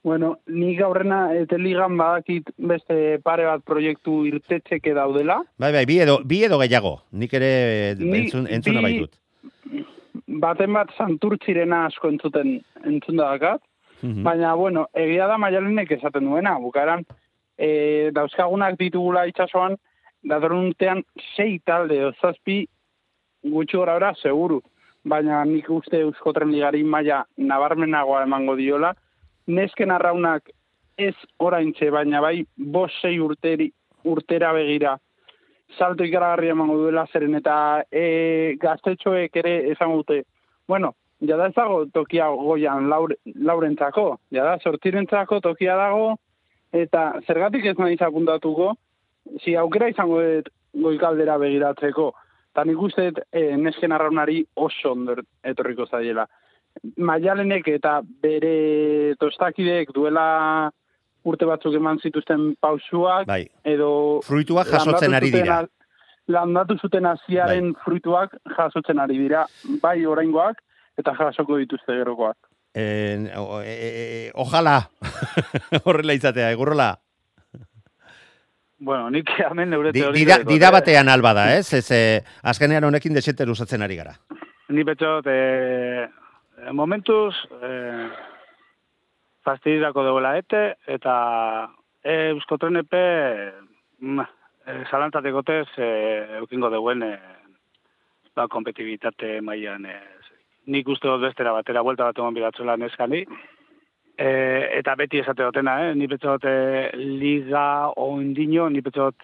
Bueno, 0.04 0.40
nik 0.50 0.80
aurrena 0.82 1.28
eta 1.38 1.58
ligan 1.62 1.94
badakit 2.00 2.48
beste 2.58 3.20
pare 3.22 3.46
bat 3.46 3.62
proiektu 3.64 4.24
irtetxeke 4.26 4.96
daudela. 4.98 5.44
Bai, 5.62 5.70
bai, 5.76 5.86
bi 5.86 6.00
edo, 6.02 6.20
bi 6.26 6.40
edo 6.48 6.58
gehiago. 6.58 6.96
Nik 7.12 7.34
ere 7.38 7.94
Ni 8.00 8.24
entzun, 8.24 8.48
entzuna 8.50 8.82
bi- 8.82 8.88
baitut. 8.88 9.18
Baten 10.42 10.74
bat 10.74 10.90
santurtzirena 10.98 11.86
asko 11.86 12.10
entzuten 12.10 12.56
entzun 12.86 13.18
dakat. 13.22 13.62
Mhm. 14.02 14.24
Baina, 14.26 14.56
bueno, 14.58 14.88
egia 14.98 15.28
da 15.28 15.38
maialenek 15.38 15.92
esaten 15.92 16.26
duena, 16.26 16.56
bukaran, 16.60 17.06
e, 17.58 18.10
dauzkagunak 18.16 18.80
ditugula 18.80 19.28
itxasoan, 19.30 19.76
datorren 20.24 20.72
urtean 20.72 21.04
sei 21.36 21.60
talde, 21.60 22.00
o 22.08 22.12
zazpi 22.22 22.64
gutxi 23.44 23.78
gora 23.78 23.94
bera, 24.00 24.16
seguru. 24.18 24.62
Baina 25.06 25.44
nik 25.46 25.70
uste 25.70 26.00
Euskotren 26.02 26.50
ligari 26.52 26.84
maila 26.84 27.24
nabarmenagoa 27.38 28.24
emango 28.24 28.56
diola. 28.56 28.96
Nesken 29.48 29.92
arraunak 29.92 30.50
ez 30.98 31.16
oraintxe, 31.40 31.90
baina 31.90 32.22
bai 32.22 32.46
bos 32.58 32.92
sei 33.02 33.20
urteri, 33.20 33.72
urtera 34.06 34.52
begira 34.54 34.98
salto 35.78 36.04
ikaragarri 36.04 36.52
emango 36.52 36.78
duela 36.78 37.06
zeren 37.12 37.36
eta 37.40 37.56
e, 37.92 38.56
gaztetxoek 38.62 39.36
ere 39.42 39.54
esango 39.72 40.02
dute, 40.02 40.24
bueno, 40.68 40.94
jada 41.28 41.48
ez 41.48 41.56
dago 41.56 41.84
tokia 41.94 42.28
goian 42.36 42.90
laure, 42.90 43.18
laurentzako, 43.48 44.06
jada 44.34 44.58
sortzirentzako 44.64 45.40
tokia 45.42 45.78
dago, 45.80 46.16
eta 46.72 47.22
zergatik 47.28 47.66
ez 47.72 47.78
naiz 47.80 48.02
apuntatuko, 48.02 48.74
si 49.44 49.56
aukera 49.56 49.90
izango 49.92 50.22
dut 50.22 50.52
goikaldera 50.84 51.38
begiratzeko, 51.42 52.12
eta 52.52 52.66
nik 52.68 52.82
uste 52.82 53.12
e, 53.32 53.56
nesken 53.58 53.92
arraunari 53.96 54.42
oso 54.56 54.96
ondo 54.96 55.18
etorriko 55.44 55.88
zaiela. 55.88 56.28
Maialenek 56.98 57.68
eta 57.68 58.00
bere 58.24 59.16
tostakideek 59.20 59.92
duela 59.96 60.72
urte 61.28 61.46
batzuk 61.46 61.76
eman 61.78 62.00
zituzten 62.02 62.56
pausuak, 62.62 63.28
Bai, 63.30 63.44
edo 63.68 64.22
fruituak 64.26 64.72
jasotzen 64.72 65.14
ari 65.14 65.32
dira. 65.34 65.62
Landatu 66.32 66.78
zuten 66.80 67.06
hasiaren 67.10 67.74
fruituak 67.84 68.34
jasotzen 68.56 69.02
ari 69.04 69.18
dira, 69.20 69.46
bai 69.82 70.00
oraingoak 70.06 70.62
eta 71.02 71.14
jasoko 71.18 71.58
dituzte 71.60 71.98
gerokoak. 71.98 72.38
En, 72.74 73.28
o, 73.36 73.60
e, 73.62 73.74
e, 73.74 73.90
e, 73.92 74.20
ojala, 74.40 74.78
horrela 75.86 76.16
izatea, 76.16 76.52
egurrola. 76.56 76.94
Bueno, 78.82 79.10
nik 79.14 79.30
hemen 79.38 79.70
neure 79.70 79.92
Di, 79.92 80.02
teoria 80.02 80.18
dida, 80.18 80.38
dida 80.48 80.70
eh? 80.72 80.76
batean 80.80 81.12
alba 81.12 81.36
da, 81.38 81.50
ez? 81.58 81.68
Ez, 81.78 81.86
e, 81.94 82.22
azkenean 82.50 82.88
honekin 82.88 83.14
desenter 83.14 83.50
usatzen 83.52 83.84
ari 83.86 84.00
gara. 84.00 84.16
Ni 84.72 84.86
betxot, 84.88 85.28
eh, 85.28 86.08
momentuz, 86.72 87.36
eh, 87.62 88.10
fastidizako 89.44 90.04
duela 90.06 90.36
ete, 90.38 90.78
eta 90.88 91.16
e, 92.04 92.30
euskotrenepe, 92.30 93.02
mm, 94.00 94.20
eh, 94.66 94.84
zalantzateko 94.90 95.44
eh, 95.48 96.38
eukingo 96.40 96.70
deuen 96.70 97.04
eh, 97.04 97.20
ba, 98.36 98.48
kompetibitate 98.48 99.42
mailan 99.42 99.86
eh, 99.86 100.02
nik 100.68 100.88
uste 100.88 101.08
dut 101.08 101.22
bestera 101.22 101.54
batera, 101.54 101.82
buelta 101.82 102.06
bat 102.06 102.18
egon 102.18 102.34
bidatzela 102.34 102.78
neskani, 102.78 103.26
e, 104.18 104.30
eta 104.78 104.96
beti 104.96 105.20
esate 105.20 105.44
dutena, 105.44 105.78
eh? 105.88 105.94
ni 105.96 106.08
betxot 106.08 106.46
eh, 106.46 106.92
liga 106.96 107.92
ondino, 107.98 108.70
ni 108.70 108.82
betxot 108.82 109.16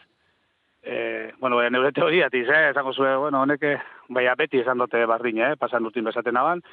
eh, 0.88 1.34
bueno, 1.40 1.58
baina 1.60 1.76
neure 1.76 1.92
teoriatiz, 1.92 2.48
eh, 2.50 2.70
esango 2.72 2.94
zuen, 2.94 3.18
bueno, 3.20 3.42
honek, 3.44 3.64
eh, 3.64 3.78
baina 4.10 4.36
beti 4.40 4.64
esan 4.64 4.82
dute 4.82 5.06
bardin, 5.06 5.42
eh, 5.44 5.56
pasan 5.60 5.86
urtin 5.86 6.08
bezaten 6.08 6.38
aban, 6.38 6.64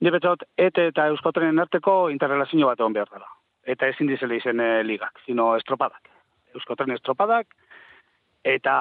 ni 0.00 0.12
betxot, 0.12 0.44
ete 0.58 0.88
eta 0.92 1.06
euskotrenen 1.12 1.62
arteko 1.64 2.08
interrelazio 2.12 2.68
bat 2.68 2.80
egon 2.80 2.96
behar 2.96 3.12
dela. 3.12 3.30
Eta 3.66 3.88
ezin 3.90 4.10
dizela 4.10 4.36
izen 4.36 4.60
eh, 4.60 4.82
ligak, 4.86 5.22
sino 5.26 5.54
estropadak. 5.56 6.10
Euskotren 6.54 6.94
estropadak, 6.94 7.48
eta 8.46 8.74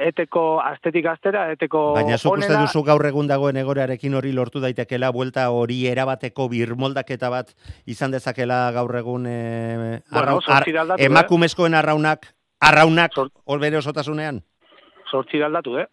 eteko 0.00 0.44
astetik 0.64 1.06
astera, 1.10 1.44
eteko 1.52 1.82
Baina 1.98 2.16
zuk 2.16 2.38
uste 2.38 2.56
duzu 2.56 2.82
gaur 2.86 3.04
egun 3.06 3.28
dagoen 3.28 3.58
egorearekin 3.60 4.16
hori 4.16 4.32
lortu 4.32 4.62
daitekela, 4.64 5.12
buelta 5.12 5.50
hori 5.52 5.82
erabateko 5.90 6.48
birmoldaketa 6.48 7.30
bat 7.30 7.52
izan 7.86 8.14
dezakela 8.16 8.70
gaur 8.72 8.96
egun 9.02 9.26
e, 9.28 10.00
Bueno, 10.10 10.40
zortzi 10.40 10.76
aldatu, 10.76 11.02
eh? 11.02 11.10
emakumezkoen 11.10 11.76
arraunak, 11.76 12.32
arraunak, 12.70 13.20
hor 13.44 13.60
bere 13.60 13.78
osotasunean? 13.82 14.40
sortzi 15.10 15.42
aldatu, 15.42 15.76
eh? 15.82 15.86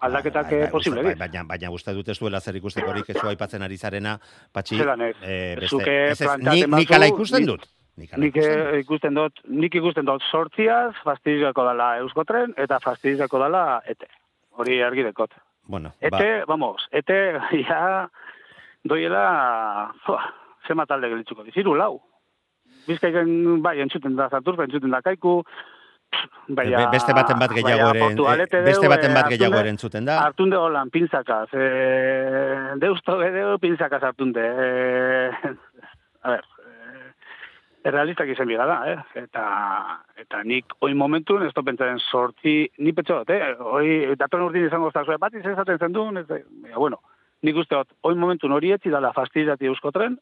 Aldaketak 0.00 0.50
bai, 0.50 0.60
eh, 0.62 0.68
posible, 0.70 1.02
bai, 1.02 1.12
diz. 1.14 1.18
baina, 1.18 1.42
baina 1.44 1.70
uste 1.74 1.92
dut 1.94 2.08
ez 2.08 2.18
duela 2.20 2.40
zer 2.40 2.54
ikusteko 2.56 2.90
horik 2.92 3.08
ez 3.10 3.16
aipatzen 3.24 3.62
ari 3.62 3.76
zarena, 3.76 4.18
patxi, 4.52 4.78
ez. 4.78 5.16
eh, 5.22 5.56
beste, 5.58 5.68
Zuke 5.68 5.96
ez, 6.10 6.20
ez, 6.20 6.26
planteatzen 6.26 6.70
ni, 6.70 6.76
nik 6.76 6.92
ala 6.92 7.06
ikusten 7.06 7.46
dut. 7.46 7.66
Nik 7.98 8.12
Nik 8.16 8.36
ikusten 8.84 9.14
dut. 9.14 9.40
eh, 9.44 9.50
nik 9.50 9.74
ikusten 9.74 10.04
dut 10.06 10.22
sortziaz, 10.30 10.94
fastidizako 11.02 11.64
dala 11.64 11.96
Euskotren, 11.98 12.54
eta 12.56 12.78
fastidizako 12.78 13.38
dala 13.38 13.82
ete. 13.86 14.06
Hori 14.58 14.82
argi 14.82 15.02
dekot. 15.02 15.34
Bueno, 15.66 15.92
Ete, 16.00 16.44
vamos, 16.46 16.86
ete, 16.92 17.38
ja, 17.68 18.08
doiela, 18.84 19.92
fua, 20.06 20.22
zema 20.66 20.86
talde 20.86 21.08
gelitzuko, 21.10 21.42
diziru 21.44 21.74
lau. 21.74 22.00
Bizkaiken, 22.86 23.60
bai, 23.62 23.80
entzuten 23.80 24.14
da 24.16 24.30
Saturn, 24.30 24.62
entzuten 24.64 24.90
da 24.94 25.02
Kaiku, 25.02 25.42
Baina, 26.48 26.78
Be- 26.78 26.92
beste 26.96 27.12
baten 27.12 27.40
bat 27.42 27.52
gehiago 27.52 27.88
ere, 27.92 28.00
Portugalete 28.00 28.60
beste 28.64 28.88
baten 28.88 29.12
bat 29.12 29.26
eh, 29.26 29.32
gehiago 29.34 29.58
ere 29.60 29.72
entzuten 29.74 30.06
da. 30.08 30.20
Hartunde 30.24 30.56
holan, 30.56 30.88
pinzakaz. 30.90 31.48
E, 31.52 31.66
deusto 32.80 33.18
bedeo, 33.20 33.58
pinzakaz 33.60 34.00
hartunde. 34.08 34.40
E, 34.40 35.52
a 36.24 36.32
ber, 36.32 36.46
e, 37.84 37.90
realistak 37.92 38.32
izan 38.32 38.48
biga 38.48 38.64
da, 38.70 38.78
eh? 38.94 38.96
Eta, 39.26 39.44
eta 40.24 40.40
nik 40.48 40.72
oin 40.80 40.96
momentun, 40.96 41.44
ez 41.44 41.52
pentsaren 41.52 42.00
sortzi, 42.00 42.56
ni 42.78 42.96
petxo 42.96 43.20
dut, 43.20 43.34
eh? 43.36 43.52
Oi, 43.76 44.16
datorren 44.16 44.48
urtin 44.48 44.66
izango 44.70 44.90
zazue, 44.94 45.20
bat 45.20 45.36
izaten 45.36 45.78
zen 45.78 45.92
duen, 45.92 46.24
ez, 46.24 46.42
bueno, 46.74 47.02
nik 47.44 47.60
uste 47.60 47.76
dut, 47.76 47.92
oin 48.08 48.18
momentun 48.18 48.56
hori 48.56 48.72
etzi 48.72 48.90
dala 48.94 49.12
fastidati 49.12 49.68
euskotren, 49.68 50.16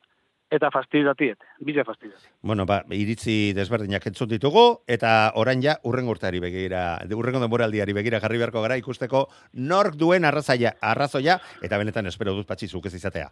eta 0.51 0.71
fastidatiet, 0.71 1.39
bize 1.61 1.85
fastidati. 1.85 2.29
Bueno, 2.43 2.67
ba, 2.67 2.83
iritzi 2.95 3.53
desberdinak 3.57 4.07
entzun 4.07 4.31
ditugu, 4.31 4.65
eta 4.87 5.33
orain 5.35 5.63
ja, 5.63 5.77
urren 5.89 6.09
urteari 6.09 6.41
begira, 6.43 6.85
urrengo 7.17 7.43
denboraldiari 7.43 7.97
begira 7.97 8.21
jarri 8.23 8.39
beharko 8.39 8.63
gara 8.63 8.79
ikusteko 8.79 9.27
nork 9.53 9.97
duen 9.99 10.25
arrazaia, 10.25 10.77
arrazoia, 10.81 11.41
eta 11.63 11.79
benetan 11.79 12.07
espero 12.07 12.35
dut 12.37 12.47
patxi 12.47 12.69
zuk 12.69 12.87
ez 12.87 12.95
izatea. 12.95 13.31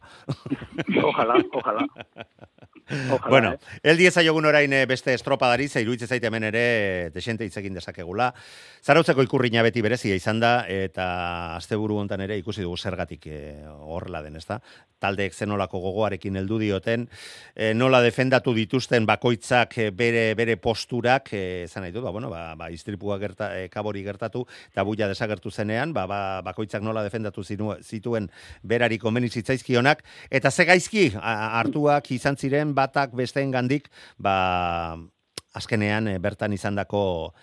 Ojalá, 1.04 1.36
ojalá. 1.52 1.86
Ojalá, 3.10 3.28
bueno, 3.30 3.52
eh? 3.52 3.58
el 3.82 3.96
diez 3.96 4.16
aiogun 4.18 4.44
orain 4.44 4.72
eh, 4.72 4.84
beste 4.84 5.14
estropadari, 5.14 5.68
ze 5.68 5.80
iruditzen 5.80 6.08
zaite 6.08 6.28
hemen 6.28 6.44
ere 6.44 7.10
desente 7.14 7.46
hitz 7.46 7.56
egin 7.56 7.74
dezakegula. 7.74 8.32
Zarautzeko 8.84 9.24
ikurriña 9.24 9.62
beti 9.64 9.80
berezia 9.80 10.14
izan 10.14 10.40
da, 10.42 10.66
eta 10.68 11.56
asteburu 11.56 11.96
hontan 11.96 12.20
ere 12.26 12.36
ikusi 12.36 12.60
dugu 12.60 12.76
zergatik 12.76 13.26
eh, 13.26 13.64
horrela 13.64 14.20
den, 14.22 14.36
ezta? 14.36 14.60
Taldeek 15.00 15.32
zenolako 15.32 15.80
gogoarekin 15.80 16.36
heldu 16.36 16.58
dioten, 16.60 17.03
eh, 17.54 17.72
nola 17.74 18.00
defendatu 18.02 18.54
dituzten 18.54 19.06
bakoitzak 19.06 19.78
eh, 19.78 19.90
bere 19.90 20.34
bere 20.34 20.56
posturak, 20.56 21.32
eh, 21.32 21.64
esan 21.64 21.84
nahi 21.84 21.92
dut, 21.94 22.04
ba, 22.04 22.10
bueno, 22.14 22.30
ba, 22.32 22.54
ba 22.58 22.70
istripua 22.70 23.18
gerta, 23.22 23.50
kabori 23.70 24.02
gertatu, 24.06 24.46
eta 24.72 24.82
buia 24.82 25.08
desagertu 25.10 25.50
zenean, 25.50 25.92
ba, 25.92 26.06
ba, 26.10 26.20
bakoitzak 26.46 26.82
nola 26.82 27.04
defendatu 27.06 27.44
zinu- 27.44 27.78
zituen 27.82 28.30
berari 28.62 28.98
komeni 28.98 29.28
zitzaizkionak, 29.28 30.04
eta 30.30 30.50
ze 30.50 30.64
gaizki 30.64 31.10
hartuak 31.20 32.10
izan 32.10 32.36
ziren 32.36 32.74
batak 32.74 33.14
besteen 33.14 33.50
gandik, 33.54 33.88
ba, 34.18 34.96
azkenean 35.54 36.10
bertan 36.20 36.52
izandako 36.52 37.34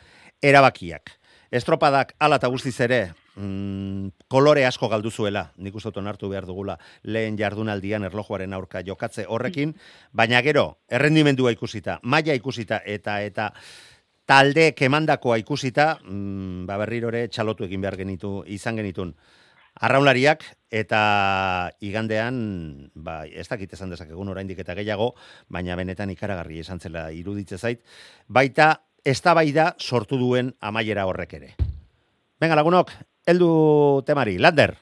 erabakiak. 0.41 1.20
Estropadak 1.51 2.13
ala 2.23 2.37
eta 2.39 2.47
guztiz 2.47 2.77
ere, 2.79 3.11
mm, 3.35 4.23
kolore 4.31 4.63
asko 4.63 4.87
galdu 4.87 5.11
zuela, 5.11 5.49
nik 5.57 5.75
uste 5.75 5.91
onartu 5.99 6.29
behar 6.31 6.45
dugula, 6.47 6.77
lehen 7.03 7.35
jardunaldian 7.37 8.05
erlojuaren 8.07 8.53
aurka 8.53 8.79
jokatze 8.87 9.25
horrekin, 9.27 9.73
baina 10.13 10.39
gero, 10.41 10.77
errendimendua 10.87 11.51
ikusita, 11.51 11.99
maila 12.03 12.37
ikusita, 12.39 12.79
eta 12.85 13.19
eta 13.21 13.49
talde 14.25 14.71
kemandakoa 14.71 15.41
ikusita, 15.43 15.97
mm, 16.05 16.65
ba 16.65 16.77
berriro 16.77 17.09
ere 17.11 17.27
txalotu 17.27 17.67
egin 17.67 17.81
behar 17.81 17.97
genitu, 17.99 18.45
izan 18.47 18.79
genitun. 18.79 19.11
Arraunlariak 19.75 20.45
eta 20.71 21.71
igandean, 21.81 22.91
ba, 22.95 23.25
ez 23.25 23.49
dakit 23.49 23.73
esan 23.73 23.91
dezakegun 23.91 24.31
oraindik 24.31 24.59
eta 24.63 24.75
gehiago, 24.75 25.15
baina 25.49 25.75
benetan 25.75 26.11
ikaragarri 26.15 26.59
esan 26.63 26.79
zela 26.79 27.09
iruditze 27.11 27.57
zait, 27.57 27.83
baita 28.27 28.77
eztabaida 29.05 29.73
sortu 29.79 30.17
duen 30.17 30.53
amaiera 30.61 31.05
horrek 31.09 31.33
ere. 31.39 31.51
Venga, 32.41 32.55
lagunok, 32.57 32.91
heldu 33.27 33.51
temari, 34.05 34.37
Lander. 34.37 34.75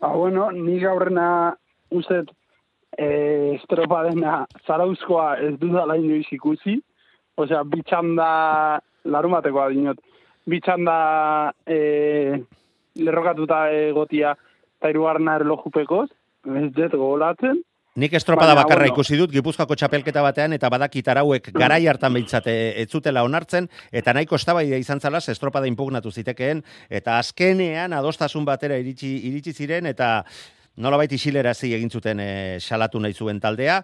Ba, 0.00 0.12
bueno, 0.14 0.50
ni 0.52 0.78
gaurrena 0.82 1.54
uste 1.90 2.24
eh, 2.98 3.54
estropa 3.56 4.02
dena 4.08 4.44
zarauzkoa 4.66 5.36
ez 5.46 5.54
dudala 5.60 5.96
inoiz 5.96 6.26
ikusi. 6.34 6.80
Osea, 7.36 7.64
bitxanda, 7.66 8.80
larun 9.10 9.34
batekoa 9.34 9.68
dinot, 9.72 9.98
bitxanda 10.46 10.96
eh, 11.66 12.38
lerrokatuta 12.94 13.68
egotia 13.74 14.34
eta 14.78 14.92
irugarna 14.92 15.38
erlojupekoz, 15.40 16.08
ez 16.60 16.68
dut 16.76 16.98
golatzen. 17.00 17.62
Nik 17.94 18.12
estropada 18.18 18.54
Baina, 18.54 18.64
bakarra 18.64 18.82
bueno. 18.88 18.94
ikusi 18.96 19.16
dut 19.16 19.30
Gipuzkoako 19.30 19.76
txapelketa 19.78 20.22
batean 20.24 20.56
eta 20.56 20.66
badakit 20.72 21.06
arauek 21.12 21.52
garai 21.54 21.84
hartan 21.86 22.16
behintzat 22.16 22.48
eh, 22.50 22.82
ez 22.82 22.88
zutela 22.90 23.22
onartzen 23.22 23.68
eta 23.94 24.12
nahiko 24.16 24.34
eztabaida 24.34 24.80
izan 24.82 24.98
zala 24.98 25.20
estropada 25.22 25.70
impugnatu 25.70 26.10
zitekeen 26.10 26.64
eta 26.90 27.20
azkenean 27.20 27.94
adostasun 27.94 28.44
batera 28.44 28.80
iritsi 28.82 29.12
iritsi 29.30 29.54
ziren 29.54 29.86
eta 29.86 30.24
nolabait 30.76 31.12
isilerazi 31.12 31.70
egin 31.78 31.90
zuten 31.90 32.18
eh, 32.18 32.58
salatu 32.58 32.98
nahi 32.98 33.14
zuen 33.14 33.38
taldea 33.38 33.78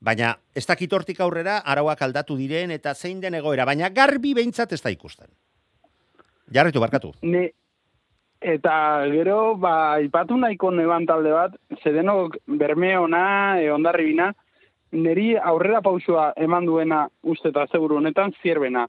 baina 0.00 0.34
ez 0.54 0.66
dakit 0.66 0.92
hortik 0.92 1.20
aurrera 1.22 1.60
arauak 1.62 2.02
aldatu 2.02 2.36
diren 2.36 2.74
eta 2.74 2.96
zein 2.98 3.20
den 3.22 3.38
egoera 3.38 3.64
baina 3.64 3.94
garbi 3.94 4.34
behintzat 4.34 4.72
ez 4.72 4.82
da 4.82 4.90
ikusten. 4.90 5.30
Jarritu 6.52 6.80
barkatu. 6.82 7.14
Ne, 7.22 7.52
eta 8.42 9.06
gero, 9.12 9.54
ba, 9.56 10.00
ipatu 10.02 10.36
nahiko 10.36 10.70
neban 10.74 11.06
talde 11.06 11.32
bat, 11.32 11.54
zedenok 11.82 12.36
bermeona, 12.46 13.60
e, 13.62 13.70
ondarribina, 13.70 14.32
neri 14.92 15.36
aurrera 15.38 15.80
pausua 15.82 16.32
eman 16.36 16.66
duena 16.66 17.06
uste 17.22 17.48
eta 17.48 17.66
seguru 17.70 17.96
honetan 18.00 18.34
zierbena. 18.42 18.86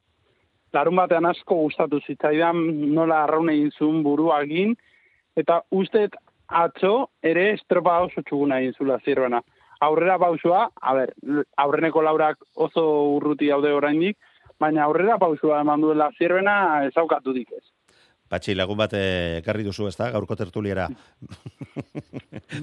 Larun 0.73 0.97
batean 0.97 1.25
asko 1.29 1.55
gustatu 1.61 1.99
zitzaidan 2.01 2.59
nola 2.95 3.23
arraun 3.23 3.51
egin 3.53 3.71
zuen 3.77 4.01
buruagin, 4.03 4.75
eta 5.37 5.61
uste 5.71 6.07
atzo 6.47 7.09
ere 7.23 7.51
estropa 7.53 7.99
oso 8.07 8.21
txuguna 8.21 8.59
egin 8.59 8.73
zula 8.77 8.99
zierbena. 9.05 9.41
Aurrera 9.83 10.17
pausua, 10.19 10.67
a 10.81 10.93
ber, 10.95 11.13
aurreneko 11.57 12.01
laurak 12.01 12.41
oso 12.55 12.83
urruti 13.17 13.49
daude 13.51 13.71
oraindik, 13.73 14.17
baina 14.59 14.83
aurrera 14.85 15.17
pausua 15.19 15.61
eman 15.61 15.81
duela 15.81 16.09
zierbena 16.17 16.57
ezaukatu 16.89 17.33
dik 17.35 17.51
ez. 17.51 17.65
Patxi, 18.33 18.55
lagun 18.57 18.79
bat 18.81 18.93
eh, 18.97 19.37
ekarri 19.43 19.61
duzu, 19.67 19.85
ez 19.91 19.95
da, 19.99 20.07
gaurko 20.15 20.35
tertuliera. 20.39 20.87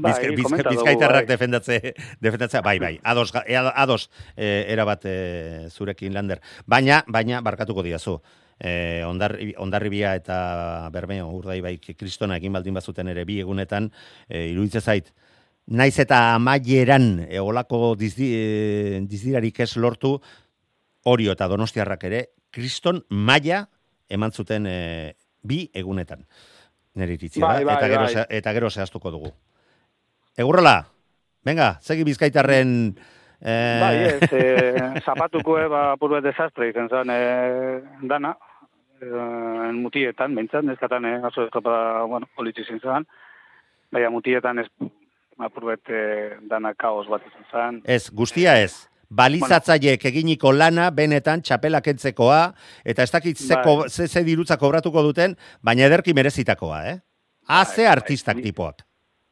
Bai, 0.01 0.13
Bizka- 0.13 0.35
bizka- 0.37 0.71
Bizkaitarrak 0.71 1.25
bai. 1.25 1.31
defendatze, 1.31 1.79
defendatze, 2.21 2.61
bai, 2.63 2.79
bai, 2.83 2.93
ados, 3.03 3.33
ea- 3.47 3.73
ados 3.75 4.09
eh, 4.37 4.67
erabat 4.69 5.05
eh, 5.07 5.69
zurekin 5.71 6.15
lander. 6.15 6.41
Baina, 6.67 7.05
baina, 7.07 7.41
barkatuko 7.41 7.83
diazu. 7.87 8.19
Eh, 8.61 9.03
ondarri, 9.09 9.55
ondarribia 9.57 10.15
eta 10.19 10.89
bermeo 10.93 11.31
urdai 11.33 11.61
bai 11.65 11.79
kristona 11.81 12.37
egin 12.37 12.53
baldin 12.53 12.75
bazuten 12.77 13.09
ere 13.09 13.25
bi 13.25 13.39
egunetan, 13.41 13.87
eh, 14.29 14.49
iruditze 14.51 14.81
zait, 14.83 15.13
naiz 15.67 15.95
eta 16.03 16.35
amaieran 16.35 17.27
e, 17.31 17.39
olako 17.41 17.95
dizdi, 17.97 18.29
e, 18.35 19.01
dizdirarik 19.09 19.61
ez 19.65 19.77
lortu, 19.77 20.19
Orio 21.09 21.33
eta 21.33 21.47
Donostiarrak 21.49 22.05
ere, 22.05 22.25
kriston 22.53 23.01
maila 23.09 23.63
eman 24.11 24.33
zuten 24.37 24.67
e, 24.69 25.15
bi 25.43 25.65
egunetan. 25.75 26.25
Nere 26.99 27.15
iritzia 27.15 27.43
da, 27.45 27.53
Bai, 27.55 27.65
bai, 27.65 27.77
eta, 27.77 27.89
gero, 27.89 28.05
bai. 28.09 28.27
eta 28.41 28.53
gero 28.57 28.71
zehaztuko 28.71 29.13
dugu. 29.15 29.33
Egurrola, 30.39 30.85
venga, 31.47 31.77
segi 31.81 32.05
bizkaitarren... 32.05 32.95
Eh, 33.41 33.79
Bai, 33.81 33.95
ez, 34.05 34.29
e, 34.37 35.01
zapatuko 35.01 35.55
ba, 35.73 35.95
purbe 35.97 36.21
desastre 36.21 36.69
izan 36.69 36.91
zen 36.93 37.09
e, 37.15 37.21
dana, 38.11 38.35
e, 39.01 39.07
mutietan, 39.79 40.35
behintzat, 40.37 40.67
neskatan, 40.69 41.07
e, 41.09 41.15
oso 41.25 41.47
estropada, 41.47 42.03
bueno, 42.11 42.29
politxe 42.37 42.67
izan 42.67 42.83
zen, 42.83 43.07
baina 43.97 44.11
mutietan 44.13 44.61
ez, 44.61 44.67
apurbet 45.41 45.89
e, 45.89 46.03
dana 46.51 46.75
kaos 46.77 47.07
bat 47.09 47.25
izan 47.31 47.49
zen. 47.49 47.81
Ez, 47.89 48.11
guztia 48.13 48.59
ez. 48.61 48.90
Balizatzaiek 49.11 50.05
eginiko 50.07 50.53
lana 50.55 50.91
benetan 50.95 51.43
txapelakentzekoa, 51.43 52.43
eta 52.85 53.03
ez 53.03 53.11
dakit 53.11 53.39
ze, 53.39 53.55
Bai. 53.57 53.65
ko, 53.65 53.89
ze, 53.89 54.07
ze 54.07 54.23
dirutza 54.25 54.57
kobratuko 54.57 55.03
duten, 55.03 55.35
baina 55.63 55.89
ederki 55.89 56.15
merezitakoa, 56.15 56.85
eh? 56.93 57.01
Haze 57.49 57.83
Bai, 57.83 57.91
artistak 57.91 58.39
bai. 58.39 58.45
tipoak. 58.45 58.85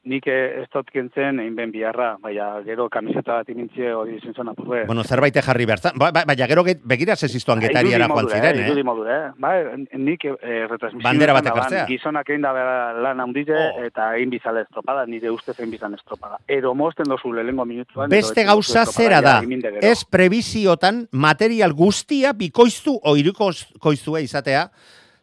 Nik 0.06 0.26
eh, 0.30 0.62
ez 0.62 0.68
dut 0.72 0.88
kentzen 0.94 1.40
egin 1.42 1.56
ben 1.58 1.72
biharra, 1.74 2.12
baina 2.22 2.60
gero 2.64 2.86
kamiseta 2.88 3.40
bat 3.40 3.48
imintzie 3.50 3.90
hori 3.92 4.14
izan 4.16 4.34
zen 4.36 4.48
apurbe. 4.52 4.84
Bueno, 4.86 5.02
zerbait 5.02 5.34
jarri 5.34 5.66
behar. 5.66 5.80
zan. 5.80 5.98
Ba, 5.98 6.12
ba, 6.14 6.22
baina 6.24 6.46
gero 6.46 6.62
get, 6.64 6.80
begira 6.86 7.16
zeziztuan 7.16 7.58
getariara 7.60 8.06
Irudi 8.06 8.14
joan 8.14 8.24
modura, 8.24 8.38
ziren, 8.38 8.60
Irudi 8.64 8.80
eh? 8.80 8.84
modura, 8.86 9.16
eh? 9.26 9.32
Ba, 9.36 9.50
nik 9.98 10.24
eh, 10.24 10.66
retransmisio 10.70 11.02
Bandera 11.04 11.34
batek 11.34 11.50
daban, 11.50 11.64
hartzea. 11.64 11.86
Gizonak 11.90 12.30
egin 12.30 12.46
da 12.46 12.52
lan 12.94 13.20
handize 13.20 13.58
Oh. 13.58 13.82
eta 13.84 14.14
egin 14.16 14.30
bizala 14.30 14.62
estropada, 14.62 15.04
nire 15.06 15.30
ustez 15.34 15.56
egin 15.58 15.72
bizan 15.74 15.94
estropada. 15.98 16.38
Ero 16.46 16.74
mosten 16.74 17.08
dozu 17.10 17.32
lehengo 17.32 17.64
minutuan. 17.64 18.08
Beste 18.08 18.44
gauza 18.44 18.86
zera 18.86 19.20
da. 19.20 19.40
Ez 19.82 20.04
prebiziotan 20.04 21.08
material 21.12 21.72
guztia 21.74 22.32
bikoiztu 22.32 23.00
oiruko 23.02 23.50
koiztua 23.80 24.20
izatea, 24.20 24.68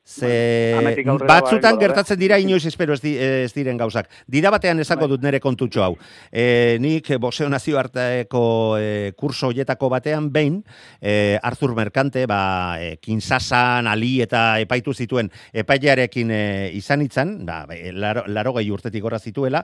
ze 0.05 0.75
Ametik 0.77 1.07
aurrera 1.09 1.39
batzutan 1.41 1.75
ba, 1.75 1.81
gertatzen 1.81 2.19
dira 2.19 2.37
inoiz 2.37 2.63
espero 2.69 2.93
ez, 2.93 3.01
di, 3.01 3.15
ez 3.17 3.51
diren 3.55 3.77
gauzak. 3.77 4.05
Dira 4.29 4.51
batean 4.53 4.79
esako 4.79 5.07
Bai. 5.07 5.09
dut 5.15 5.23
nere 5.25 5.39
kontutxo 5.41 5.81
hau. 5.83 5.95
E, 6.31 6.77
nik 6.79 7.09
boseo 7.19 7.49
nazio 7.49 7.79
arteko 7.81 8.77
e, 8.77 9.13
kurso 9.17 9.47
hoietako 9.49 9.89
batean 9.89 10.27
behin, 10.31 10.59
e, 11.01 11.39
Arthur 11.41 11.73
Merkante, 11.75 12.27
ba, 12.29 12.77
e, 12.79 12.97
kinsasan, 13.01 13.87
ali 13.89 14.21
eta 14.21 14.59
epaitu 14.61 14.93
zituen 14.93 15.31
epailearekin 15.51 16.29
e, 16.31 16.43
izan 16.77 17.01
itzan, 17.01 17.39
ba, 17.45 17.63
e, 17.73 17.89
laro, 17.91 18.27
laro 18.27 18.53
gehi 18.59 18.69
urtetik 18.71 19.01
gora 19.01 19.17
zituela, 19.19 19.63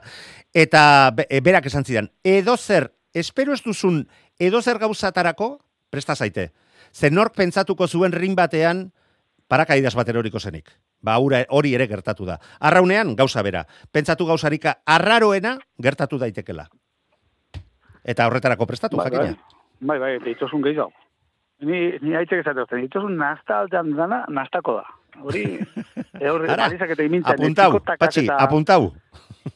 eta 0.52 1.12
be- 1.14 1.28
berak 1.40 1.66
esan 1.70 1.84
zidan, 1.86 2.10
edo 2.24 2.56
zer, 2.56 2.90
espero 3.14 3.54
ez 3.54 3.62
duzun 3.62 4.08
edo 4.40 4.60
zer 4.60 4.78
gauzatarako, 4.82 5.60
presta 5.88 6.16
zaite. 6.16 6.50
Zer 6.92 7.12
nork 7.12 7.36
pentsatuko 7.36 7.86
zuen 7.86 8.12
rin 8.12 8.34
batean, 8.34 8.90
parakaidas 9.48 9.94
bat 9.94 10.08
eroriko 10.08 10.40
zenik. 10.40 10.70
Ba, 11.00 11.18
hura- 11.18 11.44
hori 11.50 11.74
ere 11.74 11.86
gertatu 11.88 12.24
da. 12.24 12.38
Arraunean, 12.60 13.14
gauza 13.16 13.42
bera. 13.42 13.66
Pentsatu 13.92 14.26
gauzarika 14.26 14.78
arraroena 14.86 15.58
gertatu 15.78 16.18
daitekela. 16.18 16.68
Eta 18.04 18.26
horretarako 18.26 18.66
prestatu, 18.66 18.96
Bai, 18.96 19.10
jakina. 19.10 19.36
Bai, 19.80 19.98
bai, 19.98 20.18
deitozun 20.24 20.62
gehiago. 20.62 20.92
Ni, 21.62 21.92
ni 22.02 22.14
haitzek 22.18 22.40
esate 22.42 22.64
zen, 22.68 22.80
deitozun 22.80 23.16
nasta 23.16 23.60
aldean 23.60 23.92
dana, 23.96 24.24
nastako 24.28 24.80
da. 24.80 24.86
Hori, 25.22 25.44
e, 26.20 26.28
horre, 26.30 26.48
Ara, 26.50 26.66
eta 26.72 27.02
imintzen, 27.04 27.34
Apuntau, 27.36 27.78
patxi, 27.98 28.26
apuntau. 28.26 28.92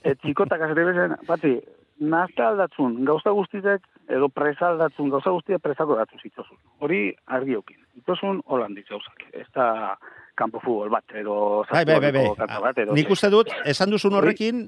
E, 0.03 0.14
txikotak 0.14 0.62
azete 0.68 0.85
bezen, 0.87 1.16
patxi, 1.27 1.57
nasta 2.00 2.48
aldatzun, 2.50 3.04
gauza 3.04 3.30
guztizek, 3.30 3.82
edo 4.09 4.28
presa 4.28 4.68
aldatzun, 4.70 5.09
gauza 5.11 5.30
guztiek 5.32 5.62
presako 5.62 5.96
datzu 5.96 6.18
zitozun. 6.22 6.59
Hori 6.80 7.14
argi 7.26 7.56
eukin. 7.56 7.78
Itozun 7.96 8.42
holandiz 8.46 8.85
gauzak. 8.88 9.24
Ez 9.32 9.46
da 9.54 9.96
kampo 10.37 10.61
futbol 10.61 10.90
bat, 10.92 11.04
edo 11.14 11.64
Bai, 11.70 11.85
bai, 11.88 12.00
bai, 12.00 12.12
bai. 12.12 12.26
bat, 12.37 12.78
edo 12.78 12.92
Nik 12.92 13.11
uste 13.11 13.30
dut, 13.32 13.48
esan 13.64 13.90
duzun 13.90 14.12
horrekin, 14.18 14.66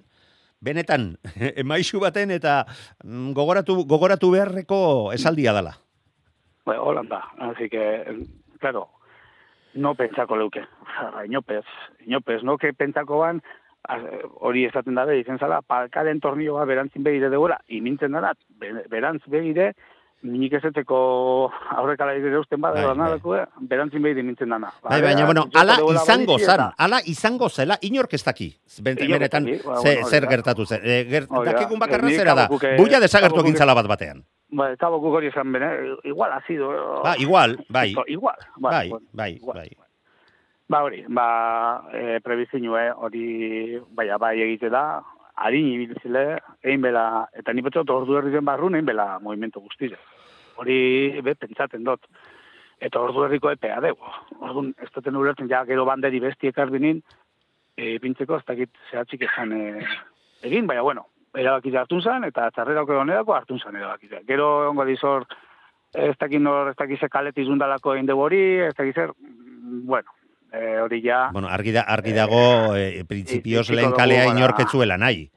benetan, 0.64 1.18
emaisu 1.62 2.00
baten 2.00 2.30
eta 2.34 2.64
mm, 3.04 3.32
gogoratu, 3.36 3.84
gogoratu 3.86 4.30
beharreko 4.32 5.12
esaldia 5.12 5.52
dala. 5.52 5.76
Bai, 6.64 6.76
Holanda. 6.80 7.22
Así 7.38 7.68
que, 7.68 7.82
claro, 8.60 8.88
no 9.74 9.94
pentsako 9.94 10.36
leuke. 10.36 10.64
Osea, 10.88 11.26
inopez, 11.26 11.64
inopez, 12.06 12.42
no 12.42 12.56
que 12.58 12.72
pentsako 12.72 13.18
ban, 13.20 13.42
az- 13.42 13.44
hori 14.40 14.64
esaten 14.66 14.94
dabe, 14.94 15.18
izen 15.20 15.38
zala, 15.38 15.62
palkaren 15.62 16.20
tornioa 16.20 16.64
berantzin 16.68 17.02
begire 17.02 17.30
degoela, 17.30 17.58
imintzen 17.68 18.12
dara, 18.12 18.34
be- 18.48 18.84
berantz 18.90 19.22
begire, 19.26 19.72
minik 20.22 20.52
ezeteko 20.58 21.50
aurrekala 21.76 22.14
egire 22.18 22.38
usten 22.40 22.60
bada, 22.60 22.74
Bai, 22.82 22.96
bai, 22.98 23.18
bai. 23.22 23.44
berantzin 23.70 24.02
begire 24.02 24.20
imintzen 24.20 24.48
dana. 24.50 24.72
Bai, 24.82 25.00
baina, 25.00 25.24
bueno, 25.24 25.46
ala 25.54 25.76
izango 25.94 26.38
zan, 26.38 26.64
ala 26.76 26.98
izango 27.06 27.48
zela, 27.48 27.78
inork 27.82 28.14
ez 28.14 28.24
daki. 28.24 28.48
Benetan, 28.82 29.46
ba, 29.64 29.76
zer 30.10 30.26
gertatu 30.28 30.66
zen. 30.66 30.80
E, 30.82 31.04
ger, 31.08 31.26
dakikun 31.28 31.78
bakarra 31.78 32.08
zera 32.10 32.34
da, 32.34 32.48
kabokuke- 32.48 32.76
buia 32.76 32.98
desagertu 33.00 33.36
kabokuke- 33.36 33.48
egin 33.54 33.56
zala 33.56 33.74
bat 33.74 33.86
batean. 33.86 34.24
Bai, 34.50 34.72
eta 34.72 34.88
bokuk 34.88 35.14
hori 35.14 35.26
esan 35.28 35.52
bene, 35.52 35.68
igual 36.04 36.32
ha 36.32 36.40
sido... 36.46 36.68
Ba, 37.04 37.14
igual, 37.18 37.58
bai, 37.68 37.94
Igual, 38.08 38.36
bai, 38.56 38.90
bai, 39.12 39.38
bai. 39.54 39.70
Ba 40.68 40.82
hori, 40.84 41.04
ba, 41.08 41.28
e, 41.96 42.20
prebizinue, 42.20 42.90
hori, 42.92 43.80
baina, 43.96 44.18
bai 44.20 44.34
egite 44.44 44.68
da, 44.68 45.00
harin 45.40 45.70
ibiltzile, 45.72 46.24
egin 46.60 46.82
bela, 46.84 47.04
eta 47.40 47.54
ni 47.54 47.64
betzot 47.64 47.88
ordu 47.94 48.18
herri 48.18 48.34
den 48.34 48.44
barrun, 48.44 48.76
egin 48.76 48.90
bela 48.90 49.06
movimento 49.22 49.62
guztize. 49.64 49.96
Hori, 50.60 50.76
be, 51.24 51.34
pentsaten 51.40 51.86
dut. 51.86 52.04
Eta 52.84 53.00
ordu 53.00 53.24
herriko 53.24 53.50
epea 53.50 53.80
dugu. 53.80 54.12
Orduan, 54.38 54.74
ez 54.84 54.90
duten 54.92 55.16
ulertzen, 55.16 55.48
ja, 55.48 55.62
gero 55.64 55.86
banderi 55.88 56.20
besti 56.20 56.52
ekarbinin, 56.52 57.00
e, 57.78 57.96
pintzeko, 58.04 58.36
ez 58.36 58.46
dakit 58.52 58.84
zehatzik 58.90 59.24
esan 59.30 59.56
e, 59.56 59.62
egin, 60.50 60.68
baina, 60.68 60.84
bueno, 60.84 61.06
erabaki 61.32 61.72
hartun 61.76 62.04
zan, 62.04 62.28
eta 62.28 62.50
txarrera 62.52 62.84
okero 62.84 63.00
honedako 63.06 63.38
hartun 63.38 63.64
zan 63.64 63.80
erabaki 63.80 64.12
Gero, 64.28 64.68
ongo 64.68 64.84
dizor, 64.84 65.24
ez 65.94 66.14
dakit 66.20 66.44
nor, 66.44 66.74
ez 66.74 66.76
dakit 66.76 67.00
ze 67.00 67.08
kalet 67.08 67.38
izundalako 67.38 67.94
egin 67.94 68.10
hori, 68.10 68.60
ez 68.68 68.74
dakit 68.74 68.94
zer, 68.94 69.16
mm, 69.16 69.86
bueno, 69.86 70.17
e, 70.52 70.78
hori 70.80 71.02
ja... 71.04 71.28
Bueno, 71.32 71.48
argi, 71.48 71.72
da, 71.72 71.82
argi 71.82 72.12
dago, 72.16 72.76
e, 72.76 73.04
printzipioz 73.08 73.66
ikusiko 73.66 73.80
lehen 73.80 73.96
kalea 73.96 74.30
inorketzuela 74.32 74.96
nahi. 75.00 75.28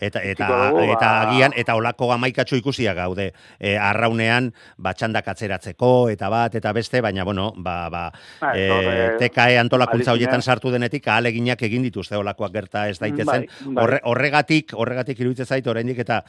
Eta, 0.00 0.22
eta, 0.24 0.46
dugu, 0.48 0.80
eta 0.94 1.04
ba- 1.04 1.24
agian, 1.28 1.52
eta 1.60 1.74
olako 1.76 2.06
amaikatxo 2.14 2.56
ikusiak 2.56 2.96
gaude, 2.96 3.26
e, 3.58 3.74
arraunean, 3.76 4.46
batxandak 4.80 5.26
atzeratzeko, 5.28 6.08
eta 6.08 6.30
bat, 6.32 6.54
eta 6.56 6.72
beste, 6.72 7.02
baina, 7.04 7.24
bueno, 7.28 7.50
ba, 7.58 7.90
ba, 7.92 8.06
Ba, 8.40 8.52
e, 8.56 9.10
TKE 9.20 9.58
antolakuntza 9.60 10.14
horietan 10.16 10.40
sartu 10.40 10.72
denetik, 10.72 11.04
ahaleginak 11.06 11.60
egin 11.68 11.84
dituzte 11.84 12.16
olakoak 12.16 12.54
gerta 12.54 12.86
ez 12.88 12.96
daitezen. 12.98 13.44
Bai, 13.44 13.74
bai. 13.74 13.84
Horre, 13.84 14.00
horregatik, 14.08 14.72
horregatik 14.72 15.20
iruditzen 15.20 15.46
zait, 15.46 15.66
oraindik 15.68 16.00
eta, 16.06 16.22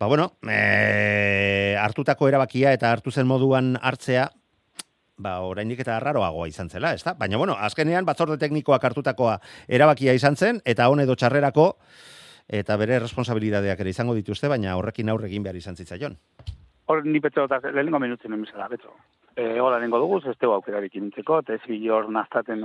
ba, 0.00 0.08
bueno, 0.10 0.32
e, 0.42 1.76
hartutako 1.78 2.26
erabakia 2.32 2.74
eta 2.74 2.90
hartu 2.90 3.14
zen 3.14 3.30
moduan 3.30 3.76
hartzea, 3.80 4.32
ba, 5.18 5.38
oraindik 5.40 5.80
eta 5.84 5.96
arraroagoa 5.96 6.48
izan 6.48 6.68
zela, 6.70 6.92
ezta? 6.94 7.14
Baina, 7.18 7.38
bueno, 7.40 7.56
azkenean 7.68 8.04
batzorde 8.04 8.38
teknikoak 8.42 8.84
hartutakoa 8.84 9.38
erabakia 9.68 10.14
izan 10.16 10.36
zen, 10.36 10.60
eta 10.64 10.88
hon 10.88 11.00
edo 11.00 11.16
txarrerako, 11.16 11.72
eta 12.60 12.76
bere 12.76 13.00
responsabilidadeak 13.02 13.80
ere 13.80 13.90
izango 13.90 14.14
dituzte, 14.14 14.48
baina 14.48 14.76
horrekin 14.76 15.08
aurre 15.10 15.30
egin 15.30 15.42
behar 15.46 15.56
izan 15.56 15.76
zitzaion. 15.76 16.16
Hor 16.86 17.04
ni 17.04 17.18
betzo 17.18 17.46
eta 17.48 17.58
lehenengo 17.72 17.98
minutzen 17.98 18.36
emizela, 18.36 18.68
betzo. 18.70 18.92
E, 19.36 19.58
hola 19.60 19.80
nengo 19.82 19.98
dugu, 19.98 20.20
ez 20.30 20.36
tegu 20.38 20.54
aukerarik 20.54 20.94
intzeko, 20.96 21.40
eta 21.42 21.56
ez 21.56 21.64
bilor 21.66 22.08
naztaten, 22.12 22.62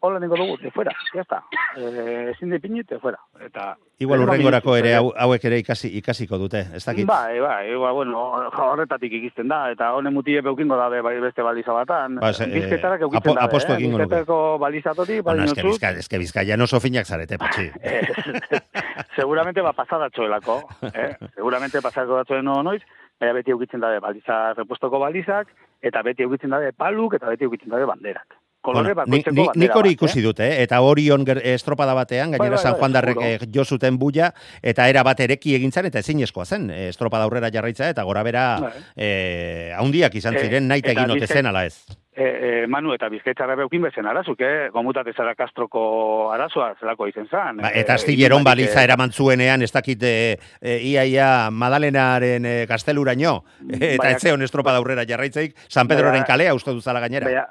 hola 0.00 0.18
nengo 0.20 0.36
dugu, 0.36 0.56
te 0.58 0.70
fuera, 0.70 0.92
ya 1.14 1.22
está. 1.22 1.42
E, 1.76 2.30
ezin 2.32 2.50
de 2.50 2.60
pinit, 2.60 2.86
te 2.88 2.98
fuera. 2.98 3.18
Eta, 3.40 3.76
Igual 3.98 4.20
urrengorako 4.26 4.74
ere 4.76 4.90
eh? 4.92 4.96
hau, 4.98 5.12
hauek 5.16 5.44
ere 5.48 5.58
ikasi, 5.62 5.88
ikasiko 5.98 6.36
dute, 6.38 6.60
ez 6.76 6.84
dakit? 6.84 7.06
Bai, 7.08 7.40
bai, 7.40 7.74
bai, 7.74 7.92
bueno, 7.96 8.24
horretatik 8.50 9.12
ikisten 9.12 9.48
da, 9.48 9.70
eta 9.72 9.92
honen 9.96 10.12
mutie 10.14 10.42
peukingo 10.42 10.76
dabe 10.76 11.00
bai 11.02 11.14
beste 11.20 11.42
baliza 11.42 11.72
batan. 11.72 12.16
Ba, 12.20 12.32
ze- 12.34 12.46
Bizketarak 12.52 13.00
eh, 13.00 13.04
eukitzen 13.08 13.30
apo- 13.32 13.34
dabe, 13.40 13.46
apostu 13.48 13.72
eh? 13.72 13.76
egingo 13.76 13.98
nuke. 13.98 14.10
Bizketako 14.14 14.58
balizatotik, 14.58 15.22
Bueno, 15.24 15.44
eske, 15.44 15.62
bizka, 15.62 15.90
eske 16.04 16.18
bizkaia 16.18 16.56
oso 16.62 16.80
finak 16.80 17.06
zarete, 17.06 17.38
patxi. 17.38 17.70
seguramente 19.16 19.60
va 19.62 19.72
pasadatxoelako, 19.72 20.60
eh? 20.92 21.14
seguramente 21.34 21.80
pasadatxoen 21.82 22.44
no 22.44 22.62
noiz, 22.62 22.82
baina 23.20 23.32
beti 23.38 23.50
eukitzen 23.54 23.80
dabe 23.80 24.00
baliza, 24.00 24.52
repuestoko 24.54 24.98
balizak, 25.00 25.48
eta 25.80 26.02
beti 26.02 26.22
eukitzen 26.26 26.50
dabe 26.52 26.72
paluk, 26.76 27.14
eta 27.16 27.28
beti 27.32 27.44
eukitzen 27.48 27.70
dabe 27.72 27.86
banderak. 27.88 28.36
Kolore 28.66 28.94
Bueno, 28.94 29.02
bakoitzeko 29.04 29.34
ni, 29.36 29.46
ni, 29.54 29.64
nik 29.66 29.76
hori 29.78 29.92
ikusi 29.94 30.18
eh? 30.18 30.22
dut, 30.26 30.40
eh? 30.42 30.50
eta 30.64 30.80
orion 30.82 31.24
ger, 31.28 31.40
estropada 31.54 31.94
batean, 31.94 32.32
gainera 32.34 32.56
Bai, 32.56 32.58
bai, 32.58 32.62
San 32.64 32.72
bai, 32.74 32.80
Juan 32.80 32.96
Darrek 32.96 33.46
jo 33.54 33.64
zuten 33.64 33.98
buia, 33.98 34.32
eta 34.62 34.88
era 34.90 35.04
bat 35.06 35.20
ereki 35.20 35.54
egin 35.60 35.70
zen, 35.72 35.86
eta 35.92 36.02
ezinezkoa 36.02 36.44
zen, 36.46 36.70
eh, 36.70 36.88
estropada 36.90 37.24
aurrera 37.28 37.50
jarraitza, 37.54 37.88
eta 37.94 38.02
gora 38.02 38.22
bera 38.26 38.46
Bai. 38.66 38.72
eh, 38.96 39.70
haundiak 39.78 40.14
izan 40.18 40.34
Eh, 40.36 40.40
ziren, 40.42 40.66
nahi 40.68 40.82
eta 40.82 40.90
egin 40.96 41.10
ote 41.14 41.20
Bizkai- 41.24 41.38
zen 41.40 41.46
ala 41.46 41.64
ez. 41.66 41.78
E, 42.16 42.24
e, 42.24 42.66
Manu 42.66 42.94
eta 42.94 43.10
Bizkaitzarra 43.12 43.54
beukin 43.60 43.82
bezen 43.84 44.06
arazuk, 44.08 44.40
eh? 44.40 44.70
Gomutate 44.72 45.12
zara 45.12 45.34
Castroko 45.36 46.32
arazoa 46.32 46.70
zelako 46.80 47.06
izen 47.10 47.26
zan. 47.28 47.58
Ba, 47.60 47.68
eta 47.76 47.92
astilleron 48.00 48.42
barik, 48.42 48.64
baliza 48.70 48.80
eh, 48.80 48.84
eraman 48.88 49.12
zuenean, 49.12 49.60
ez 49.62 49.70
dakit 49.74 50.02
e, 50.02 50.38
e, 50.62 50.78
ia 50.80 51.04
ia 51.04 51.50
Madalenaren 51.52 52.46
e, 52.48 52.54
kasteluraino, 52.66 53.42
eta 53.68 53.96
Baina- 54.02 54.16
ez 54.16 54.22
zeon 54.22 54.42
estropada 54.42 54.78
aurrera 54.80 55.04
jarraitzeik, 55.04 55.54
San 55.68 55.86
Pedroren 55.88 56.24
kalea 56.24 56.54
uste 56.56 56.72
duzala 56.72 57.00
gainera. 57.04 57.26
Baina, 57.28 57.46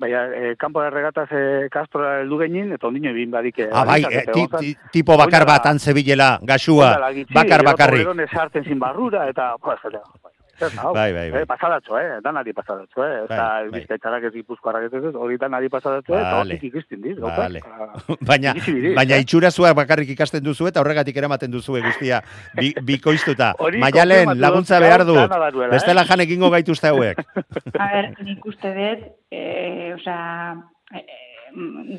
baina 0.00 0.22
eh, 0.34 0.54
kanpo 0.58 0.82
de 0.82 0.90
regatas 0.90 1.28
eh, 1.30 1.68
Castro 1.70 2.02
heldu 2.20 2.38
genin, 2.40 2.72
eta 2.72 2.88
ondino 2.88 3.10
egin 3.12 3.30
badik... 3.30 3.58
Eh, 3.60 3.68
Ah, 3.72 3.84
bai, 3.84 4.00
eta 4.08 4.32
ti- 4.32 4.48
ti- 4.58 4.76
tipo 4.90 5.16
bakar 5.20 5.44
bat 5.46 5.66
antzebilela, 5.66 6.38
gaxua, 6.42 6.94
bakar 7.34 7.62
bakarrik. 7.62 8.02
toleron 8.06 8.20
esartzen 8.26 8.64
zin 8.64 8.78
barrura, 8.80 9.28
eta... 9.28 9.52
Eta, 10.60 10.68
zer 10.68 10.80
hau? 10.84 10.92
Bai, 10.92 11.12
bai, 11.16 11.30
bai. 11.32 11.40
Eh, 11.42 11.46
pasadatxo, 11.48 11.96
eh? 11.98 12.18
Danari 12.20 12.52
pasadatxo, 12.52 13.04
eh? 13.06 13.24
Eta 13.24 13.36
Bai, 13.36 13.68
bai. 13.70 13.80
bizkaitzarak 13.80 14.26
ez 14.28 14.32
gipuzkoarak 14.34 14.88
ez 14.90 14.92
ez, 15.00 15.14
hori 15.14 15.38
danari 15.40 15.70
pasadatxo, 15.72 16.12
eh? 16.12 16.20
Eta 16.20 16.34
Vale. 16.36 16.56
hortik 16.58 16.66
ikistin 16.68 17.00
diz, 17.00 17.16
Vale. 17.20 17.62
gauzak. 17.64 18.20
baina, 18.30 18.52
biriz, 18.58 18.94
baina 18.98 19.16
eh? 19.16 19.24
itxurazua 19.24 19.72
bakarrik 19.78 20.12
ikasten 20.12 20.44
duzu 20.44 20.68
eta 20.68 20.82
horregatik 20.84 21.16
eramaten 21.16 21.50
duzu 21.50 21.78
guztia 21.80 22.20
bi, 22.58 22.74
bikoiztuta. 22.90 23.54
Maialen, 23.80 24.34
laguntza 24.40 24.80
behar 24.80 25.06
dana 25.08 25.26
daruela, 25.28 25.70
eh? 25.70 25.78
Bestela 25.78 26.04
jan 26.04 26.20
egingo 26.26 26.50
gaituzte 26.52 26.92
hauek. 26.92 27.24
A 27.80 27.88
ber, 27.94 28.10
nik 28.26 28.44
uste 28.44 28.74
dut, 28.76 29.06
e, 29.32 29.94
osea, 29.94 30.56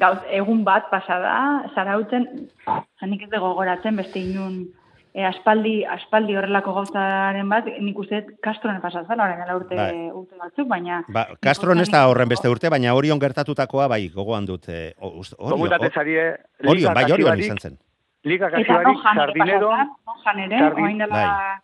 gauz, 0.02 0.20
egun 0.30 0.64
bat 0.68 0.90
pasada, 0.92 1.34
zarautzen, 1.74 2.28
nik 3.10 3.26
ez 3.26 3.32
gogoratzen, 3.34 3.98
beste 3.98 4.20
inun, 4.22 4.68
e, 5.14 5.24
aspaldi, 5.28 5.86
aspaldi 5.86 6.36
horrelako 6.40 6.74
gauzaren 6.74 7.50
bat, 7.50 7.66
nik 7.80 7.98
uste 8.00 8.22
Castroen 8.44 8.80
pasatzen, 8.82 9.20
orain 9.20 9.40
dela 9.42 9.56
urte, 9.58 9.76
Bai. 9.76 10.10
urte 10.12 10.36
batzuk, 10.40 10.68
baina... 10.68 11.02
Ba, 11.10 11.26
Castron 11.42 11.80
ez 11.84 11.90
da 11.92 12.06
horren 12.08 12.30
beste 12.30 12.50
urte, 12.50 12.70
baina 12.70 12.94
Orion 12.96 13.20
gertatutakoa 13.20 13.88
bai 13.92 14.08
gogoan 14.14 14.46
dut. 14.46 14.70
Eh, 14.70 14.94
uste- 15.02 15.36
Orion, 15.40 15.90
zarie, 15.94 16.30
Orion, 16.68 16.94
bai 16.94 17.06
Orion 17.12 17.40
izan 17.40 17.60
zen. 17.60 17.78
Liga 18.24 18.48
Eta 18.48 18.58
kasibarik, 18.62 18.88
nojan 18.88 19.16
sardinero, 19.18 19.72
nojan 20.08 20.40
ere, 20.46 20.60
Sardin- 20.60 20.84
orain 20.86 20.98
dela... 21.06 21.22
Bai. 21.28 21.60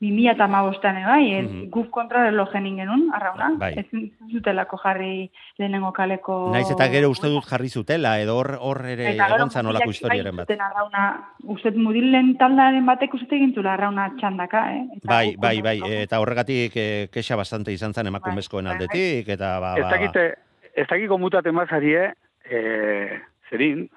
2000 0.00 0.30
eta 0.30 0.44
amabostan 0.44 0.94
bai, 1.04 1.34
ez, 1.34 1.50
Mhm. 1.50 1.70
guf 1.70 1.88
kontra 1.90 2.22
relojen 2.24 2.66
ingenun, 2.66 3.08
arrauna, 3.12 3.48
Bai. 3.58 3.74
ez 3.78 3.86
zutelako 4.30 4.78
jarri 4.78 5.30
lehenengo 5.58 5.92
kaleko... 5.92 6.50
Naiz 6.52 6.70
eta 6.70 6.86
gero 6.88 7.10
uste 7.10 7.26
dut 7.28 7.44
jarri 7.44 7.68
zutela, 7.68 8.20
edo 8.20 8.36
hor, 8.38 8.58
hor 8.60 8.84
ere 8.86 9.14
Eta 9.14 9.26
egon 9.34 9.50
zan 9.50 9.66
olako 9.66 9.90
historiaren 9.90 10.36
bat. 10.36 10.46
bai 10.46 10.54
zuten 10.54 10.60
arrauna, 10.60 11.04
uste 11.44 11.70
dut 11.72 11.82
mudilen 11.82 12.36
taldaren 12.38 12.86
batek 12.86 13.14
uste 13.14 13.34
egin 13.36 13.52
zula 13.54 13.74
arrauna 13.74 14.12
txandaka, 14.16 14.62
eh? 14.76 14.84
Eta 14.98 15.08
Bai, 15.08 15.32
guk 15.34 15.40
bai, 15.42 15.60
bai, 15.62 15.78
eta 16.04 16.20
horregatik 16.20 16.72
eh, 16.76 17.08
kexa 17.12 17.34
bastante 17.36 17.72
izan 17.72 17.92
zen 17.92 18.06
emakumezkoen 18.06 18.64
Bai, 18.64 18.74
bai, 18.76 18.86
aldetik, 18.86 19.28
eta 19.28 19.58
ba, 19.58 19.74
ez 19.78 19.82
ba, 19.82 19.90
dakite, 19.90 20.34
ez 20.76 20.86
dakiko 20.86 21.18
mutaten 21.18 21.54
mazarie, 21.54 22.12
eh, 22.48 23.20
zerin, 23.50 23.88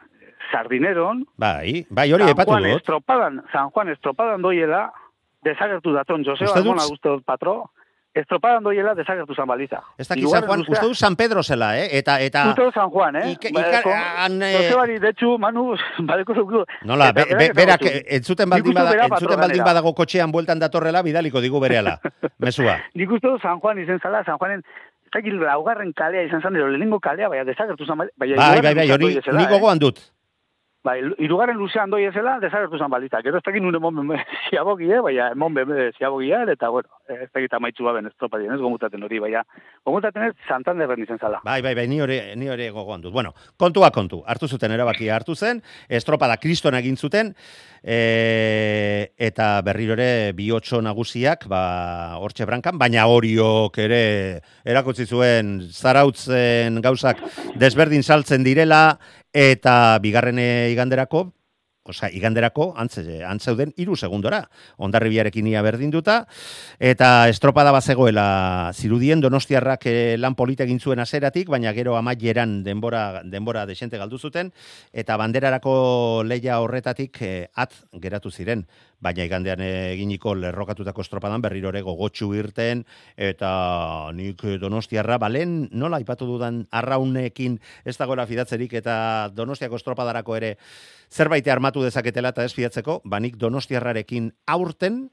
sardineron, 0.51 1.25
bai, 1.37 1.85
bai, 1.89 2.11
hori 2.11 2.23
San 2.23 2.31
epatu 2.33 2.51
Juan 2.51 2.63
dut. 2.63 2.81
estropadan, 2.81 3.43
San 3.53 3.69
Juan 3.69 3.89
estropadan 3.89 4.41
doiela, 4.41 4.91
desagertu 5.43 5.93
daton 5.93 6.23
Joseba 6.25 6.51
dut- 6.51 6.57
Almona 6.65 6.85
uste 6.91 7.09
dut 7.09 7.23
patro, 7.25 7.71
estropada 8.13 8.57
ondoiela 8.59 8.93
desagertu 8.93 9.33
zan 9.33 9.47
baliza. 9.47 9.79
Ez 9.97 10.07
dakit 10.07 10.27
San 10.27 10.43
Juan, 10.45 10.59
uste 10.61 10.81
du 10.85 10.93
San 10.95 11.15
Pedro 11.15 11.43
zela, 11.43 11.77
eh? 11.79 11.87
Eta, 11.97 12.19
eta... 12.21 12.49
Uste 12.49 12.65
du 12.67 12.71
San 12.75 12.89
Juan, 12.89 13.15
eh? 13.15 13.31
Ike- 13.37 13.53
Ba, 13.53 13.61
ikar- 13.61 14.17
han, 14.17 14.41
eh, 14.43 14.53
Josebari, 14.57 14.99
de 14.99 15.09
hecho, 15.09 15.37
Manu, 15.37 15.75
badeko 16.09 16.35
zuku. 16.35 16.65
Nola, 16.83 17.11
be, 17.13 17.25
be, 17.25 17.51
berak 17.53 17.81
entzuten 17.87 18.49
baldin, 18.49 18.73
bada, 18.73 19.05
entzuten 19.07 19.39
baldin 19.39 19.63
badago 19.63 19.93
kotxean 19.95 20.31
bueltan 20.31 20.59
datorrela, 20.59 21.01
bidaliko 21.03 21.39
digu 21.41 21.59
berehala. 21.63 21.99
Mesua. 22.39 22.77
Nik 22.95 23.11
uste 23.11 23.27
du 23.27 23.39
San 23.39 23.59
Juan 23.61 23.79
izen 23.79 23.99
zala, 24.03 24.23
San 24.25 24.37
Juanen, 24.37 24.61
dakit 25.13 25.33
laugarren 25.33 25.93
kalea 25.93 26.23
izan 26.27 26.41
zan, 26.41 26.55
edo 26.55 26.67
lehenengo 26.67 26.99
kalea, 26.99 27.29
baina 27.29 27.43
desagertu 27.47 27.85
zan, 27.85 27.97
baina 28.17 28.35
Bai, 28.35 28.61
bai, 28.61 28.75
bai, 28.75 28.91
hori 28.91 29.05
doi 29.07 29.17
ezela, 29.23 29.39
ni 29.39 29.45
eh? 29.55 29.93
Bai, 30.81 30.95
irugarren 31.21 31.59
luzean 31.61 31.91
doi 31.93 32.07
ezela, 32.07 32.39
desagertu 32.41 32.79
zan 32.81 32.89
baliza. 32.89 33.19
Gero 33.21 33.37
ez 33.37 33.43
dakit 33.45 33.61
nune 33.61 33.77
mon 33.77 34.15
ziabogie, 34.49 34.97
baina 35.05 35.27
mon 35.37 35.53
beme 35.53 35.91
ziabogia, 35.93 36.39
eta 36.49 36.71
bueno, 36.73 36.89
ez 37.05 37.29
dakit 37.29 37.53
amaitzu 37.53 37.85
baben 37.85 38.09
estropadien, 38.09 38.55
ez 38.55 38.57
gomutaten 38.59 39.05
hori, 39.05 39.19
baina 39.21 39.43
gomutaten 39.85 40.25
ez 40.25 40.33
Santanderren 40.49 41.03
izen 41.03 41.21
zala. 41.21 41.43
Bai, 41.45 41.59
bai, 41.61 41.75
bai, 41.77 41.85
ni 41.87 42.01
hori, 42.01 42.17
ni 42.33 42.49
hori 42.49 42.71
gogoan 42.73 43.05
dut. 43.05 43.13
Bueno, 43.13 43.35
kontua 43.61 43.91
kontu, 43.93 44.23
hartu 44.25 44.49
zuten 44.49 44.73
erabakia 44.73 45.13
hartu 45.19 45.37
zen, 45.37 45.61
estropada 45.85 46.39
kriston 46.41 46.73
egin 46.79 46.97
zuten, 46.97 47.35
e, 47.83 49.13
eta 49.21 49.53
berriro 49.61 49.93
ere 49.93 50.33
bihotxo 50.33 50.81
nagusiak, 50.81 51.45
ba, 51.51 51.61
hortxe 52.17 52.49
brankan, 52.49 52.81
baina 52.81 53.05
horiok 53.05 53.77
ere 53.85 54.03
erakutsi 54.65 55.05
zuen 55.05 55.59
zarautzen 55.69 56.81
gauzak 56.81 57.21
desberdin 57.61 58.01
saltzen 58.01 58.41
direla, 58.41 58.97
eta 59.33 59.97
bigarren 60.03 60.39
eh, 60.39 60.71
iganderako, 60.71 61.31
Osea, 61.83 62.11
iganderako 62.13 62.75
antze, 62.77 63.23
antzeuden 63.25 63.71
hiru 63.81 63.95
segundora. 63.97 64.43
Ondarribiarekin 64.77 65.47
ia 65.49 65.63
berdinduta 65.65 66.27
eta 66.77 67.27
estropada 67.31 67.71
bazegoela 67.73 68.69
zirudien 68.77 69.21
Donostiarrak 69.21 69.87
eh, 69.89 70.17
lan 70.21 70.37
polita 70.37 70.67
egin 70.67 70.79
zuen 70.79 71.01
haseratik, 71.01 71.49
baina 71.49 71.73
gero 71.73 71.95
amaieran 71.97 72.61
denbora 72.63 73.23
denbora 73.25 73.65
desente 73.65 73.97
galdu 73.97 74.19
zuten 74.19 74.53
eta 74.93 75.17
banderarako 75.17 76.21
leia 76.23 76.59
horretatik 76.61 77.17
eh, 77.21 77.49
at 77.55 77.73
geratu 77.97 78.29
ziren. 78.29 78.67
Baina 79.01 79.25
igandean 79.25 79.61
eginiko 79.65 80.35
lerrokatutako 80.37 81.01
estropadan 81.01 81.41
berriro 81.41 81.71
ere 81.73 81.81
gogotsu 81.81 82.31
irten 82.37 82.83
eta 83.17 83.51
nik 84.13 84.43
Donostiarra 84.61 85.17
balen 85.21 85.63
nola 85.71 85.97
aipatu 85.97 86.27
dudan 86.29 86.61
arraunekin 86.69 87.57
ez 87.85 87.97
dagoela 87.97 88.27
fidatzerik 88.29 88.75
eta 88.77 88.95
Donostiako 89.33 89.81
estropadarako 89.81 90.37
ere 90.37 90.51
zerbait 91.09 91.47
armatu 91.47 91.81
dezaketela 91.83 92.29
eta 92.31 92.45
ez 92.45 92.53
fidatzeko, 92.53 93.01
banik 93.03 93.35
Donostiarrarekin 93.41 94.31
aurten 94.47 95.07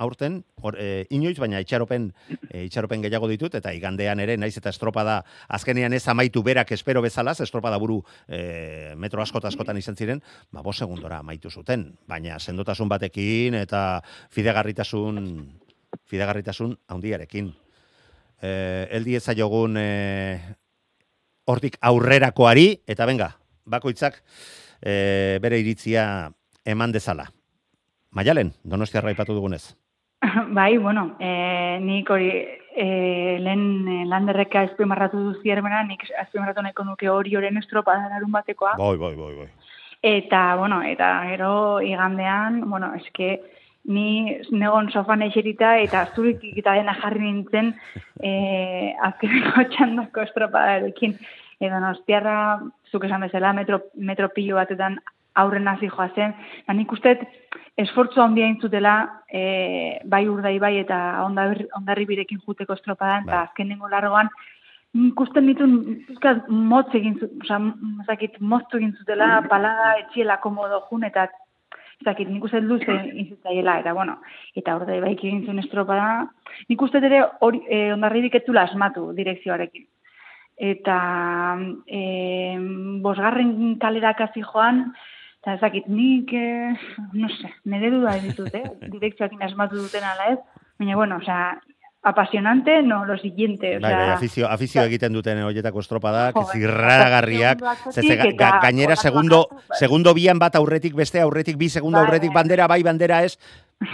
aurten, 0.00 0.40
hor, 0.64 0.76
e, 0.80 1.04
inoiz, 1.12 1.36
baina 1.38 1.60
itxaropen, 1.60 2.08
e, 2.48 2.64
itxaropen 2.64 3.04
gehiago 3.04 3.28
ditut, 3.28 3.54
eta 3.58 3.72
igandean 3.76 4.22
ere, 4.24 4.38
naiz 4.40 4.54
eta 4.56 4.72
estropada 4.72 5.20
azkenean 5.48 5.92
ez 5.92 6.02
amaitu 6.08 6.42
berak 6.42 6.72
espero 6.72 7.02
bezalaz, 7.04 7.38
estropada 7.44 7.78
buru 7.78 8.00
e, 8.26 8.94
metro 8.96 9.22
askot 9.22 9.44
askotan 9.44 9.78
izan 9.78 9.98
ziren, 10.00 10.22
ba, 10.50 10.64
bo 10.64 10.72
segundora 10.72 11.20
amaitu 11.20 11.50
zuten, 11.50 11.90
baina 12.08 12.38
sendotasun 12.40 12.88
batekin 12.88 13.58
eta 13.60 14.00
fidegarritasun, 14.32 15.20
fidegarritasun 16.08 16.78
handiarekin. 16.88 17.52
E, 18.40 18.52
eldi 18.96 19.18
ezaiogun 19.20 19.76
e, 19.76 19.90
hortik 21.50 21.76
aurrerakoari, 21.84 22.70
eta 22.88 23.04
benga, 23.10 23.34
bakoitzak 23.68 24.22
e, 24.80 25.38
bere 25.42 25.60
iritzia 25.60 26.30
eman 26.64 26.96
dezala. 26.96 27.28
Maialen, 28.10 28.54
donostiarra 28.64 29.12
aipatu 29.12 29.36
dugunez. 29.36 29.76
Bai, 30.56 30.76
bueno, 30.78 31.16
e, 31.18 31.78
nik 31.80 32.10
hori 32.10 32.30
e, 32.30 33.38
lehen 33.40 33.88
e, 33.88 34.04
landerreka 34.06 34.66
azpimarratu 34.66 35.20
duziermena, 35.30 35.82
nik 35.88 36.04
azpimarratu 36.20 36.62
nahiko 36.62 36.84
nuke 36.84 37.08
hori 37.08 37.36
oren 37.36 37.56
estropada 37.60 38.10
larun 38.10 38.32
batekoa. 38.32 38.74
Bai, 38.78 38.96
bai, 39.00 39.14
bai, 39.16 39.32
bai. 39.38 39.48
Eta, 40.02 40.56
bueno, 40.56 40.82
eta 40.82 41.08
gero 41.28 41.80
igandean, 41.84 42.62
bueno, 42.68 42.92
eske 42.96 43.40
ni 43.84 44.36
negon 44.52 44.90
sofan 44.92 45.22
eserita 45.24 45.78
eta 45.80 46.04
zurik 46.14 46.42
eta 46.52 46.74
dena 46.76 46.94
jarri 47.00 47.24
nintzen 47.24 47.72
e, 48.28 48.94
azkeneko 49.08 49.64
txandako 49.72 50.26
estropadarekin. 50.28 51.16
Edo 51.60 51.80
nostiarra, 51.80 52.60
zuk 52.88 53.04
esan 53.04 53.24
bezala, 53.26 53.52
metro, 53.52 53.82
metro 53.94 54.30
pilo 54.32 54.56
batetan 54.56 54.96
aurren 55.34 55.68
hasi 55.68 55.88
joazen. 55.88 56.34
Ba, 56.66 56.74
nik 56.74 56.92
uste 56.92 57.16
esfortzu 57.78 58.20
handia 58.22 58.46
intzutela 58.50 58.94
e, 59.32 59.98
bai 60.04 60.26
urdai 60.28 60.58
bai 60.58 60.76
eta 60.82 61.24
ondarri, 61.24 61.66
ondarribirekin 61.78 62.40
juteko 62.46 62.74
estropadan, 62.74 63.26
Bai. 63.26 63.34
eta 63.34 63.42
azkenengo 63.48 63.88
largoan 63.88 64.30
ikusten 64.94 65.46
ditun, 65.46 65.76
pizkat 66.08 66.48
motz 66.48 66.88
egin 66.98 67.14
zu, 67.20 67.28
oza, 67.44 67.60
zakit, 68.10 68.40
moztu 68.40 68.80
egin 68.80 68.96
zutela, 68.98 69.36
palada, 69.48 69.92
etxiela 70.00 70.40
komodo 70.42 70.82
jun, 70.88 71.04
eta 71.06 71.28
zakit, 72.04 72.28
nik 72.28 72.44
uste 72.44 72.60
luze 72.64 72.96
inzitzaiela, 73.12 73.78
eta 73.84 73.92
bueno, 73.94 74.16
eta 74.56 74.74
urdai 74.80 74.98
bai 75.04 75.12
egin 75.14 75.44
zuen 75.44 75.62
estropada, 75.62 76.26
nik 76.68 76.82
uste 76.82 76.98
ere 77.06 77.22
hori, 77.40 77.62
e, 77.68 77.92
ondarribik 77.94 78.34
ez 78.40 78.44
zula 78.46 78.66
asmatu 78.66 79.12
direkzioarekin. 79.14 79.86
Eta 80.60 80.96
e, 81.86 82.00
bosgarren 83.04 83.78
kalera 83.80 84.12
kasi 84.18 84.42
joan, 84.42 84.90
eta 85.40 85.54
ezakit, 85.56 85.86
nik, 85.88 86.32
eh, 86.36 86.74
no 87.16 87.28
sé, 87.28 87.48
nire 87.64 87.90
duda 87.90 88.14
ditut, 88.20 88.52
eh? 88.54 88.62
direkzioakin 88.94 89.42
asmatu 89.42 89.76
duten 89.80 90.04
ala 90.04 90.32
ez, 90.34 90.38
baina, 90.78 90.96
bueno, 90.96 91.16
o 91.16 91.24
sea, 91.24 91.58
apasionante, 92.02 92.82
no, 92.82 93.04
lo 93.04 93.16
siguiente, 93.18 93.76
o 93.76 93.80
Bai, 93.80 93.92
bai, 93.92 94.04
sea, 94.04 94.14
afizio, 94.14 94.48
afizio 94.48 94.82
egiten 94.88 95.12
duten 95.12 95.42
horietako 95.44 95.80
estropadak, 95.80 96.34
bai. 96.34 96.44
zirraragarriak, 96.52 97.60
ga- 98.38 98.60
gainera 98.62 98.96
segundo, 98.96 99.48
bai. 99.52 99.78
segundo 99.78 100.14
bian 100.14 100.38
bat 100.38 100.56
aurretik, 100.56 100.94
beste 100.94 101.20
aurretik, 101.20 101.56
bi 101.60 101.68
segundo 101.68 101.98
Bai, 101.98 102.06
aurretik, 102.06 102.30
bai. 102.32 102.42
bandera 102.42 102.66
bai, 102.68 102.82
bandera 102.82 103.22
ez, 103.24 103.36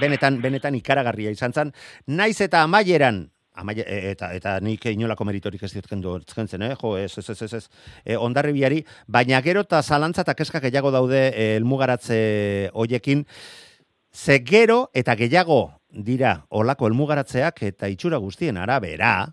benetan, 0.00 0.40
benetan 0.42 0.74
ikaragarria 0.74 1.30
izan 1.30 1.52
zen. 1.52 1.72
Naiz 2.06 2.40
eta 2.40 2.62
amaieran, 2.62 3.28
Amaie, 3.56 3.84
e- 3.88 4.10
eta 4.12 4.30
eta 4.36 4.58
nik 4.60 4.84
inolako 4.90 5.24
meritorik 5.24 5.62
ez 5.64 5.72
diot 5.72 5.86
kendu 5.88 6.18
zen, 6.46 6.62
eh? 6.62 6.74
Jo, 6.76 6.96
ez, 7.00 7.16
ez, 7.18 7.30
ez, 7.30 7.52
ez. 7.54 7.68
E, 8.04 8.16
ondarribiari, 8.16 8.82
baina 9.08 9.40
gero 9.40 9.62
eta 9.64 9.82
zalantza 9.82 10.22
eta 10.26 10.34
kezka 10.34 10.60
gehiago 10.60 10.90
daude 10.90 11.32
e, 11.32 11.56
elmugaratze 11.56 12.70
hoiekin, 12.74 13.24
ze 14.12 14.42
gero 14.44 14.90
eta 14.92 15.16
gehiago 15.16 15.72
dira 15.88 16.44
olako 16.50 16.86
elmugaratzeak 16.86 17.62
eta 17.62 17.88
itxura 17.88 18.20
guztien 18.20 18.56
arabera, 18.60 19.32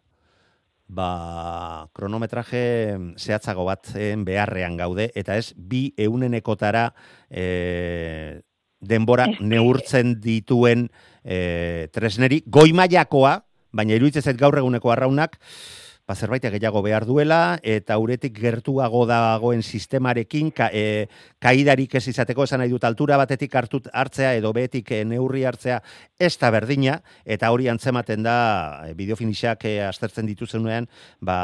ba, 0.88 1.90
kronometraje 1.94 2.98
zehatzago 3.18 3.66
batzen 3.66 4.24
beharrean 4.24 4.78
gaude, 4.78 5.12
eta 5.16 5.36
ez 5.36 5.54
bi 5.58 5.90
eunenekotara 5.98 6.94
e, 7.30 8.40
denbora 8.80 9.28
neurtzen 9.40 10.20
dituen 10.22 10.88
e, 11.24 11.90
tresneri, 11.92 12.44
goimaiakoa, 12.48 13.42
baina 13.74 13.98
iruditzen 13.98 14.24
zait 14.24 14.38
gaur 14.40 14.58
eguneko 14.58 14.92
arraunak, 14.94 15.40
ba, 16.08 16.16
zerbait 16.16 16.44
gehiago 16.44 16.82
behar 16.84 17.06
duela, 17.08 17.58
eta 17.64 17.98
uretik 17.98 18.36
gertuago 18.40 19.06
dagoen 19.08 19.64
sistemarekin, 19.64 20.52
ka, 20.52 20.70
e, 20.74 21.08
kaidarik 21.42 21.96
ez 21.96 22.06
izateko, 22.12 22.44
esan 22.44 22.60
nahi 22.64 22.72
dut, 22.74 22.84
altura 22.84 23.18
batetik 23.18 23.56
hartut 23.56 23.88
hartzea, 23.94 24.34
edo 24.40 24.54
behetik 24.54 24.92
e, 24.92 25.04
neurri 25.08 25.46
hartzea, 25.48 25.80
ez 26.20 26.34
da 26.40 26.52
berdina, 26.52 27.00
eta 27.26 27.52
hori 27.56 27.70
antzematen 27.72 28.24
da, 28.24 28.38
e, 28.90 28.96
bideofinixak 29.00 29.66
e, 29.70 29.78
aztertzen 29.88 30.28
dituzenean, 30.28 30.90
ba, 31.22 31.38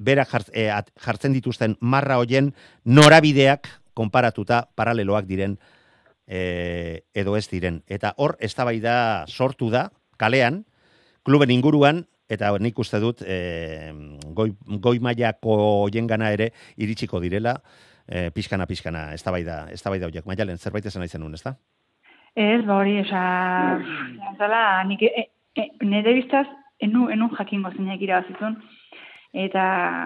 berak 0.00 0.32
e, 0.52 0.66
jartzen 1.04 1.36
dituzten 1.36 1.76
marra 1.80 2.18
hoien 2.18 2.54
norabideak 2.84 3.68
konparatuta 3.94 4.64
paraleloak 4.74 5.26
diren 5.28 5.58
e, 6.26 7.04
edo 7.14 7.36
ez 7.36 7.46
diren. 7.50 7.82
Eta 7.86 8.14
hor, 8.16 8.36
eztabaida 8.40 9.26
sortu 9.28 9.68
da, 9.70 9.90
kalean, 10.20 10.64
kluben 11.26 11.50
inguruan, 11.50 12.04
eta 12.30 12.52
nik 12.62 12.78
uste 12.78 13.00
dut 13.02 13.22
e, 13.26 13.90
goi, 14.36 14.50
goi 14.78 14.98
mailako 15.02 15.56
hoiengana 15.86 16.30
ere 16.36 16.50
iritsiko 16.78 17.20
direla, 17.20 17.56
e, 18.06 18.30
pixkana, 18.34 18.66
pixkana, 18.70 19.10
eztabaida, 19.16 19.64
eztabaida 19.74 20.08
horiek. 20.08 20.26
Maialen, 20.26 20.58
zerbait 20.58 20.86
esan 20.86 21.02
nahi 21.04 21.12
zenuen, 21.12 21.34
ezta? 21.38 21.56
Ez, 22.38 22.62
ba 22.66 22.78
hori, 22.78 23.00
osea, 23.02 24.34
zala, 24.38 24.64
nik, 24.86 25.02
e, 25.02 25.26
e, 25.58 25.66
nire 25.82 26.14
biztaz, 26.20 26.46
enu, 26.82 27.08
enun 27.10 27.32
jakingo 27.34 27.72
zeinak 27.74 28.02
irabazitun, 28.06 28.54
eta, 29.32 29.64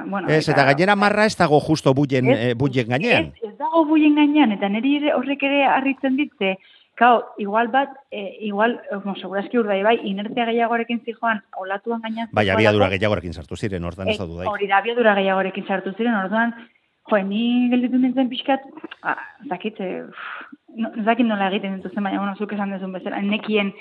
bueno... 0.08 0.30
Ez, 0.32 0.46
eta 0.48 0.64
gainera 0.70 0.96
marra 0.96 1.26
ez 1.28 1.36
dago 1.36 1.60
justo 1.60 1.92
buien, 1.94 2.30
Ez, 2.32 2.38
e, 2.38 2.54
buien 2.58 2.88
gainean. 2.88 3.28
Ez, 3.36 3.50
ez 3.50 3.58
dago 3.60 3.84
buien 3.88 4.16
gainean, 4.16 4.56
eta 4.56 4.72
niri 4.72 4.96
horrek 5.12 5.44
ere 5.44 5.66
harritzen 5.68 6.16
ditze, 6.16 6.56
Kao, 6.94 7.34
igual 7.38 7.68
bat, 7.68 7.90
e, 8.10 8.36
igual, 8.46 8.80
como 9.02 9.16
segurazki 9.18 9.58
urdai 9.58 9.80
bai, 9.82 9.96
inertzia 10.06 10.44
gehiagorekin 10.46 11.00
zijoan, 11.02 11.40
olatuan 11.58 12.04
gainean 12.04 12.28
Bai, 12.32 12.46
abiadura 12.54 12.88
gehiagorekin 12.92 13.34
sartu 13.34 13.56
ziren, 13.56 13.82
hortan 13.84 14.08
ez 14.08 14.14
Eh, 14.14 14.18
da 14.20 14.26
dudai. 14.30 14.46
Hori 14.46 14.68
da, 14.70 14.78
abiadura 14.78 15.14
gehiagorekin 15.18 15.66
sartu 15.66 15.92
ziren, 15.96 16.14
orduan, 16.14 16.54
jo, 17.10 17.18
ni 17.18 17.68
gelditu 17.72 17.98
nintzen 17.98 18.30
pixkat, 18.30 18.62
ah, 19.02 19.18
eh, 19.50 20.04
uf, 20.06 20.22
no, 20.76 20.90
ez 20.98 21.04
dakit 21.06 21.26
nola 21.26 21.48
egiten 21.50 21.76
dituzten, 21.78 22.02
baina, 22.04 22.18
bueno, 22.18 22.34
zuk 22.36 22.52
esan 22.52 22.72
duzun 22.74 22.92
bezala, 22.92 23.20
nekien 23.22 23.72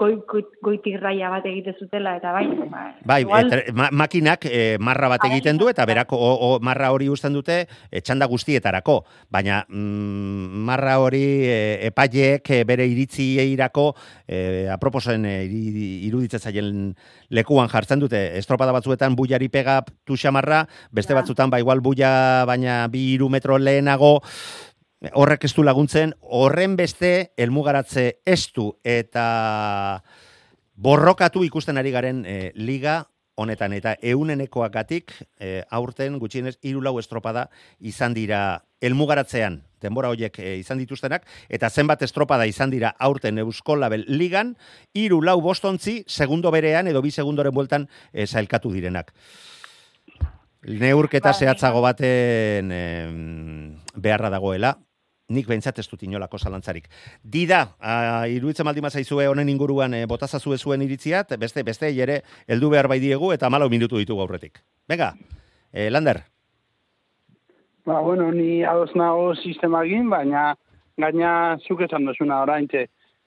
goi, 0.00 0.14
goi, 0.28 0.42
goitik 0.64 0.96
raia 1.02 1.30
bat 1.30 1.46
egite 1.46 1.74
zutela, 1.78 2.16
eta 2.16 2.32
bai, 2.32 2.46
ba, 2.70 2.82
Bai, 3.04 3.20
igual- 3.24 3.46
e, 3.46 3.50
tre- 3.50 3.72
ma- 3.76 3.90
makinak 3.92 4.44
e, 4.48 4.78
marra 4.80 5.08
bat 5.08 5.20
Bai, 5.22 5.30
egiten 5.32 5.58
du 5.58 5.68
eta 5.68 5.84
berako 5.86 6.16
o, 6.16 6.30
o, 6.48 6.58
marra 6.60 6.90
hori 6.92 7.08
uzten 7.08 7.32
dute 7.32 7.66
e, 7.90 8.00
txanda 8.00 8.26
guztietarako, 8.26 9.04
baina 9.30 9.64
mm, 9.68 10.64
marra 10.68 10.98
hori 11.00 11.22
e, 11.48 11.58
epaileek 11.90 12.50
e, 12.50 12.64
bere 12.64 12.86
iritziei,rako 12.86 13.86
e, 14.26 14.68
aproposen 14.72 15.24
e, 15.26 15.36
zaien 16.38 16.94
lekuan 17.30 17.68
jartzen 17.68 17.98
dute. 18.00 18.20
Estropada 18.38 18.72
batzuetan 18.72 19.16
buiari 19.16 19.48
pega 19.48 19.82
tuxamarra, 20.06 20.66
beste 20.92 21.12
Ja. 21.12 21.20
batzutan 21.20 21.50
ba 21.50 21.58
igual 21.58 21.80
buia 21.80 22.44
baina 22.46 22.86
bi 22.88 23.14
hiru 23.14 23.28
metro 23.28 23.58
lehenago 23.58 24.20
horrek 25.12 25.44
ez 25.46 25.52
du 25.54 25.62
laguntzen, 25.62 26.14
horren 26.20 26.74
beste 26.76 27.32
elmugaratze 27.38 28.18
ez 28.26 28.50
du 28.54 28.72
eta 28.84 30.02
borrokatu 30.74 31.44
ikusten 31.46 31.78
ari 31.78 31.92
garen 31.94 32.24
e, 32.26 32.50
liga 32.54 33.04
honetan 33.38 33.72
eta 33.76 33.94
eunenekoagatik 34.02 35.12
e, 35.38 35.62
aurten 35.70 36.18
gutxienez 36.18 36.56
hiru 36.62 36.82
lau 36.82 36.96
estropada 36.98 37.48
izan 37.78 38.14
dira 38.14 38.64
elmugaratzean 38.82 39.60
denbora 39.82 40.10
hoiek 40.10 40.40
e, 40.42 40.56
izan 40.58 40.82
dituztenak 40.82 41.26
eta 41.48 41.70
zenbat 41.70 42.02
estropada 42.02 42.46
izan 42.50 42.74
dira 42.74 42.90
aurten 42.98 43.38
Eusko 43.38 43.76
Label 43.78 44.04
ligan 44.08 44.56
hiru 44.94 45.22
lau 45.22 45.38
bostontzi 45.40 46.02
segundo 46.06 46.50
berean 46.50 46.90
edo 46.90 47.02
bi 47.02 47.14
segundoren 47.14 47.54
bueltan 47.54 47.86
e, 48.12 48.26
sailkatu 48.26 48.74
direnak. 48.74 49.14
Neurketa 50.66 51.30
Bai. 51.30 51.38
zehatzago 51.38 51.80
baten 51.80 52.72
em, 52.74 53.76
beharra 53.94 54.30
dagoela, 54.30 54.74
nik 55.28 55.46
behintzat 55.46 55.78
ez 55.78 55.88
dut 55.88 56.02
inolako 56.02 56.38
zalantzarik. 56.38 56.88
Dida, 57.22 57.60
a, 57.80 58.26
iruditzen 58.28 58.64
baldin 58.64 58.90
zaizue 58.90 59.28
honen 59.28 59.48
inguruan 59.48 59.94
e, 59.94 60.06
botazazue 60.06 60.58
zuen 60.58 60.82
iritziat, 60.82 61.36
beste 61.38 61.62
beste 61.62 61.88
ere 61.88 62.22
heldu 62.46 62.70
behar 62.70 62.88
bai 62.88 63.00
diegu 63.00 63.32
eta 63.32 63.50
malo 63.50 63.68
minutu 63.68 63.98
ditugu 63.98 64.22
aurretik. 64.22 64.58
Venga, 64.88 65.14
e, 65.72 65.90
Lander, 65.90 66.22
Ba, 67.88 68.00
bueno, 68.00 68.30
ni 68.30 68.62
ados 68.64 68.90
nago 68.94 69.34
sistemagin, 69.34 70.10
baina 70.12 70.50
gaina 71.00 71.30
zuk 71.64 71.80
esan 71.86 72.04
duzuna 72.04 72.42
oraintxe. 72.44 72.82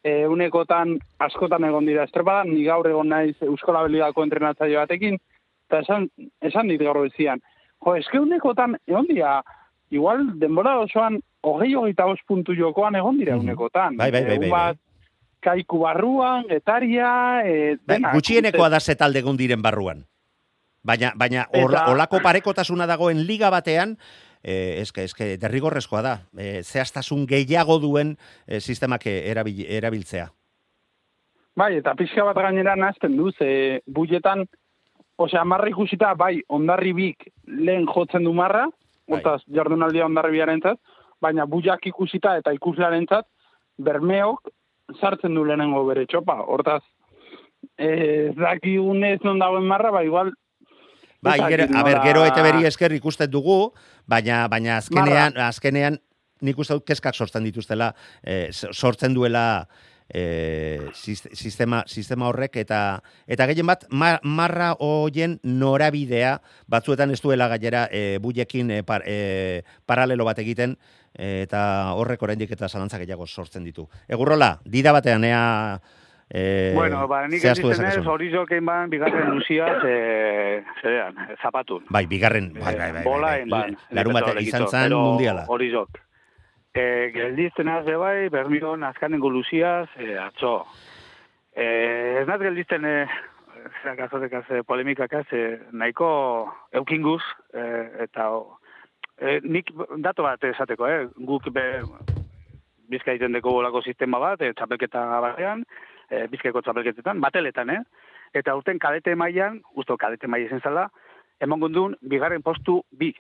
E, 0.05 0.11
unekotan 0.29 0.99
askotan 1.25 1.65
egon 1.65 1.87
dira 1.89 2.03
estropadan, 2.05 2.51
ni 2.53 2.67
gaur 2.67 2.85
egon 2.85 3.09
naiz 3.09 3.33
Euskola 3.47 3.81
Beligako 3.87 4.21
entrenatzaile 4.27 4.77
batekin, 4.77 5.17
eta 5.65 5.79
esan, 5.81 6.05
esan 6.45 6.69
dit 6.69 6.81
gaur 6.81 6.99
bezian. 7.07 7.41
Jo, 7.81 7.95
eske 7.97 8.21
unekotan 8.21 8.77
egon 8.85 9.09
dira, 9.09 9.39
igual 9.89 10.27
denbora 10.43 10.75
osoan 10.83 11.17
hogei 11.41 11.73
hogeita 11.75 12.05
bost 12.05 12.21
puntu 12.27 12.53
jokoan 12.55 12.95
egon 12.95 13.17
dira 13.17 13.35
Mhm. 13.35 13.43
unekotan. 13.43 13.97
Bai, 13.97 14.11
bai, 14.11 14.23
bai, 14.25 14.37
bai, 14.39 14.49
bai. 14.49 14.75
kaiku 15.41 15.79
barruan, 15.79 16.43
getaria, 16.47 17.41
e, 17.43 17.75
bai, 17.85 17.97
denak. 17.97 18.13
gutxienekoa 18.13 18.69
da 18.69 18.79
ze 18.79 18.95
talde 18.95 19.19
egon 19.19 19.37
diren 19.37 19.61
barruan. 19.61 20.05
Baina, 20.83 21.13
baina 21.15 21.47
or, 21.53 21.71
Eta- 21.73 21.87
olako 21.91 22.19
parekotasuna 22.21 22.85
dagoen 22.85 23.25
liga 23.25 23.49
batean, 23.49 23.97
eh, 24.43 24.81
eske, 24.81 25.03
eske 25.03 25.37
derrigorrezkoa 25.37 26.01
da. 26.01 26.21
Eh, 26.37 26.61
zehaztasun 26.63 27.25
gehiago 27.27 27.79
duen 27.79 28.17
eh, 28.47 28.59
sistemak 28.59 29.05
eh, 29.07 29.29
erabil, 29.31 29.65
erabiltzea. 29.67 30.31
Bai, 31.55 31.75
eta 31.77 31.93
pixka 31.95 32.23
bat 32.23 32.35
gainera 32.37 32.75
nazten 32.75 33.17
du, 33.17 33.31
ze 33.31 33.81
buietan, 33.85 34.45
osea, 35.17 35.43
marra 35.43 35.69
ikusita, 35.69 36.13
bai, 36.15 36.41
ondarri 36.47 36.93
bik 36.93 37.31
lehen 37.45 37.85
jotzen 37.85 38.23
du 38.23 38.33
marra, 38.33 38.67
Bai. 39.07 39.21
jardunaldia 39.47 40.05
ondarri 40.05 40.31
biarentzat, 40.31 40.79
baina 41.21 41.45
buiak 41.45 41.85
ikusita 41.85 42.35
eta 42.41 42.53
ikuslearentzat, 42.53 43.25
bermeok 43.77 44.49
sartzen 44.99 45.35
du 45.37 45.45
lehenengo 45.45 45.85
bere 45.87 46.05
txopa, 46.05 46.39
hortaz, 46.47 46.81
eh, 47.77 48.29
ez 48.31 48.35
dakigunez 48.35 49.19
non 49.23 49.39
dagoen 49.39 49.67
marra, 49.67 49.91
ba, 49.91 50.03
igual, 50.03 50.33
Bai, 51.21 51.37
Ez 51.39 51.49
gero, 51.53 51.65
a 51.77 51.83
ber, 51.85 51.99
gero 52.01 52.23
ete 52.25 52.41
beri 52.41 52.65
esker 52.65 52.91
ikusten 52.97 53.29
dugu, 53.29 53.71
baina 54.09 54.47
baina 54.49 54.79
azkenean 54.81 55.35
azkenean 55.37 55.99
nik 56.41 56.57
uste 56.57 56.73
dut 56.73 56.83
kezkak 56.89 57.13
sortzen 57.13 57.43
dituztela, 57.45 57.91
eh, 58.23 58.47
sortzen 58.51 59.13
duela 59.13 59.67
eh, 60.09 60.89
sis- 60.97 61.29
sistema, 61.37 61.83
sistema 61.85 62.25
horrek 62.27 62.57
eta 62.57 63.03
eta 63.27 63.45
gehien 63.51 63.67
bat 63.69 63.85
ma- 63.91 64.17
marra 64.23 64.71
hoien 64.79 65.37
norabidea 65.43 66.39
batzuetan 66.67 67.11
ez 67.13 67.21
duela 67.21 67.47
gainera 67.47 67.85
eh, 67.91 68.17
buiekin 68.19 68.71
eh, 68.71 68.81
par, 68.83 69.03
eh, 69.05 69.61
paralelo 69.85 70.25
bat 70.25 70.39
egiten 70.39 70.75
eta 71.13 71.93
horrek 71.97 72.21
oraindik 72.23 72.51
eta 72.51 72.69
zalantza 72.69 72.99
gehiago 73.01 73.27
sortzen 73.27 73.63
ditu. 73.63 73.87
Egurrola, 74.07 74.59
dida 74.65 74.93
batean 74.95 75.23
ea 75.27 75.79
eh, 76.29 76.71
bueno, 76.73 77.07
ba, 77.07 77.25
nik 77.27 77.43
ez 77.43 77.57
dezakezun. 77.59 78.07
hori 78.07 78.29
jokein 78.31 78.65
ban, 78.65 78.89
bigarren 78.89 79.33
luziaz, 79.35 79.83
e, 79.83 80.63
zerean, 80.81 81.17
zapatun. 81.41 81.83
Bai, 81.89 82.05
bigarren, 82.07 82.53
bai, 82.53 82.63
bai, 82.63 82.75
bai, 82.77 82.91
bai, 82.93 83.03
Bola 83.03 83.33
bai. 83.35 83.49
ban. 83.49 83.75
Larun 83.91 84.13
bate 84.13 84.37
izan 84.39 84.67
zen 84.67 84.95
mundiala. 84.95 85.43
Hori 85.47 85.69
jok. 85.73 85.99
E, 86.73 87.11
geldizten 87.11 87.67
az 87.67 87.83
de 87.85 87.97
bai, 87.99 88.29
bermion 88.29 88.83
azkanengo 88.83 89.29
luziaz, 89.29 89.89
e, 89.99 90.15
atzo. 90.17 90.65
E, 91.51 91.65
ez 92.21 92.27
naz 92.27 92.39
geldizten, 92.39 92.85
e, 92.85 93.07
zerak 93.83 94.07
azotekaz, 94.07 94.45
e, 94.49 94.63
polemikakaz, 94.63 95.25
e, 95.35 95.59
nahiko 95.71 96.07
eukinguz, 96.71 97.21
e, 97.51 97.67
eta 98.07 98.31
o, 98.31 98.60
e, 99.21 99.39
nik 99.43 99.69
dato 100.03 100.23
bat 100.25 100.43
esateko, 100.43 100.87
eh? 100.89 101.07
guk 101.17 101.47
be, 101.53 101.65
bizka 102.91 103.13
egiten 103.13 103.31
deko 103.37 103.53
bolako 103.55 103.81
sistema 103.85 104.19
bat, 104.19 104.41
e, 104.41 104.51
txapelketa 104.57 105.03
batean, 105.23 105.63
e, 106.09 106.25
bizkaiko 106.31 106.61
txapelketetan, 106.65 107.21
bateletan, 107.23 107.69
eh? 107.69 107.81
Eta 108.33 108.55
urten 108.55 108.79
kadete 108.79 109.15
mailan, 109.15 109.61
usto 109.75 109.97
kadete 109.99 110.27
maila 110.27 110.49
zen 110.49 110.61
zala, 110.63 110.89
eman 111.43 111.59
gondun, 111.59 111.95
bigarren 112.01 112.41
postu 112.41 112.81
bi. 112.91 113.13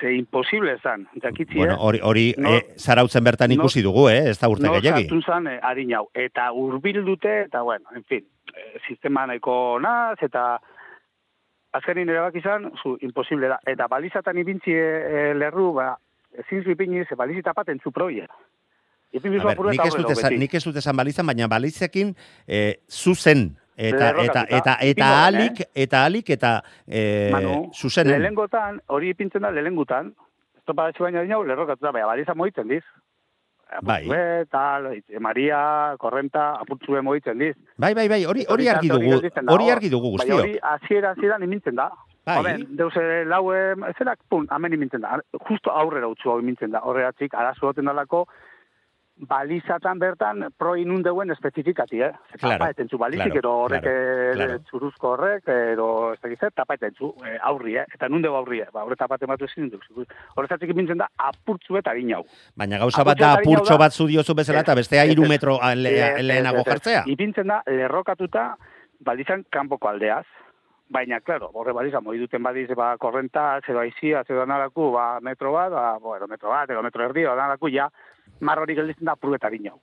Ze 0.00 0.10
imposible 0.16 0.74
zan, 0.82 1.06
jakitzi, 1.22 1.54
Bueno, 1.56 1.74
eh? 1.74 1.78
hori, 1.78 2.00
hori 2.02 2.24
No- 2.36 2.50
eh, 2.56 2.74
zarautzen 2.76 3.22
bertan 3.24 3.48
no- 3.50 3.54
ikusi 3.60 3.82
dugu, 3.82 4.08
eh? 4.10 4.30
Ez 4.30 4.38
da 4.40 4.48
urte 4.50 4.66
no 4.66 4.72
gehiagi. 4.74 5.04
sartun 5.06 5.22
zan 5.22 5.46
eh, 5.46 5.60
adin 5.62 5.92
hau. 5.94 6.08
Eta 6.14 6.50
urbil 6.52 7.04
dute, 7.04 7.42
eta 7.46 7.62
bueno, 7.62 7.86
en 7.94 8.02
fin, 8.04 8.24
eh, 8.56 8.80
sistema 8.88 9.26
nahiko 9.26 9.78
naz, 9.80 10.18
eta 10.22 10.58
azkenin 11.74 12.08
erabak 12.08 12.38
izan, 12.38 12.70
zu, 12.80 12.96
imposible 13.02 13.50
da. 13.50 13.58
Eta 13.66 13.88
balizatan 13.90 14.38
ibintzi 14.38 14.74
e, 14.74 15.32
lerru, 15.34 15.72
ba, 15.76 15.92
ezin 16.38 16.62
zu 16.62 16.70
ipini, 16.70 17.04
ze 17.04 17.14
balizita 17.14 17.54
paten 17.54 17.80
zu 17.82 17.92
proie. 17.92 18.26
Apuru 19.14 19.70
nik 19.70 19.78
eta 19.78 19.88
ez 19.88 19.94
dut 19.94 20.10
esan, 20.10 20.30
beti. 20.32 20.38
nik 20.42 20.54
ez 20.58 20.64
dut 20.64 20.76
esan 20.80 20.96
balizan, 20.96 21.26
baina 21.26 21.46
balizekin 21.46 22.16
eh, 22.48 22.80
zuzen 22.90 23.52
eta 23.76 24.10
eta 24.24 24.42
eta 24.58 24.74
eta 24.82 25.10
alik 25.26 25.60
eta 25.70 26.04
alik 26.04 26.30
eta 26.34 26.50
eh, 26.86 27.30
Manu, 27.30 27.70
zuzenen. 27.72 28.20
lehengotan, 28.22 28.80
hori 28.88 29.10
ipintzen 29.14 29.42
da 29.42 29.50
lehengutan, 29.50 30.12
estopa 30.58 30.90
baina 30.98 31.22
dinau, 31.22 31.44
lerrokatuta, 31.44 31.92
baina 31.92 32.06
baliza 32.10 32.34
moitzen 32.34 32.68
diz. 32.68 32.82
Bai. 33.82 34.02
Apurtzue, 34.04 34.46
tal, 34.50 34.88
itxe, 34.96 35.20
Maria, 35.20 35.94
korrenta, 35.98 36.52
apurtzue 36.60 37.00
moitzen 37.02 37.38
diz. 37.38 37.56
Bai, 37.76 37.94
bai, 37.94 38.08
bai, 38.08 38.24
hori 38.24 38.44
hori 38.48 38.68
argi 38.68 38.88
dugu. 38.88 39.16
Hori 39.18 39.64
hor. 39.64 39.72
argi 39.76 39.90
dugu 39.90 40.10
Bai, 40.12 40.18
guztiok. 40.18 40.40
hori 40.40 40.58
hasiera 40.62 41.10
hasieran 41.16 41.42
imintzen 41.42 41.74
da. 41.80 41.90
Bai. 42.24 42.38
Hoben, 42.38 42.66
deus 42.76 42.94
ere 42.96 43.24
lau 43.28 43.52
eh, 43.52 43.74
zerak, 43.98 44.20
pun, 44.28 44.46
hemen 44.50 44.72
imintzen 44.72 45.02
da. 45.04 45.18
Justo 45.48 45.70
aurrera 45.72 46.08
utzu 46.08 46.30
hau 46.30 46.38
imintzen 46.40 46.70
da. 46.72 46.80
Horregatik, 46.88 47.34
arazo 47.34 47.66
goten 47.66 47.90
dalako, 47.90 48.26
balizatan 49.16 49.98
bertan 49.98 50.48
pro 50.58 50.74
inun 50.76 51.02
deuen 51.02 51.30
espezifikati, 51.30 52.00
eh? 52.02 52.10
Claro, 52.40 52.58
Tapa 52.58 52.70
etentzu 52.72 52.98
balizik, 52.98 53.30
claro, 53.32 53.38
ero 53.38 53.52
horrek 53.64 53.84
claro, 54.34 54.54
eh, 54.54 54.58
txuruzko 54.68 55.12
horrek, 55.14 55.48
ero 55.48 55.86
ez 56.12 56.18
da 56.20 56.28
gizet, 56.32 56.54
tapa 56.54 56.74
etentzu, 56.74 57.12
eh, 57.24 57.36
aurri, 57.42 57.76
eh? 57.78 57.84
Eta 57.94 58.08
nun 58.08 58.22
deu 58.22 58.34
aurri, 58.34 58.60
eh? 58.64 58.68
Ba, 58.74 58.82
horre 58.84 58.96
tapaten 58.98 59.30
batu 59.30 59.44
ezin 59.46 59.70
duk. 59.70 59.84
Horrezatik 60.36 60.70
imintzen 60.74 60.98
da, 60.98 61.08
apurtzu 61.16 61.78
eta 61.78 61.94
ginau. 61.94 62.24
Baina 62.56 62.78
gauza 62.82 63.04
bat 63.04 63.18
da 63.18 63.32
Apurtxo 63.38 63.78
bat 63.78 63.92
zu 63.92 64.06
diozu 64.10 64.34
bezala 64.34 64.60
eta 64.66 64.74
bestea 64.74 65.04
Ez, 65.04 65.10
hiru 65.12 65.22
ez. 65.24 65.28
metro 65.28 65.58
ez, 65.62 65.76
lehenago 65.78 66.58
ez. 66.64 66.66
jartzea. 66.66 67.04
Ipintzen 67.06 67.46
da, 67.46 67.62
lerrokatuta, 67.66 68.56
balizan 69.00 69.44
kanpoko 69.50 69.88
aldeaz. 69.88 70.24
Baina, 70.94 71.18
klaro, 71.26 71.48
horre 71.58 71.72
balizan, 71.74 72.04
moi 72.06 72.14
duten 72.20 72.42
badiz, 72.44 72.68
ba, 72.78 72.92
korrenta, 73.02 73.58
zero 73.66 73.80
aizia, 73.82 74.22
zero 74.28 74.44
analaku, 74.44 74.92
ba, 74.94 75.18
metro 75.20 75.50
bat, 75.50 75.72
ba, 75.74 75.88
bueno, 75.98 76.28
metro 76.30 76.52
bat, 76.52 76.70
edo 76.70 76.84
metro 76.86 77.02
erdi, 77.08 77.24
analaku, 77.26 77.72
ja, 77.74 77.88
mar 78.46 78.62
hori 78.62 78.76
gelditzen 78.78 79.10
da 79.10 79.16
purgeta 79.18 79.50
ginau. 79.50 79.80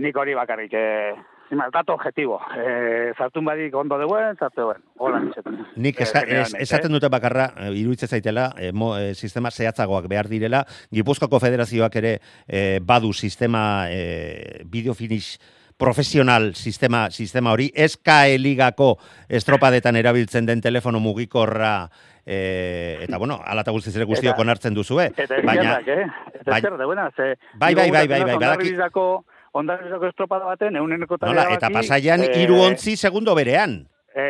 Nik 0.00 0.16
hori 0.16 0.32
bakarrik, 0.32 0.72
eh, 0.72 1.12
zima, 1.50 1.68
dato 1.68 1.92
objetibo. 1.98 2.40
Eh, 2.56 3.12
zartun 3.12 3.44
badik 3.44 3.74
ondo 3.76 3.98
deuen, 4.00 4.38
zartu 4.40 4.62
deuen. 4.62 4.80
Hola, 4.96 5.20
nizetan. 5.20 5.58
Nik 5.76 6.00
Eh, 6.00 6.02
eska, 6.06 6.20
es, 6.20 6.24
generalmente, 6.24 6.62
esaten 6.62 6.96
dute 6.96 7.10
bakarra, 7.12 7.50
eh, 7.66 7.72
iruditzen 7.82 8.08
zaitela, 8.08 8.54
eh, 8.56 8.72
mo, 8.72 8.94
eh, 8.96 9.14
sistema 9.14 9.50
zehatzagoak 9.50 10.08
behar 10.08 10.32
direla, 10.32 10.64
Gipuzkoako 10.90 11.40
federazioak 11.44 11.96
ere 12.00 12.20
eh, 12.48 12.80
badu 12.80 13.12
sistema 13.12 13.84
eh, 13.90 14.62
bideo 14.64 14.94
finish 14.94 15.36
profesional 15.82 16.54
sistema, 16.54 17.10
sistema 17.10 17.52
hori, 17.52 17.70
ez 17.74 17.98
ligako 18.38 18.98
estropadetan 19.28 19.96
erabiltzen 19.96 20.46
den 20.46 20.60
telefono 20.60 21.00
mugikorra 21.00 21.90
e, 22.24 22.98
eta 23.02 23.18
bueno, 23.18 23.40
ala 23.44 23.62
eta 23.62 23.72
guztiz 23.72 23.94
ere 23.96 24.04
guztiok 24.04 24.38
onartzen 24.38 24.74
duzue. 24.74 25.10
Eta 25.16 25.42
baina, 25.44 25.78
eskerrak, 25.78 25.88
eh? 25.88 26.30
Eta 26.40 26.50
Bai. 26.50 26.58
eskerrak, 26.60 26.86
buena, 26.86 27.10
ze... 27.16 27.34
Bai, 27.54 27.74
bai, 27.74 27.90
bai, 27.90 28.06
bai, 28.06 28.22
bai, 28.22 28.36
badaki- 28.36 28.36
Ondarrizako, 28.36 29.24
ondarrizako 29.52 30.06
estropada 30.06 30.44
baten, 30.44 30.76
euneneko 30.76 31.18
nola, 31.22 31.48
eta 31.52 31.70
pasaian 31.70 32.22
hiru 32.34 32.60
ontzi 32.62 32.96
segundo 32.96 33.34
berean. 33.34 33.88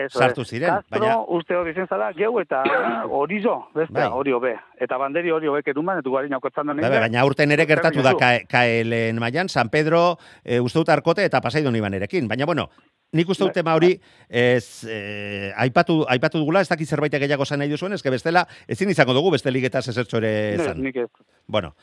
Sartu 0.09 0.45
ziren, 0.45 0.68
Castro, 0.70 0.99
baina- 1.01 1.24
uste 1.28 1.57
hori 1.57 1.72
zen 1.74 1.87
zala, 1.89 2.12
geu 2.12 2.39
eta 2.41 2.62
horizo, 3.11 3.68
beste, 3.74 3.93
Bai. 3.95 4.09
hori 4.12 4.33
hobe. 4.33 4.55
Eta 4.80 4.97
banderi 4.99 5.30
hori 5.30 5.47
hobek 5.51 5.68
edunban, 5.72 5.99
etu 5.99 6.12
gari 6.12 6.28
naukotzan 6.30 6.66
da 6.66 6.74
Bai, 6.74 6.89
bai, 6.91 7.01
baina 7.07 7.20
aurten 7.20 7.51
ere 7.51 7.66
gertatu 7.66 8.03
da 8.03 8.14
K- 8.18 8.45
KL-en 8.49 9.18
mailan, 9.18 9.49
San 9.49 9.68
Pedro, 9.70 10.18
e, 10.45 10.61
uste 10.61 10.78
dut 10.78 10.89
arkote 10.89 11.24
eta 11.24 11.41
pasaidon 11.41 11.76
ibanerekin. 11.76 12.28
Baina, 12.28 12.47
bueno, 12.47 12.68
nik 13.12 13.28
uste 13.28 13.45
dut 13.45 13.51
Bai, 13.53 13.61
tema 13.61 13.74
hori, 13.74 13.93
ez, 14.28 14.85
e, 14.89 15.53
aipatu, 15.57 16.05
aipatu 16.09 16.39
dugula, 16.39 16.61
ez 16.62 16.68
dakit 16.68 16.89
zerbait 16.89 17.12
gehiago 17.12 17.45
zan 17.45 17.59
nahi 17.59 17.68
duzuen, 17.70 17.93
ez 17.93 18.03
que 18.03 18.11
bestela, 18.11 18.47
ezin 18.68 18.91
izango 18.91 19.14
dugu 19.14 19.30
beste 19.33 19.51
ligetaz 19.51 19.87
ezertxo 19.89 20.18
ere 20.22 20.55
Ez, 20.55 20.61
zan. 20.64 20.80
nik 20.83 20.97
ez. 20.97 21.09
Bueno, 21.47 21.74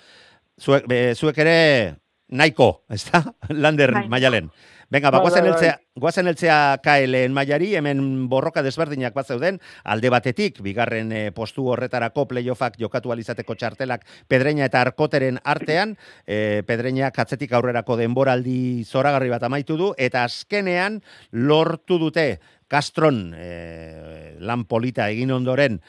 zuek, 0.60 0.88
be, 0.88 1.14
zuek 1.16 1.38
ere 1.38 1.96
nahiko, 2.30 2.84
ez 2.90 3.04
da? 3.12 3.24
Lander 3.50 3.94
Bai. 3.94 4.08
maialen. 4.10 4.52
Venga, 4.90 5.12
ba, 5.12 5.20
Bai, 5.20 5.28
guazen 5.28 5.46
bai, 5.46 5.52
eltzea, 5.52 5.74
guazen 6.02 6.28
eltzea 6.32 6.56
KL-en 6.82 7.34
mailari, 7.34 7.76
hemen 7.78 8.00
borroka 8.30 8.64
desberdinak 8.66 9.14
bat 9.14 9.30
zeuden, 9.30 9.60
alde 9.86 10.10
batetik, 10.10 10.64
bigarren 10.66 11.12
eh, 11.14 11.26
postu 11.36 11.68
horretarako 11.70 12.26
playoffak 12.32 12.80
jokatu 12.82 13.14
alizateko 13.14 13.54
txartelak 13.54 14.08
Pedreña 14.28 14.66
eta 14.66 14.82
Arkoteren 14.82 15.38
artean, 15.46 15.94
eh, 16.26 16.64
Pedreña 16.66 17.12
katzetik 17.14 17.54
aurrerako 17.54 18.00
denboraldi 18.02 18.84
zoragarri 18.84 19.30
bat 19.30 19.46
amaitu 19.46 19.78
du, 19.78 19.94
eta 19.98 20.24
azkenean 20.26 21.04
lortu 21.32 22.00
dute 22.02 22.40
Castron 22.70 23.34
eh, 23.38 24.38
lan 24.42 24.66
polita 24.70 25.08
egin 25.10 25.32
ondoren 25.34 25.80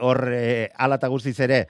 hor 0.00 0.22
eh, 0.32 0.68
alata 0.76 1.08
guztiz 1.12 1.38
ere 1.44 1.66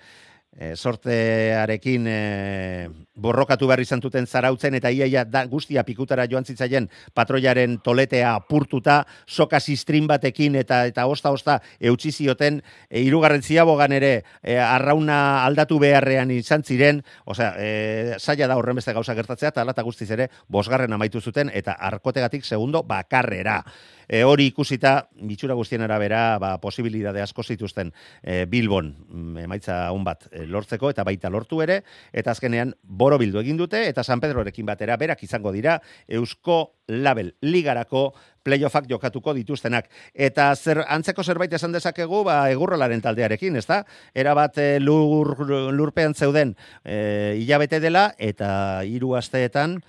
e, 0.58 0.74
sortearekin 0.76 2.06
e, 2.10 2.88
borrokatu 3.14 3.68
behar 3.70 3.80
izan 3.82 4.02
duten 4.02 4.26
zarautzen 4.26 4.74
eta 4.78 4.90
iaia 4.90 5.24
da, 5.24 5.44
guztia 5.46 5.84
pikutara 5.86 6.26
joan 6.30 6.44
zitzaien 6.44 6.88
patroiaren 7.14 7.78
toletea 7.84 8.34
apurtuta, 8.34 9.04
soka 9.26 9.60
sistrin 9.60 10.06
batekin 10.10 10.58
eta 10.58 10.84
eta 10.90 11.06
osta-osta 11.06 11.60
eutxi 11.80 12.12
zioten, 12.12 12.60
e, 12.90 13.02
irugarren 13.06 13.42
ziabogan 13.42 13.94
ere 13.94 14.12
e, 14.42 14.58
arrauna 14.58 15.44
aldatu 15.44 15.78
beharrean 15.82 16.30
izan 16.34 16.66
ziren, 16.66 17.02
osea, 17.24 17.54
e, 17.56 18.18
zaila 18.18 18.50
da 18.50 18.58
horren 18.58 18.78
beste 18.78 18.92
gauza 18.96 19.14
gertatzea, 19.14 19.54
eta 19.54 19.62
alata 19.62 19.86
guztiz 19.86 20.10
ere, 20.10 20.28
bosgarren 20.48 20.92
amaitu 20.92 21.20
zuten, 21.20 21.52
eta 21.54 21.78
arkotegatik 21.90 22.44
segundo 22.44 22.82
bakarrera. 22.82 23.62
E, 24.08 24.22
hori 24.24 24.48
ikusita, 24.48 25.10
bitxura 25.28 25.54
guztien 25.54 25.84
arabera, 25.84 26.38
ba, 26.40 26.54
posibilidade 26.62 27.20
asko 27.20 27.44
zituzten 27.44 27.92
e, 28.22 28.46
Bilbon, 28.48 28.94
mm, 29.04 29.44
emaitza 29.44 29.76
hon 29.92 30.06
bat 30.06 30.24
e, 30.32 30.46
lortzeko, 30.48 30.88
eta 30.94 31.04
baita 31.04 31.28
lortu 31.28 31.60
ere, 31.60 31.82
eta 32.12 32.32
azkenean 32.32 32.72
boro 32.82 33.18
bildu 33.20 33.42
egin 33.42 33.60
dute, 33.60 33.84
eta 33.88 34.02
San 34.02 34.24
Pedrorekin 34.24 34.66
batera 34.66 34.96
berak 34.96 35.22
izango 35.28 35.52
dira, 35.52 35.76
Eusko 36.08 36.78
Label 36.88 37.34
Ligarako 37.44 38.14
playoffak 38.48 38.88
jokatuko 38.88 39.34
dituztenak. 39.36 39.90
Eta 40.14 40.48
zer 40.56 40.80
antzeko 40.88 41.22
zerbait 41.22 41.52
esan 41.52 41.76
dezakegu, 41.76 42.22
ba, 42.24 42.40
egurrolaren 42.48 43.04
taldearekin, 43.04 43.60
ezta? 43.60 43.82
Era 44.16 44.32
bat 44.38 44.56
lur, 44.80 45.36
lurpean 45.76 46.16
zeuden 46.16 46.56
e, 46.82 47.36
hilabete 47.42 47.84
dela, 47.84 48.08
eta 48.16 48.80
hiru 48.88 49.12
asteetan, 49.20 49.82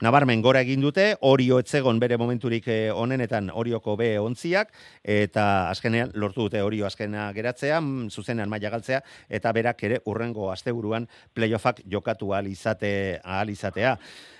Nabarmen 0.00 0.40
gora 0.40 0.62
egin 0.64 0.80
dute, 0.80 1.02
Orio 1.28 1.58
etzegon 1.60 1.98
bere 2.00 2.16
momenturik 2.16 2.64
eh, 2.72 2.88
onenetan 2.88 3.50
Orioko 3.52 3.98
B 4.00 4.14
ontziak, 4.16 4.70
eta 5.04 5.42
azkenean 5.68 6.14
lortu 6.16 6.46
dute 6.46 6.62
Orio 6.64 6.86
azkena 6.88 7.26
geratzea, 7.36 7.82
mm, 7.82 8.08
zuzenean 8.08 8.48
maila 8.48 8.70
galtzea, 8.72 9.02
eta 9.28 9.52
berak 9.52 9.84
ere 9.84 9.98
urrengo 10.08 10.48
asteburuan 10.54 11.04
playoffak 11.36 11.82
jokatu 11.84 12.32
ahal, 12.32 12.48
izate, 12.48 13.20
ahal 13.22 13.52
izatea. 13.52 13.92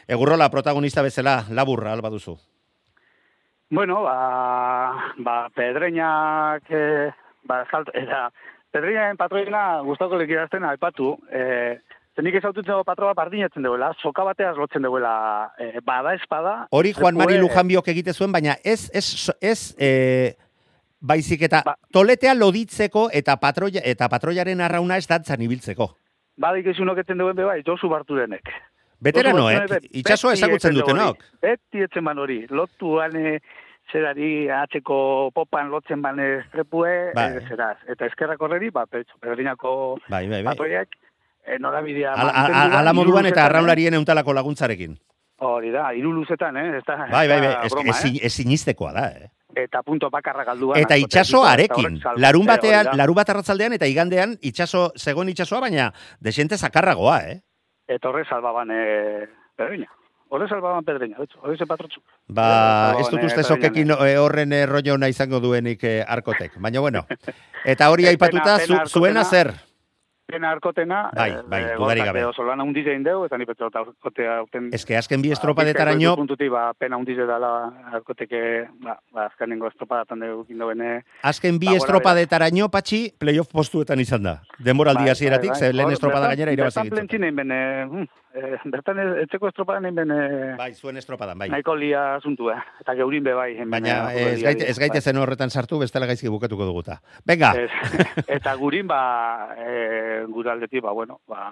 Egurrola 0.08 0.48
protagonista 0.48 1.04
bezala 1.04 1.42
laburra 1.50 1.92
alba 1.92 2.08
duzu. 2.08 2.38
Bueno, 3.68 4.00
ba, 4.08 5.12
ba 5.18 5.38
pedreinak, 5.54 6.72
eh, 6.72 7.12
ba, 7.44 7.66
salt, 7.70 7.92
eta 7.92 8.30
pedreinaen 8.72 9.20
patroiena 9.20 9.82
gustako 9.84 10.16
lekirazten 10.24 10.64
aipatu, 10.64 11.18
eh, 11.28 11.82
zenik 12.20 12.36
ez 12.36 12.44
aututzen 12.44 12.84
patroa 12.84 13.14
bardinetzen 13.16 13.64
duela, 13.64 13.90
soka 14.02 14.24
bateaz 14.28 14.56
lotzen 14.60 14.84
duela, 14.84 15.52
eh, 15.58 15.80
bada 15.84 16.14
espada. 16.14 16.54
Hori 16.70 16.92
Juan 16.92 17.16
Mari 17.16 17.38
Lujanbiok 17.40 17.88
egite 17.94 18.12
zuen, 18.12 18.32
baina 18.32 18.56
ez, 18.64 18.90
ez, 18.92 19.06
ez, 19.40 19.74
e, 19.78 20.36
baizik 21.00 21.46
eta 21.48 21.62
Ba- 21.64 21.76
toletea 21.92 22.34
loditzeko 22.34 23.08
eta 23.12 23.38
patroia, 23.40 23.80
eta 23.84 24.08
patroiaren 24.12 24.60
arrauna 24.60 24.98
ez 25.00 25.06
dantzan 25.08 25.40
ibiltzeko. 25.48 25.94
Badik 26.40 26.66
ez 26.72 26.78
unoketzen 26.80 27.18
duen 27.18 27.36
be 27.36 27.44
bai, 27.44 27.62
Josu 27.66 27.88
Barturenek. 27.88 28.52
Veteranoek, 29.00 29.80
itxasoa 30.02 30.34
ezagutzen 30.36 30.76
dutenok. 30.76 31.24
Beti 31.40 31.86
etzen 31.86 32.04
ban 32.04 32.18
hori, 32.20 32.42
lotuan 32.50 33.16
zerari 33.90 34.48
atzeko 34.52 35.30
popan 35.34 35.70
lotzen 35.72 36.02
ban 36.02 36.20
estrepue, 36.20 37.12
Bai. 37.16 37.40
zeraz. 37.48 37.78
Eta 37.88 38.06
eskerrak 38.06 38.42
horreri, 38.42 38.68
ba, 38.70 38.84
petxo, 38.86 39.16
pedrinako 39.20 39.72
Bai, 40.08 40.28
bai, 40.28 40.42
bai. 40.44 40.84
Eh, 41.44 41.58
norabidea 41.58 42.14
Ala, 42.14 42.32
ala, 42.44 42.80
ala 42.80 42.92
moduan 42.92 43.26
eta 43.26 43.48
luzetan, 43.48 43.78
eh? 43.78 43.96
euntalako 43.96 44.32
laguntzarekin. 44.32 44.96
Hori 45.40 45.70
da, 45.72 45.90
hiru 45.96 46.12
luzetan, 46.12 46.56
eh? 46.56 46.78
Ez 46.78 46.84
da, 46.86 46.96
Bai, 47.10 47.26
bai, 47.28 47.40
bai, 47.40 47.52
ez, 47.64 47.72
broma, 47.72 47.94
ez, 47.96 48.18
ez 48.22 48.32
sinistekoa 48.32 48.92
da, 48.92 49.06
eh? 49.08 49.24
eh? 49.24 49.64
Eta 49.64 49.82
punto 49.82 50.10
bakarra 50.10 50.44
galduan. 50.44 50.78
Eta 50.78 50.96
itxaso 51.00 51.42
arekin. 51.44 51.98
Larun 52.16 52.44
eh, 52.44 52.50
batean, 52.52 52.90
larun 52.96 53.16
bat 53.18 53.30
arratzaldean 53.32 53.72
eta 53.74 53.88
igandean 53.90 54.36
itxaso, 54.42 54.90
zegoen 54.98 55.32
itxasoa, 55.32 55.64
baina 55.66 55.90
desente 56.20 56.58
zakarragoa, 56.58 57.22
eh? 57.32 57.40
Eta 57.90 58.08
horre 58.08 58.24
salbaban 58.28 58.70
eh, 58.70 59.26
pedreña. 59.56 59.90
Horre 60.30 60.46
salbaban 60.48 60.84
pedreña, 60.84 61.18
betxo, 61.18 61.40
horre 61.42 61.66
patrotxu. 61.66 62.00
Ba, 62.28 62.94
ez 63.00 63.08
dut 63.10 63.24
uste 63.26 63.42
eh, 63.42 63.48
zokekin 63.48 63.90
eh, 63.96 64.12
horren 64.22 64.52
eh, 64.54 64.66
rollo 64.70 64.94
ona 64.94 65.08
izango 65.10 65.40
duenik 65.42 65.82
eh, 65.82 66.04
arkotek. 66.06 66.54
Baina 66.62 66.84
bueno, 66.84 67.02
eta 67.72 67.90
hori 67.90 68.06
aipatuta, 68.06 68.60
zu, 68.60 68.78
zuena 68.86 69.24
zer? 69.24 69.50
Pena 70.30 70.50
arkotena, 70.54 71.10
Bai, 71.16 71.30
bai, 71.48 71.62
dudarik 71.76 72.04
gabe. 72.04 72.24
Oso 72.24 72.44
lan 72.46 72.60
handiz 72.60 72.86
egin 72.86 73.02
deu, 73.02 73.24
eta 73.26 73.36
ni 73.38 73.46
petxo 73.48 73.66
eta 73.70 73.80
arkotea 73.82 74.36
aurten... 74.38 74.68
Ez 74.72 74.84
que 74.86 74.96
azken 74.96 75.20
Ba, 75.20 75.26
bi 75.26 75.32
estropadetaraino, 75.34 76.14
Puntuti, 76.16 76.48
ba, 76.48 76.72
pena 76.78 76.96
handiz 76.96 77.18
edala 77.18 77.50
arkoteke, 77.92 78.40
ba, 78.84 78.96
ba, 79.12 79.26
azkenengo 79.26 79.66
estropadatan 79.68 80.20
dugu 80.20 80.46
indoene. 80.54 81.02
azken 81.22 81.58
bi 81.58 81.66
Ba, 81.66 81.76
estropadetaraino, 81.80 82.68
patxi, 82.70 83.12
playoff 83.18 83.50
postuetan 83.52 84.00
izan 84.00 84.22
da. 84.22 84.36
Denboraldi 84.58 85.02
Bai, 85.04 85.10
hasieratik, 85.16 85.50
bai, 85.50 85.60
bai. 85.60 85.72
lehen 85.72 85.92
estropada 85.98 86.26
bertan- 86.28 86.36
gainera 86.36 86.52
irabazi 86.52 86.74
Bertan 86.80 86.84
ditu. 86.90 86.96
plentzin 86.96 87.24
egin 87.24 87.36
bene, 87.36 87.60
eh, 88.34 88.58
bertan 88.72 89.00
etxeko 89.24 89.50
estropadan 89.50 89.88
egin 89.88 90.00
bene... 90.02 90.18
Bai, 90.58 90.70
zuen 90.74 91.00
estropadan, 91.00 91.38
bai. 91.38 91.48
Nahiko 91.52 91.74
lia 91.78 92.02
asuntu, 92.16 92.50
eh? 92.52 92.58
Eta 92.82 92.94
geurin 92.98 93.24
be 93.26 93.34
bai. 93.36 93.50
hemen, 93.56 93.72
Baina 93.74 94.12
eh, 94.12 94.32
ez 94.34 94.42
gaite, 94.42 94.68
ez 94.70 94.78
gaite 94.78 95.00
zen 95.00 95.20
horretan 95.20 95.50
sartu, 95.50 95.80
bestela 95.82 96.08
gaizki 96.10 96.32
bukatuko 96.32 96.68
duguta. 96.68 97.00
Venga, 97.26 97.52
Ez, 97.58 97.70
eta 98.38 98.54
gurin, 98.60 98.86
ba, 98.90 99.00
e, 99.56 100.24
gure 100.30 100.52
aldetik, 100.52 100.82
ba, 100.84 100.92
bueno, 100.96 101.20
ba, 101.28 101.48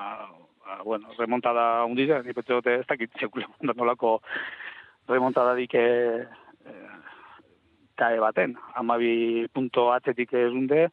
ba, 0.64 0.80
bueno, 0.84 1.12
remontada 1.18 1.84
hundiza, 1.84 2.22
ni 2.22 2.36
petxe 2.36 2.54
dute 2.54 2.78
ez 2.80 2.86
dakit 2.88 3.14
sekula 3.20 3.48
nolako 3.74 4.18
remontadadik 5.08 5.74
e, 5.74 5.86
e, 6.68 6.74
kae 7.98 8.18
baten. 8.22 8.56
Amabi 8.78 9.46
punto 9.52 9.90
atzetik 9.92 10.34
ez 10.38 10.50
hunde, 10.52 10.88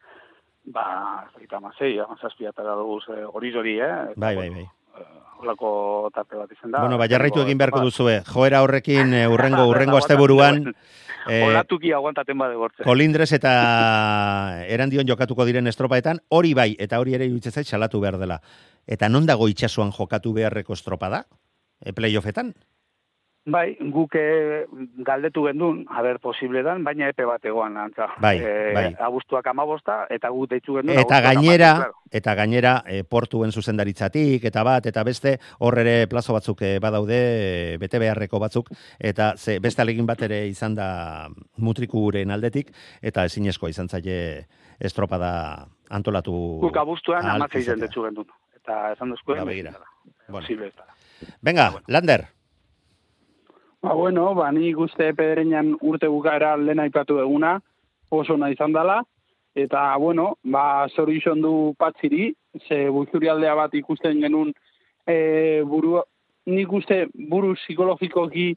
ba, 0.66 0.86
eta 1.42 1.60
amasei, 1.62 1.98
amazazpia 2.00 2.54
eta 2.56 2.76
dugu 2.80 3.00
hori 3.34 3.80
eh? 3.80 3.94
Bai, 4.16 4.36
bai, 4.36 4.50
bai. 4.50 4.66
Holako 5.36 6.10
tarte 6.16 6.38
bat 6.40 6.52
izan 6.52 6.72
da. 6.72 6.82
Bueno, 6.82 6.98
ba, 6.98 7.08
jarraitu 7.12 7.42
egin 7.44 7.58
beharko 7.60 7.82
Ba, 7.84 7.90
duzue. 7.90 8.20
Joera 8.28 8.62
horrekin 8.64 9.14
eh, 9.14 9.26
urrengo 9.28 9.66
urrengo 9.72 9.98
asteburuan 10.00 10.62
eh, 11.28 11.44
Olatuki 11.48 11.92
aguantaten 11.94 12.38
bade 12.38 12.56
bortze. 12.60 12.84
Kolindrez 12.86 13.32
eta 13.38 13.54
erandion 14.72 15.08
jokatuko 15.08 15.46
diren 15.48 15.68
estropaetan, 15.68 16.22
hori 16.30 16.54
bai, 16.58 16.70
eta 16.80 17.00
hori 17.02 17.18
ere 17.18 17.28
iruditzen 17.28 17.52
zait 17.60 17.68
salatu 17.68 18.02
behar 18.04 18.20
dela. 18.22 18.40
Eta 18.88 19.10
non 19.10 19.26
dago 19.26 19.50
itxasuan 19.50 19.92
jokatu 19.96 20.34
beharreko 20.34 20.78
estropada? 20.78 21.26
E, 21.82 21.94
playoffetan? 21.94 22.54
Bai, 23.46 23.76
guk 23.94 24.16
eh, 24.18 24.66
galdetu 25.06 25.44
gendun, 25.46 25.84
haber 25.94 26.18
posible 26.20 26.64
dan, 26.66 26.84
baina 26.84 27.12
epe 27.12 27.28
bat 27.30 27.44
egoan 27.46 27.76
antza. 27.78 28.08
Bai, 28.18 28.40
Eh, 28.42 28.72
bai. 28.74 28.86
Abuztuak 29.06 29.46
amabosta, 29.52 30.08
eta 30.10 30.32
guk 30.34 30.50
deitzu 30.50 30.74
gendun. 30.80 30.98
Eta 30.98 31.20
gainera, 31.22 31.70
amabost, 31.76 31.92
claro. 31.94 32.10
eta 32.12 32.34
gainera 32.40 32.72
e, 32.90 33.04
portuen 33.04 33.52
zuzendaritzatik, 33.52 34.44
eta 34.50 34.64
bat, 34.66 34.86
eta 34.90 35.04
beste, 35.06 35.36
hor 35.60 35.78
ere 35.78 36.08
plazo 36.10 36.34
batzuk 36.34 36.64
e, 36.66 36.80
badaude, 36.82 37.20
e, 37.76 37.78
bete 37.78 38.00
beharreko 38.02 38.40
batzuk, 38.42 38.72
eta 38.98 39.36
ze, 39.38 39.60
beste 39.60 39.84
alegin 39.86 40.08
bat 40.10 40.24
ere 40.26 40.48
izan 40.48 40.74
da 40.74 41.30
mutrikuren 41.58 42.32
aldetik, 42.32 42.74
eta 43.02 43.26
ezinezkoa 43.30 43.70
izan 43.70 43.90
zaie 43.90 44.48
estropada 44.80 45.68
antolatu. 45.92 46.34
Guk 46.66 46.78
abuztuan 46.82 47.30
amatzei 47.30 47.62
izatea. 47.62 47.76
dendetzu 47.76 48.02
gendun. 48.10 48.26
Eta 48.56 48.94
esan 48.94 49.12
duzkuen, 49.14 49.38
Ba, 49.38 49.46
begira. 49.46 49.70
ezin 49.70 49.78
dela. 49.84 49.92
Bueno. 50.30 50.42
Posible 50.42 50.68
ez 50.68 50.76
da. 50.76 50.86
Venga, 51.42 51.74
Lander, 51.88 52.26
Ba, 53.86 53.94
bueno, 53.94 54.34
ba, 54.34 54.48
nik 54.50 54.80
uste 54.82 55.12
pederenan 55.14 55.76
urte 55.86 56.08
bukaera 56.10 56.56
lehen 56.58 56.80
aipatu 56.82 57.20
eguna, 57.22 57.52
oso 58.10 58.34
nahi 58.42 58.56
izan 58.56 58.74
dela, 58.74 58.96
eta, 59.54 59.84
bueno, 60.02 60.24
ba, 60.42 60.88
zori 60.90 61.20
du 61.44 61.76
patziri, 61.78 62.34
ze 62.68 62.90
buzurialdea 62.90 63.54
bat 63.54 63.76
ikusten 63.76 64.22
genuen 64.22 64.54
e, 65.06 65.62
buru, 65.70 66.02
nik 66.48 66.74
uste 66.74 67.06
buru 67.30 67.54
psikologikoki 67.54 68.56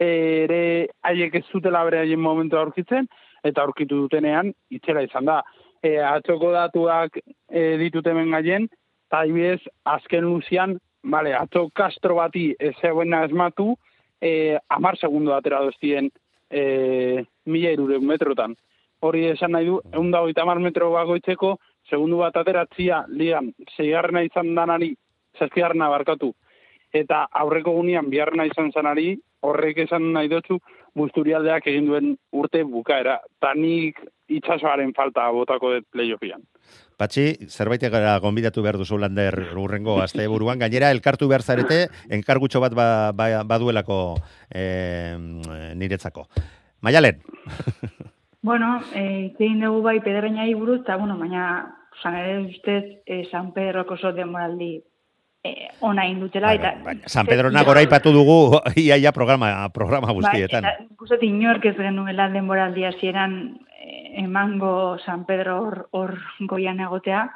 ere 0.00 0.88
haiek 1.02 1.34
ez 1.34 1.44
zutela 1.52 1.84
bere 1.84 1.98
haien 1.98 2.20
momentu 2.20 2.56
aurkitzen, 2.56 3.06
eta 3.44 3.60
aurkitu 3.60 4.00
dutenean, 4.06 4.54
itzela 4.70 5.02
izan 5.02 5.26
da. 5.26 5.42
E, 5.82 5.98
atzoko 5.98 6.50
datuak 6.50 7.20
e, 7.20 7.76
ditut 7.76 8.06
hemen 8.06 8.30
gaien, 8.30 8.70
eta 9.10 9.20
adibidez, 9.20 9.60
azken 9.84 10.24
luzian, 10.24 10.78
vale, 11.04 11.34
atzo 11.36 11.68
Castro 11.76 12.14
bati 12.14 12.54
ez 12.58 12.72
zegoena 12.80 13.26
esmatu, 13.26 13.74
e, 14.22 14.58
amar 14.70 14.96
segundo 14.98 15.34
atera 15.34 15.60
doztien 15.60 16.10
e, 16.48 17.24
mila 17.44 17.72
irureun 17.74 18.06
metrotan. 18.06 18.54
Hori 19.02 19.26
esan 19.32 19.52
nahi 19.56 19.66
du, 19.66 19.80
egun 19.90 20.12
dago 20.14 20.46
mar 20.46 20.60
metro 20.60 20.92
bagoitzeko, 20.92 21.56
segundu 21.90 22.22
bat 22.22 22.36
ateratzia, 22.36 23.04
lian, 23.08 23.52
zeigarrena 23.76 24.22
izan 24.22 24.54
danari, 24.54 24.94
zazkigarrena 25.38 25.88
barkatu, 25.90 26.32
eta 26.92 27.26
aurreko 27.42 27.72
gunean 27.72 28.10
biharrena 28.10 28.46
izan 28.46 28.70
zanari, 28.70 29.18
horrek 29.42 29.78
esan 29.88 30.12
nahi 30.12 30.28
dutzu, 30.28 30.60
busturialdeak 30.98 31.66
egin 31.72 31.86
duen 31.88 32.14
urte 32.32 32.62
bukaera. 32.68 33.18
Ta 33.40 33.52
nik 33.56 34.00
itxasoaren 34.32 34.92
falta 34.96 35.28
botako 35.34 35.74
dut 35.76 35.86
playoffian. 35.92 36.42
Patxi, 37.00 37.48
zerbait 37.48 37.82
gara 37.90 38.18
gonbidatu 38.22 38.62
behar 38.62 38.78
duzu 38.78 38.98
lander 39.00 39.34
urrengo 39.58 39.96
azte 40.02 40.26
buruan. 40.30 40.60
Gainera, 40.60 40.92
elkartu 40.94 41.28
behar 41.28 41.42
zarete, 41.42 41.86
enkargutxo 42.12 42.60
bat 42.62 42.76
ba, 42.78 42.86
ba, 43.16 43.28
baduelako 43.48 43.98
e, 44.48 45.16
niretzako. 45.74 46.26
Maialen. 46.82 47.22
bueno, 48.48 48.80
eh, 48.94 49.32
zein 49.38 49.60
dugu 49.62 49.82
bai 49.82 49.98
pederreina 50.04 50.46
buruz, 50.58 50.80
eta 50.82 50.96
bueno, 51.00 51.18
baina, 51.18 51.74
zan 52.02 52.16
ere 52.18 52.38
ustez, 52.46 52.84
eh, 53.06 53.24
San 53.30 53.52
Pedro 53.52 53.86
koso 53.86 54.12
demoraldi 54.12 54.76
eh, 54.76 54.91
ona 55.80 56.06
indutela. 56.06 56.54
Eta, 56.54 56.74
baina, 56.84 57.08
San 57.10 57.26
Pedro 57.26 57.50
nagora 57.50 57.82
ipatu 57.82 58.12
dugu 58.14 58.60
iaia 58.76 59.12
programa, 59.12 59.68
programa 59.74 60.08
bai, 60.12 60.16
guztietan. 60.20 60.66
Bai, 60.66 60.74
eta 60.78 60.98
guztet 60.98 61.24
inork 61.26 61.66
ez 61.66 61.76
genuela 61.76 62.28
denboraldi 62.30 62.86
hasieran 62.86 63.36
emango 64.22 64.98
San 65.04 65.24
Pedro 65.26 65.58
hor, 65.62 65.88
hor 65.90 66.16
goian 66.48 66.80
egotea. 66.80 67.26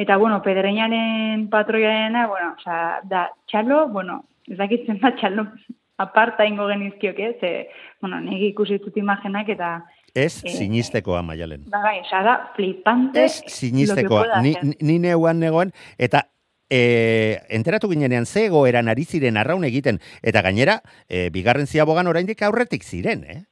Eta, 0.00 0.16
bueno, 0.16 0.40
pedreñaren 0.42 1.48
patroiarena, 1.50 2.26
bueno, 2.26 2.54
o 2.56 2.62
sea, 2.62 3.00
da, 3.04 3.28
txalo, 3.50 3.88
bueno, 3.88 4.24
ez 4.48 4.56
dakitzen 4.56 5.00
da, 5.02 5.12
txalo 5.16 5.46
aparta 6.04 6.46
ingo 6.48 6.68
genizkiok, 6.70 7.18
ez? 7.18 7.36
Eh? 7.42 7.68
bueno, 8.00 8.20
negi 8.24 8.54
ikusi 8.54 8.78
dut 8.80 8.96
imagenak 8.96 9.50
eta... 9.52 9.80
Ez 10.14 10.42
eh, 10.42 10.50
sinistekoa, 10.50 11.20
Maialen. 11.22 11.66
Ba, 11.70 11.82
bai, 11.84 12.00
da, 12.10 12.38
flipante... 12.56 13.26
Ez 13.26 13.42
sinistekoa, 13.46 14.40
ni, 14.42 14.54
ni 14.80 14.98
neuan 15.02 15.38
negoen, 15.38 15.74
eta 15.98 16.24
e, 16.70 17.42
enteratu 17.48 17.90
ginenean 17.90 18.26
ze 18.26 18.48
eran 18.68 18.88
ari 18.88 19.04
ziren 19.04 19.36
arraun 19.36 19.64
egiten, 19.64 20.00
eta 20.22 20.42
gainera, 20.42 20.82
e, 21.08 21.28
bigarren 21.30 21.66
ziabogan 21.66 22.06
oraindik 22.06 22.42
aurretik 22.42 22.84
ziren, 22.84 23.24
eh? 23.24 23.42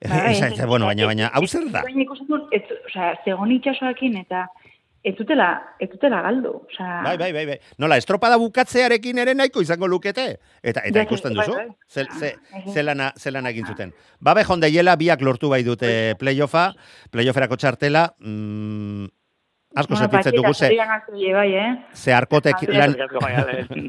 Bai, 0.08 0.66
bueno, 0.66 0.86
baina, 0.86 1.04
baina, 1.04 1.26
hau 1.28 1.46
zer 1.46 1.66
da? 1.70 1.82
Baina 1.84 2.02
ikusten 2.02 2.26
dut, 2.26 2.48
itxasoakin 2.54 4.16
eta 4.16 4.46
ez 5.04 5.12
dutela, 5.16 5.76
ez 5.80 5.88
dutela 5.92 6.22
galdu. 6.24 6.54
Oza... 6.68 6.86
Bai, 7.04 7.16
bai, 7.18 7.32
bai, 7.32 7.44
bai. 7.46 7.58
Nola, 7.80 7.98
estropada 8.00 8.38
bukatzearekin 8.40 9.20
ere 9.22 9.34
nahiko 9.34 9.60
izango 9.64 9.88
lukete. 9.88 10.26
Eta, 10.62 10.80
eta 10.88 11.04
ikusten 11.04 11.36
bai, 11.36 11.44
duzu, 11.44 11.56
bai, 11.56 11.66
bai. 11.68 11.76
Zel, 11.88 12.08
ze, 12.18 12.32
zelana, 12.72 13.12
zelana 13.16 13.52
egin 13.52 13.68
zuten. 13.68 13.94
Babe 14.20 14.44
jondeiela 14.48 14.96
biak 15.00 15.20
lortu 15.24 15.52
bai 15.52 15.62
dute 15.64 16.16
playoffa, 16.20 16.70
playofferako 17.12 17.60
txartela, 17.60 18.06
mm, 18.20 19.08
Asko 19.70 19.94
sentitzen 19.94 20.34
dugu 20.34 20.50
ze. 20.52 20.68
Bai, 20.74 21.54
eh? 21.54 21.68
Ze 21.94 22.10
arkotek 22.12 22.64
lan 22.74 22.96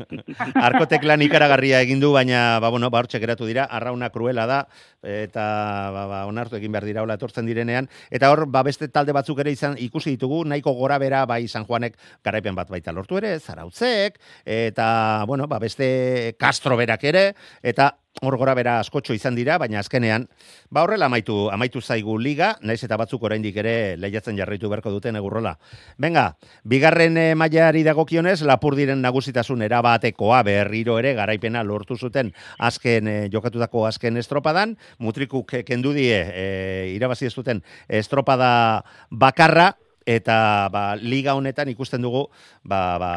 arkotek 0.67 1.07
lan 1.09 1.23
ikaragarria 1.25 1.79
egin 1.81 1.99
du 1.99 2.11
baina 2.13 2.59
ba 2.61 2.69
bueno, 2.69 2.91
ba 2.93 3.01
geratu 3.09 3.47
dira, 3.47 3.65
arrauna 3.65 4.11
kruela 4.11 4.45
da 4.45 4.67
eta 5.01 5.89
ba, 5.91 6.05
ba 6.05 6.25
onartu 6.27 6.55
egin 6.57 6.71
behar 6.71 6.85
dira 6.85 7.01
hola 7.01 7.15
etortzen 7.17 7.47
direnean 7.47 7.89
eta 8.11 8.29
hor 8.29 8.45
ba 8.45 8.61
beste 8.61 8.89
talde 8.89 9.11
batzuk 9.11 9.39
ere 9.39 9.51
izan 9.51 9.75
ikusi 9.79 10.11
ditugu, 10.11 10.45
nahiko 10.45 10.73
gorabera 10.73 11.25
bai 11.25 11.47
San 11.47 11.65
Juanek 11.65 11.97
garaipen 12.23 12.55
bat 12.55 12.69
baita 12.69 12.91
lortu 12.91 13.17
ere, 13.17 13.39
Zarautzek 13.39 14.19
eta 14.45 15.25
bueno, 15.25 15.47
ba 15.47 15.57
beste 15.57 16.35
Castro 16.37 16.77
berak 16.77 17.03
ere 17.03 17.33
eta 17.63 17.95
hor 18.21 18.35
gora 18.37 18.53
bera 18.53 18.75
askotxo 18.79 19.15
izan 19.15 19.33
dira, 19.33 19.55
baina 19.57 19.79
azkenean, 19.79 20.27
ba 20.69 20.83
horrela 20.83 21.07
amaitu, 21.07 21.47
amaitu 21.49 21.81
zaigu 21.81 22.17
liga, 22.19 22.51
naiz 22.61 22.83
eta 22.83 22.97
batzuk 22.99 23.23
oraindik 23.23 23.55
ere 23.57 23.95
lehiatzen 23.97 24.37
jarraitu 24.37 24.69
beharko 24.69 24.91
duten 24.93 25.15
egurrola. 25.17 25.55
Venga, 25.97 26.27
bigarren 26.63 27.17
e, 27.17 27.25
mailari 27.39 27.81
dagokionez, 27.87 28.41
lapur 28.45 28.75
diren 28.77 29.01
nagusitasun 29.01 29.65
erabatekoa 29.65 30.43
berriro 30.45 30.99
ere 31.01 31.15
garaipena 31.17 31.63
lortu 31.65 31.97
zuten 31.97 32.33
azken 32.59 33.07
e, 33.07 33.17
jokatutako 33.33 33.87
azken 33.89 34.21
estropadan, 34.21 34.75
mutrikuk 34.99 35.55
kendu 35.65 35.95
die 35.97 36.19
e, 36.21 36.45
irabazi 36.93 37.31
ez 37.31 37.33
duten 37.33 37.63
estropada 37.89 38.83
bakarra, 39.09 39.71
eta 40.05 40.69
ba, 40.73 40.95
liga 40.95 41.35
honetan 41.37 41.69
ikusten 41.69 42.01
dugu 42.01 42.25
ba, 42.63 42.97
ba, 43.01 43.13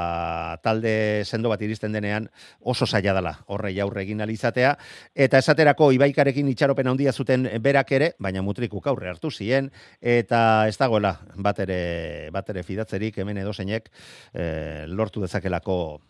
talde 0.63 1.25
sendo 1.25 1.49
bat 1.49 1.63
iristen 1.63 1.93
denean 1.93 2.29
oso 2.61 2.87
zaila 2.87 3.15
dela 3.17 3.35
horre 3.47 3.75
jaurre 3.75 4.05
egin 4.05 4.21
alizatea 4.21 4.77
eta 5.15 5.39
esaterako 5.39 5.91
ibaikarekin 5.97 6.49
itxaropen 6.53 6.89
handia 6.89 7.13
zuten 7.13 7.49
berak 7.63 7.93
ere, 7.93 8.13
baina 8.19 8.43
mutrikuk 8.43 8.87
aurre 8.87 9.11
hartu 9.13 9.31
ziren 9.31 9.71
eta 10.01 10.67
ez 10.69 10.77
dagoela 10.79 11.19
bat 11.37 11.61
ere, 11.65 12.31
bat 12.33 12.49
ere 12.51 12.63
fidatzerik 12.63 13.19
hemen 13.19 13.39
edo 13.39 13.53
zeinek 13.53 13.91
e, 14.33 14.87
lortu 14.89 15.25
dezakelako 15.25 16.01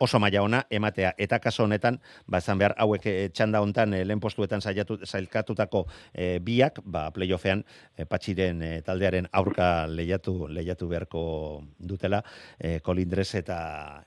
oso 0.00 0.18
maila 0.18 0.42
ona 0.42 0.62
ematea. 0.70 1.12
Eta 1.18 1.38
kaso 1.38 1.64
honetan 1.64 2.00
ba 2.26 2.40
izan 2.40 2.58
behar 2.58 2.74
hauek 2.78 3.06
e, 3.06 3.14
txanda 3.28 3.60
hontan 3.60 3.94
e, 3.94 4.04
lehen 4.04 4.20
postuetan 4.20 4.60
saiatu 4.60 4.98
sailkatutako 5.04 5.84
e, 6.14 6.38
biak 6.40 6.80
ba 6.84 7.10
playoffean 7.14 7.64
e, 7.96 8.06
patxiren 8.08 8.64
taldearen 8.84 9.28
aurka 9.32 9.86
lehiatu 9.86 10.48
lehiatu 10.48 10.88
beharko 10.88 11.22
dutela 11.78 12.22
e, 12.58 12.80
kolindres 12.80 13.34
eta 13.34 13.60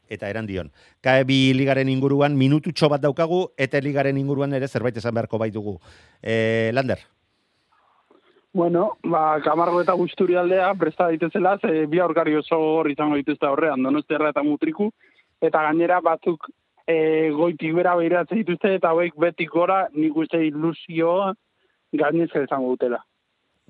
eta 0.10 0.30
eran 0.30 0.50
dion 0.50 0.72
kae 1.02 1.24
bi 1.24 1.54
ligaren 1.54 1.90
inguruan 1.90 2.38
minututxo 2.38 2.90
bat 2.90 3.02
daukagu 3.02 3.46
eta 3.58 3.82
ligaren 3.82 4.18
inguruan 4.18 4.54
ere 4.54 4.68
zerbait 4.68 4.98
esan 4.98 5.14
beharko 5.14 5.38
bai 5.38 5.52
dugu 5.52 5.78
e, 6.22 6.72
lander? 6.74 7.00
Bueno, 8.54 9.00
ba, 9.02 9.40
kamargo 9.42 9.80
eta 9.82 9.96
guzturi 9.98 10.36
aldea, 10.38 10.68
presta 10.78 11.08
daitezela, 11.10 11.56
ze 11.58 11.88
bi 11.90 11.98
aurkari 12.00 12.36
oso 12.38 12.60
hor 12.62 12.90
izango 12.92 13.18
dituzte 13.18 13.50
horrean, 13.50 13.82
donostiarra 13.82 14.30
eta 14.30 14.44
mutriku, 14.46 14.92
eta 15.44 15.64
gainera 15.68 16.00
batzuk 16.04 16.48
e, 16.88 17.32
goitik 17.36 17.74
bera 17.76 17.96
behiratzen 18.00 18.42
dituzte, 18.42 18.76
eta 18.80 18.94
hauek 18.94 19.18
betik 19.20 19.52
gora 19.52 19.88
nik 19.94 20.16
uste 20.16 20.42
ilusio 20.48 21.34
gainezka 21.94 22.44
izango 22.44 22.74
dutela. 22.74 23.04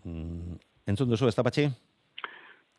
Mm, 0.03 0.59
entzun 0.87 1.09
duzu, 1.11 1.27
ez 1.27 1.35
da 1.35 1.45
patxi? 1.45 1.67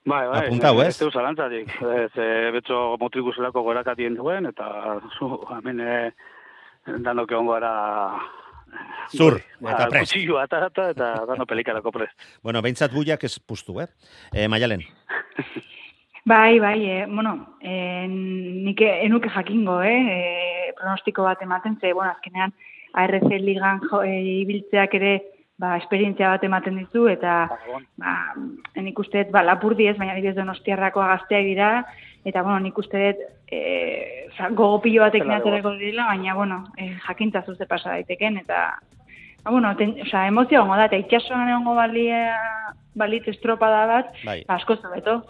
Bai, 0.04 0.26
bai, 0.28 0.46
Apuntau, 0.46 0.78
ez? 0.84 0.94
Ez 1.00 1.10
zalantzatik. 1.10 1.70
Ez, 1.80 2.12
e, 2.20 2.30
betxo 2.52 2.80
motriku 3.00 3.32
zelako 3.32 3.64
gorakatien 3.64 4.18
duen, 4.18 4.50
eta 4.52 4.98
zu, 5.16 5.30
hemen, 5.56 5.80
e, 5.80 6.96
danok 7.06 7.32
egon 7.32 7.48
gara 7.54 7.74
Zur, 9.12 9.38
ba, 9.60 9.74
eta 9.74 9.86
prest. 9.92 10.12
Kutsillo, 10.12 10.40
eta, 10.42 10.64
eta, 10.66 10.88
eta, 10.94 11.08
dano 11.28 11.46
pelikarako 11.46 11.92
prest. 11.94 12.28
Bueno, 12.42 12.62
behintzat 12.64 12.92
buiak 12.94 13.24
ez 13.24 13.36
puztu, 13.38 13.78
eh? 13.84 13.86
E, 14.32 14.48
Maialen. 14.48 14.82
Bai, 16.26 16.58
bai, 16.58 16.86
e, 16.88 17.06
bueno, 17.06 17.56
e, 17.60 18.06
nik 18.08 18.80
enuke 18.80 19.28
jakingo, 19.28 19.82
eh, 19.82 20.68
e, 20.68 20.72
pronostiko 20.72 21.22
bat 21.22 21.42
ematen, 21.42 21.76
ze, 21.80 21.92
bueno, 21.92 22.12
azkenean, 22.12 22.54
ARC 22.94 23.28
ligan 23.42 23.82
jo, 23.90 24.00
e, 24.02 24.22
ibiltzeak 24.40 24.94
ere, 24.96 25.12
ba, 25.60 25.76
esperientzia 25.76 26.30
bat 26.32 26.46
ematen 26.48 26.80
ditu, 26.80 27.04
eta, 27.12 27.50
ba, 28.00 28.14
nik 28.80 28.98
uste, 28.98 29.26
ba, 29.30 29.44
lapur 29.44 29.76
diez, 29.76 29.98
baina 29.98 30.16
dibez 30.16 30.34
donostiarrako 30.38 31.04
agaztea 31.04 31.44
dira, 31.44 31.70
eta, 32.24 32.42
bueno, 32.42 32.58
nik 32.64 32.78
uste, 32.80 33.14
e, 33.52 34.28
gogopillo 34.56 35.04
batek 35.04 35.28
naterako 35.28 35.76
dira, 35.76 36.08
baina, 36.08 36.34
bueno, 36.34 36.62
e, 36.78 36.94
jakintza 37.04 37.44
zuzte 37.44 37.68
pasa 37.68 37.90
daiteken, 37.98 38.40
eta, 38.46 38.78
ba, 39.42 39.50
bueno, 39.50 39.76
ten, 39.76 39.98
o 40.00 40.06
sea, 40.06 40.26
emozio 40.26 40.64
gongo 40.64 40.80
da, 40.80 40.88
eta 40.88 41.04
itxasuan 41.04 41.50
egongo 41.52 41.76
balia, 41.76 42.30
balit 42.94 43.28
estropada 43.28 43.84
bat, 43.90 44.14
bai. 44.24 44.40
ba, 44.48 44.56
asko 44.56 44.80
zabeto. 44.80 45.26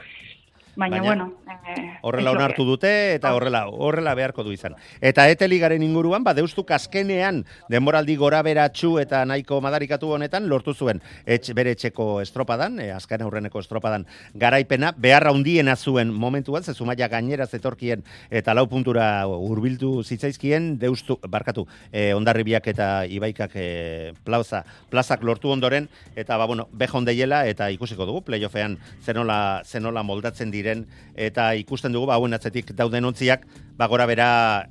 Baina, 0.76 0.98
Baina- 0.98 1.06
bueno... 1.06 1.32
Eh, 1.66 1.96
Horrela 2.04 2.32
onartu 2.34 2.64
dute 2.68 3.14
eta 3.14 3.30
horrela 3.32 3.62
horrela 3.72 4.12
beharko 4.14 4.42
du 4.44 4.52
izan. 4.52 4.74
Eta 5.00 5.24
eteligaren 5.32 5.80
inguruan 5.82 6.24
badeustuk 6.26 6.68
azkenean 6.76 7.38
denboraldi 7.72 8.16
gora 8.20 8.42
beratxu 8.44 8.98
eta 9.00 9.22
nahiko 9.24 9.62
madarikatu 9.64 10.10
honetan 10.12 10.44
lortu 10.50 10.74
zuen 10.74 11.00
etx, 11.24 11.54
bere 11.56 11.72
etxeko 11.72 12.20
estropadan, 12.20 12.76
e, 12.84 12.90
azken 12.92 13.24
aurreneko 13.24 13.62
estropadan 13.64 14.04
garaipena, 14.34 14.92
beharra 14.92 15.32
hundiena 15.32 15.76
zuen 15.76 16.12
momentuan, 16.12 16.64
ze 16.64 16.74
zumaia 16.74 17.08
gainera 17.08 17.46
zetorkien 17.46 18.04
eta 18.30 18.52
lau 18.52 18.66
puntura 18.68 19.26
hurbildu 19.26 20.02
zitzaizkien, 20.04 20.78
deustu, 20.78 21.16
barkatu, 21.26 21.66
e, 21.92 22.12
ondarribiak 22.12 22.68
eta 22.74 23.06
ibaikak 23.08 23.56
e, 23.56 24.12
plaza, 24.24 24.64
plazak 24.90 25.24
lortu 25.24 25.48
ondoren, 25.48 25.88
eta 26.14 26.36
ba, 26.36 26.44
bueno, 26.44 26.68
bejon 26.72 27.08
deiela 27.08 27.46
eta 27.48 27.70
ikusiko 27.72 28.04
dugu, 28.04 28.20
playoffean 28.28 28.76
zenola, 29.00 29.62
zenola 29.64 30.02
moldatzen 30.04 30.50
diren, 30.64 30.86
eta 31.14 31.52
ikusten 31.60 31.92
dugu, 31.92 32.08
ba, 32.08 32.16
hauen 32.16 32.34
atzetik 32.34 32.72
dauden 32.76 33.04
ontziak, 33.04 33.44
ba, 33.76 33.86
gora 33.92 34.08
bera, 34.08 34.28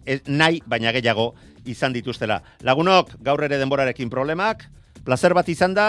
ez, 0.09 0.21
nahi, 0.27 0.63
baina 0.65 0.91
gehiago 0.95 1.33
izan 1.69 1.93
dituztela. 1.93 2.41
Lagunok, 2.65 3.13
gaur 3.23 3.45
ere 3.45 3.61
denborarekin 3.61 4.09
problemak, 4.11 4.65
placer 5.05 5.35
bat 5.37 5.47
izan 5.53 5.75
da, 5.77 5.87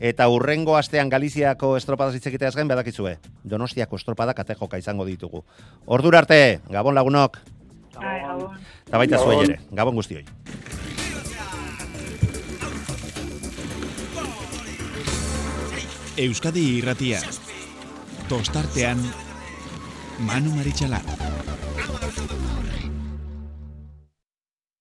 eta 0.00 0.26
urrengo 0.32 0.74
astean 0.78 1.10
Galiziako 1.12 1.76
estropada 1.76 2.14
hitz 2.16 2.26
egiteaz 2.26 2.54
gain 2.56 2.70
badakizue. 2.70 3.18
Donostiako 3.44 4.00
estropada 4.00 4.34
kate 4.34 4.56
joka 4.58 4.78
izango 4.80 5.04
ditugu. 5.06 5.44
Ordura 5.86 6.24
arte, 6.24 6.60
Gabon 6.70 6.94
lagunok, 6.94 7.38
Ai, 8.00 8.20
gabon. 8.24 8.56
eta 8.88 8.98
baita 8.98 9.16
Gabon. 9.18 9.34
zuei 9.34 9.44
ere. 9.50 9.60
Gabon 9.70 9.94
guztioi. 10.00 10.24
Euskadi 16.22 16.62
irratia. 16.78 17.20
Tostartean 18.28 19.00
Manu 20.18 20.50
Maritxalar. 20.50 21.02